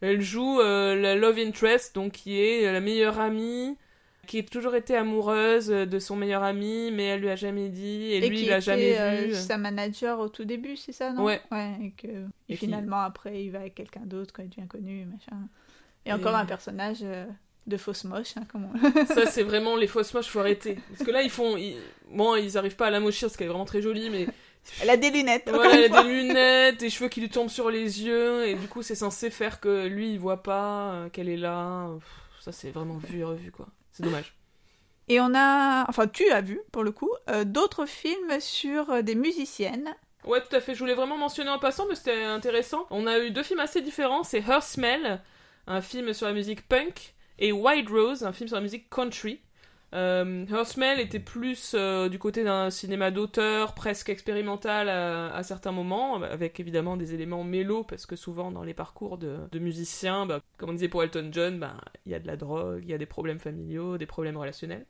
[0.00, 3.76] Elle joue euh, la love interest, donc qui est la meilleure amie,
[4.26, 7.68] qui a toujours été amoureuse euh, de son meilleur ami, mais elle lui a jamais
[7.68, 9.34] dit, et, lui il l'a jamais euh, vu.
[9.34, 11.40] sa manager au tout début, c'est ça, non Ouais.
[11.82, 12.12] et que et
[12.48, 15.40] Et qui- finalement après il va avec quelqu'un d'autre quand il devient connu, machin.
[16.04, 17.24] Et, encore un personnage euh,
[17.66, 20.78] de fausse moche, hein, comme on- Ça, c'est vraiment les fausses moches, faut arrêter.
[20.90, 21.56] Parce que là, ils font.
[21.56, 21.76] ils-
[22.10, 24.26] Bon, ils arrivent pas à la mochir parce qu'elle est vraiment très jolie, mais
[24.82, 25.48] Elle a des lunettes.
[25.48, 28.68] une elle a des lunettes, des cheveux qui lui tombent sur les yeux, et du
[28.68, 31.88] coup, c'est censé faire que lui, il voit pas euh, qu'elle est là.
[31.98, 33.68] Pff, Ça, c'est vraiment vu et revu, quoi.
[33.92, 34.36] C'est dommage.
[35.08, 39.02] Et on a, enfin tu as vu pour le coup, euh, d'autres films sur euh,
[39.02, 39.94] des musiciennes.
[40.24, 40.74] Ouais, tout à fait.
[40.74, 42.86] Je voulais vraiment mentionner en passant, mais c'était intéressant.
[42.90, 44.24] On a eu deux films assez différents.
[44.24, 45.22] C'est Her Smell,
[45.68, 49.40] un film sur la musique punk, et White Rose, un film sur la musique country.
[49.94, 50.44] Euh,
[50.98, 56.96] était plus euh, du côté d'un cinéma d'auteur, presque expérimental à, certains moments, avec évidemment
[56.96, 60.88] des éléments mélos, parce que souvent dans les parcours de, musiciens, bah, comme on disait
[60.88, 63.38] pour Elton John, bah, il y a de la drogue, il y a des problèmes
[63.38, 64.86] familiaux, des problèmes relationnels.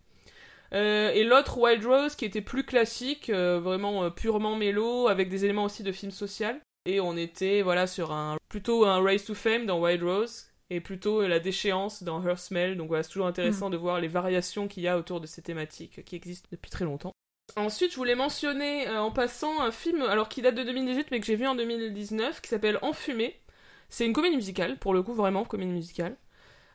[0.73, 5.45] Euh, et l'autre, Wild Rose, qui était plus classique, euh, vraiment purement mélo, avec des
[5.45, 6.61] éléments aussi de film social.
[6.87, 10.81] Et on était voilà sur un plutôt un Race to Fame dans Wild Rose et
[10.81, 12.77] plutôt euh, la déchéance dans Her Smell.
[12.77, 15.43] Donc voilà, c'est toujours intéressant de voir les variations qu'il y a autour de ces
[15.43, 17.13] thématiques qui existent depuis très longtemps.
[17.55, 21.21] Ensuite, je voulais mentionner euh, en passant un film alors qui date de 2018 mais
[21.21, 23.41] que j'ai vu en 2019 qui s'appelle Enfumé.
[23.89, 26.17] C'est une comédie musicale, pour le coup vraiment comédie musicale.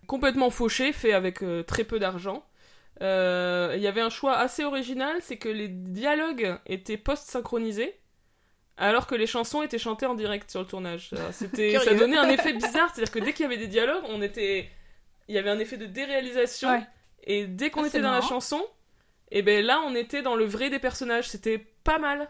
[0.07, 2.45] Complètement fauché, fait avec euh, très peu d'argent.
[3.01, 7.99] Euh, Il y avait un choix assez original, c'est que les dialogues étaient post-synchronisés,
[8.81, 11.11] alors que les chansons étaient chantées en direct sur le tournage.
[11.31, 14.21] C'était, ça donnait un effet bizarre, c'est-à-dire que dès qu'il y avait des dialogues, on
[14.21, 14.69] était,
[15.27, 16.81] il y avait un effet de déréalisation, Ouais.
[17.23, 18.61] et dès qu'on Ah, était dans la chanson,
[19.31, 21.29] et ben là on était dans le vrai des personnages.
[21.29, 22.29] C'était pas mal.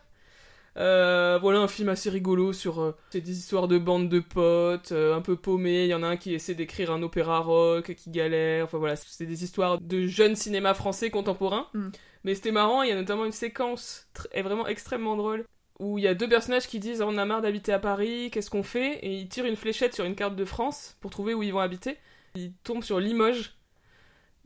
[0.77, 4.93] Euh, voilà un film assez rigolo sur euh, c'est des histoires de bandes de potes
[4.93, 7.93] euh, un peu paumés il y en a un qui essaie d'écrire un opéra rock
[7.95, 11.89] qui galère enfin voilà c'est des histoires de jeunes cinéma français contemporain Mm.
[12.23, 15.43] mais c'était marrant il y a notamment une séquence est vraiment extrêmement drôle
[15.79, 18.49] où il y a deux personnages qui disent on a marre d'habiter à Paris qu'est-ce
[18.49, 18.99] qu'on fait?
[19.03, 21.59] Et ils tirent une fléchette sur une carte de France pour trouver où ils vont
[21.59, 21.97] habiter
[22.35, 23.55] ils tombent sur Limoges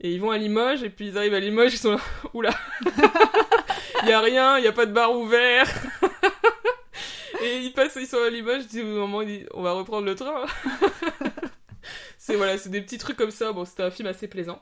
[0.00, 2.00] et ils vont à Limoges et puis ils arrivent à Limoges ils sont là
[2.34, 2.50] oula
[4.02, 5.66] il y a rien il y a pas de bar ouvert
[7.42, 10.06] et ils passent, ils sont à Limoges, ils disent au moment, disent, on va reprendre
[10.06, 10.46] le train.
[12.18, 13.52] c'est voilà, c'est des petits trucs comme ça.
[13.52, 14.60] Bon, c'était un film assez plaisant.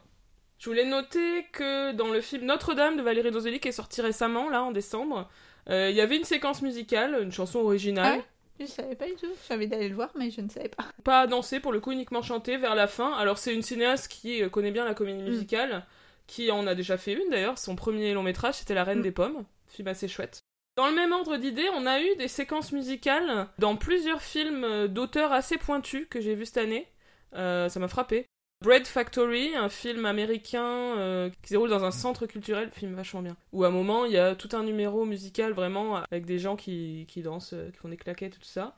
[0.59, 4.49] Je voulais noter que dans le film Notre-Dame de Valérie Dosely, qui est sorti récemment,
[4.49, 5.29] là, en décembre,
[5.69, 8.21] il y avait une séquence musicale, une chanson originale.
[8.21, 8.25] Ah
[8.61, 9.27] Je savais pas du tout.
[9.51, 10.85] Envie d'aller le voir, mais je ne savais pas.
[11.03, 14.43] pas dansé pour le coup uniquement chanté vers la fin alors c'est une cinéaste qui
[14.43, 15.27] euh, connaît bien la comédie Mm.
[15.29, 15.87] musicale
[16.27, 19.03] qui en a déjà fait une d'ailleurs son premier long métrage c'était La Reine Mm.
[19.03, 20.41] des Pommes film assez chouette
[20.77, 24.89] dans le même ordre d'idées on a eu des séquences musicales dans plusieurs films euh,
[24.89, 26.87] d'auteurs assez pointus que j'ai vu cette année
[27.35, 28.27] Euh, ça m'a frappé
[28.65, 33.21] Bread Factory, un film américain euh, qui se déroule dans un centre culturel, film vachement
[33.21, 33.37] bien.
[33.53, 36.57] Où à un moment, il y a tout un numéro musical vraiment avec des gens
[36.57, 38.75] qui, qui dansent, euh, qui font des claquettes et tout ça.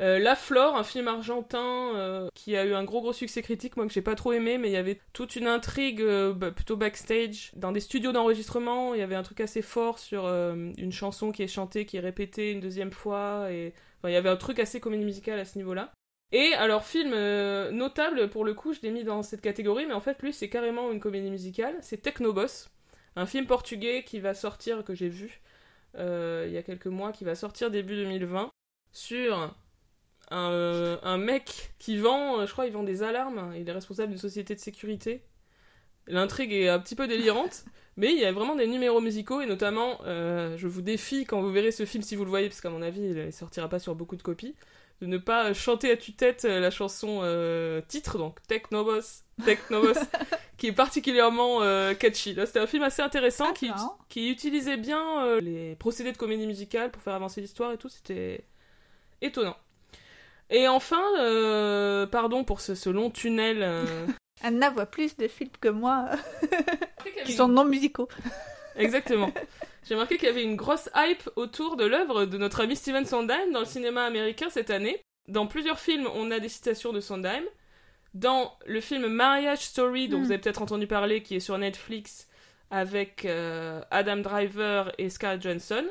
[0.00, 3.88] Euh, La Flore, un film argentin qui a eu un gros gros succès critique, moi
[3.88, 6.04] que j'ai pas trop aimé, mais il y avait toute une intrigue
[6.36, 10.26] bah, plutôt backstage, dans des studios d'enregistrement, il y avait un truc assez fort sur
[10.26, 13.74] une chanson qui est chantée, qui est répétée une deuxième fois, et
[14.04, 15.92] il y avait un truc assez comédie musicale à ce niveau-là.
[16.32, 19.94] Et alors, film euh, notable, pour le coup, je l'ai mis dans cette catégorie, mais
[19.94, 22.70] en fait, lui, c'est carrément une comédie musicale, c'est Technoboss,
[23.14, 25.40] un film portugais qui va sortir, que j'ai vu
[25.96, 28.50] euh, il y a quelques mois, qui va sortir début 2020,
[28.92, 29.54] sur
[30.30, 34.10] un, euh, un mec qui vend, je crois, il vend des alarmes, il est responsable
[34.10, 35.22] d'une société de sécurité.
[36.08, 37.64] L'intrigue est un petit peu délirante,
[37.96, 41.40] mais il y a vraiment des numéros musicaux, et notamment, euh, je vous défie, quand
[41.40, 43.68] vous verrez ce film, si vous le voyez, parce qu'à mon avis, il ne sortira
[43.68, 44.56] pas sur beaucoup de copies,
[45.00, 49.98] de ne pas chanter à tue-tête euh, la chanson euh, titre, donc Technobos, Technobos,
[50.56, 52.34] qui est particulièrement euh, catchy.
[52.34, 53.70] Là, c'était un film assez intéressant Ah, qui,
[54.08, 57.88] qui utilisait bien euh, les procédés de comédie musicale pour faire avancer l'histoire et tout.
[57.88, 58.44] C'était
[59.20, 59.56] étonnant.
[60.48, 61.02] Et enfin,
[62.10, 63.84] pardon pour ce, ce long tunnel.
[64.42, 66.10] Anna voit plus de films que moi
[67.24, 68.08] qui sont non musicaux.
[68.76, 69.32] Exactement.
[69.88, 73.04] J'ai remarqué qu'il y avait une grosse hype autour de l'œuvre de notre ami Steven
[73.04, 75.00] Sondheim dans le cinéma américain cette année.
[75.28, 77.42] Dans plusieurs films, on a des citations de Sondheim.
[78.14, 80.22] Dans le film Marriage Story, dont Mm.
[80.24, 82.28] vous avez peut-être entendu parler, qui est sur Netflix,
[82.70, 85.84] avec euh, Adam Driver et Scarlett Johansson,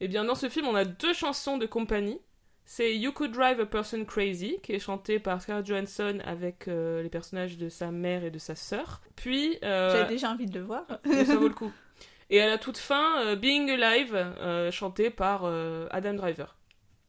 [0.00, 2.18] eh bien dans ce film, on a deux chansons de compagnie.
[2.64, 7.02] C'est You Could Drive a Person Crazy, qui est chantée par Scarlett Johansson avec euh,
[7.02, 9.00] les personnages de sa mère et de sa sœur.
[9.16, 9.56] Puis...
[9.64, 10.84] euh, J'avais déjà envie de le voir.
[11.24, 11.72] ça vaut le coup.
[12.30, 16.56] Et à la toute fin, euh, Being Alive, euh, chanté par euh, Adam Driver.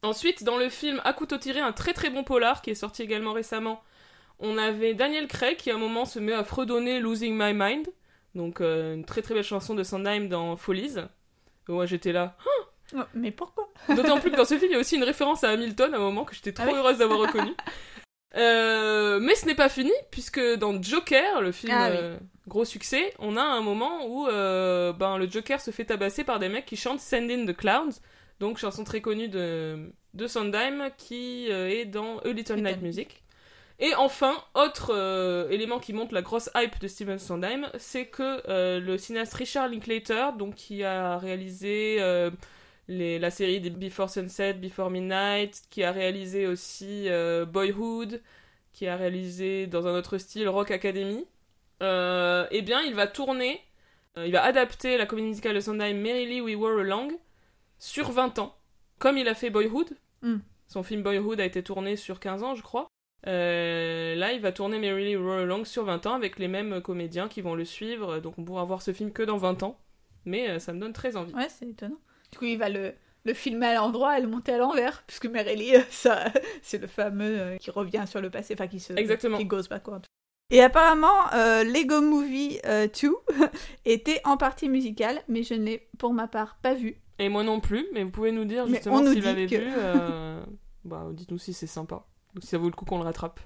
[0.01, 3.01] Ensuite, dans le film À couteau tiré, un très très bon polar qui est sorti
[3.03, 3.81] également récemment,
[4.39, 7.87] on avait Daniel Craig qui à un moment se met à fredonner Losing My Mind,
[8.33, 10.97] donc euh, une très très belle chanson de Sondheim dans Follies.
[11.67, 12.35] Et Moi j'étais là.
[12.95, 13.71] Oh, Mais pourquoi?
[13.89, 15.97] D'autant plus que dans ce film, il y a aussi une référence à Hamilton à
[15.97, 17.51] un moment que j'étais trop Ah oui heureuse d'avoir reconnu.
[18.35, 21.97] Euh, mais ce n'est pas fini, puisque dans Joker, le film Ah oui.
[21.99, 22.17] euh,
[22.49, 26.39] gros succès, on a un moment où euh, ben, le Joker se fait tabasser par
[26.39, 28.01] des mecs qui chantent Send in the Clouds,
[28.41, 33.23] donc chanson très connue de, de Sondheim qui euh, est dans A Little Night Music.
[33.79, 38.41] Et enfin, autre euh, élément qui montre la grosse hype de Steven Sondheim, c'est que
[38.79, 41.99] le cinéaste Richard Linklater, donc qui a réalisé
[42.89, 47.07] les- la série des Before Sunset, Before Midnight, qui a réalisé aussi
[47.47, 48.21] Boyhood,
[48.73, 51.25] qui a réalisé dans un autre style Rock Academy,
[51.81, 53.61] euh, eh bien il va tourner,
[54.17, 57.11] euh, il va adapter la comédie musicale de Sondheim Merrily We Were Along
[57.77, 58.55] sur 20 ans,
[58.97, 59.89] comme il a fait Boyhood.
[60.21, 60.37] Mm.
[60.67, 62.87] Son film Boyhood a été tourné sur 15 ans, je crois.
[63.27, 66.81] Euh, là, il va tourner Merrily We Were Along sur 20 ans avec les mêmes
[66.81, 69.79] comédiens qui vont le suivre, donc on pourra voir ce film que dans 20 ans.
[70.25, 71.33] Mais ça me donne très envie.
[71.33, 71.99] Ouais, c'est étonnant.
[72.31, 72.93] Du coup, il va le,
[73.23, 76.25] le filmer à l'endroit et le monter à l'envers, puisque Merrily, ça,
[76.61, 78.93] c'est le fameux qui revient sur le passé, enfin qui se...
[78.93, 79.37] Exactement.
[79.37, 80.05] Qui goes backward.
[80.51, 83.13] Et apparemment, euh, Lego Movie euh, 2
[83.85, 86.95] était en partie musicale, mais je ne l'ai pour ma part pas vu.
[87.19, 89.71] Et moi non plus, mais vous pouvez nous dire justement si vous l'avez que- vu.
[89.77, 90.43] euh,
[90.85, 92.05] bah, dites-nous si c'est sympa.
[92.35, 93.39] Ou si ça vaut le coup qu'on le rattrape.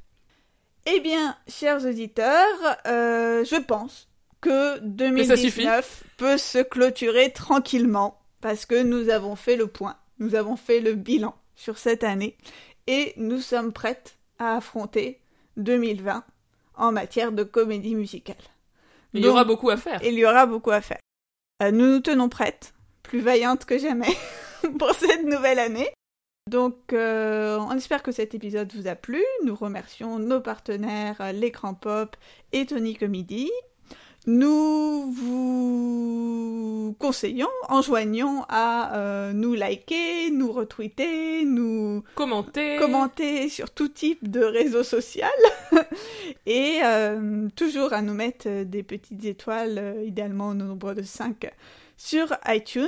[0.86, 4.10] Eh bien, chers auditeurs, euh, je pense
[4.42, 5.64] que ça suffit.
[5.64, 10.82] 2019 peut se clôturer tranquillement parce que nous avons fait le point, nous avons fait
[10.82, 12.38] le bilan sur cette année
[12.88, 15.22] et nous sommes prêtes à affronter
[15.56, 16.26] 2020
[16.76, 18.36] en matière de comédie musicale.
[19.14, 20.04] Il y aura beaucoup à faire.
[20.04, 21.00] il y aura beaucoup à faire.
[21.62, 22.74] Euh, nous nous tenons prêtes,
[23.04, 24.16] plus vaillantes que jamais,
[24.80, 25.90] pour cette nouvelle année.
[26.50, 29.24] Donc, euh, on espère que cet épisode vous a plu.
[29.46, 32.18] Nous remercions nos partenaires, euh, l'écran pop
[32.52, 33.50] et Tony Comedy.
[34.26, 42.78] Nous vous conseillons, enjoignons à euh, nous liker, nous retweeter, nous Commentez.
[42.80, 45.30] commenter sur tout type de réseau social
[46.46, 51.52] et euh, toujours à nous mettre des petites étoiles, euh, idéalement au nombre de 5
[51.98, 52.88] sur iTunes.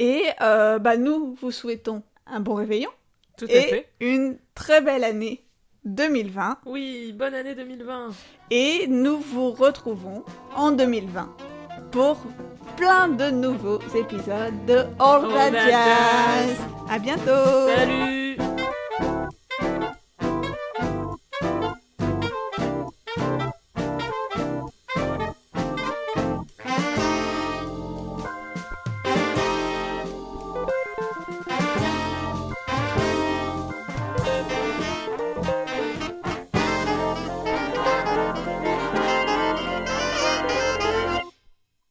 [0.00, 2.90] Et bah, nous vous souhaitons un bon réveillon
[3.38, 3.88] Tout à et fait.
[4.00, 5.44] une très belle année
[5.84, 6.58] 2020.
[6.66, 8.10] Oui, bonne année 2020.
[8.50, 11.28] Et nous vous retrouvons en 2020
[11.90, 12.18] pour
[12.76, 15.66] plein de nouveaux épisodes de All, All Jazz.
[15.68, 16.56] Jazz.
[16.90, 18.31] À bientôt Salut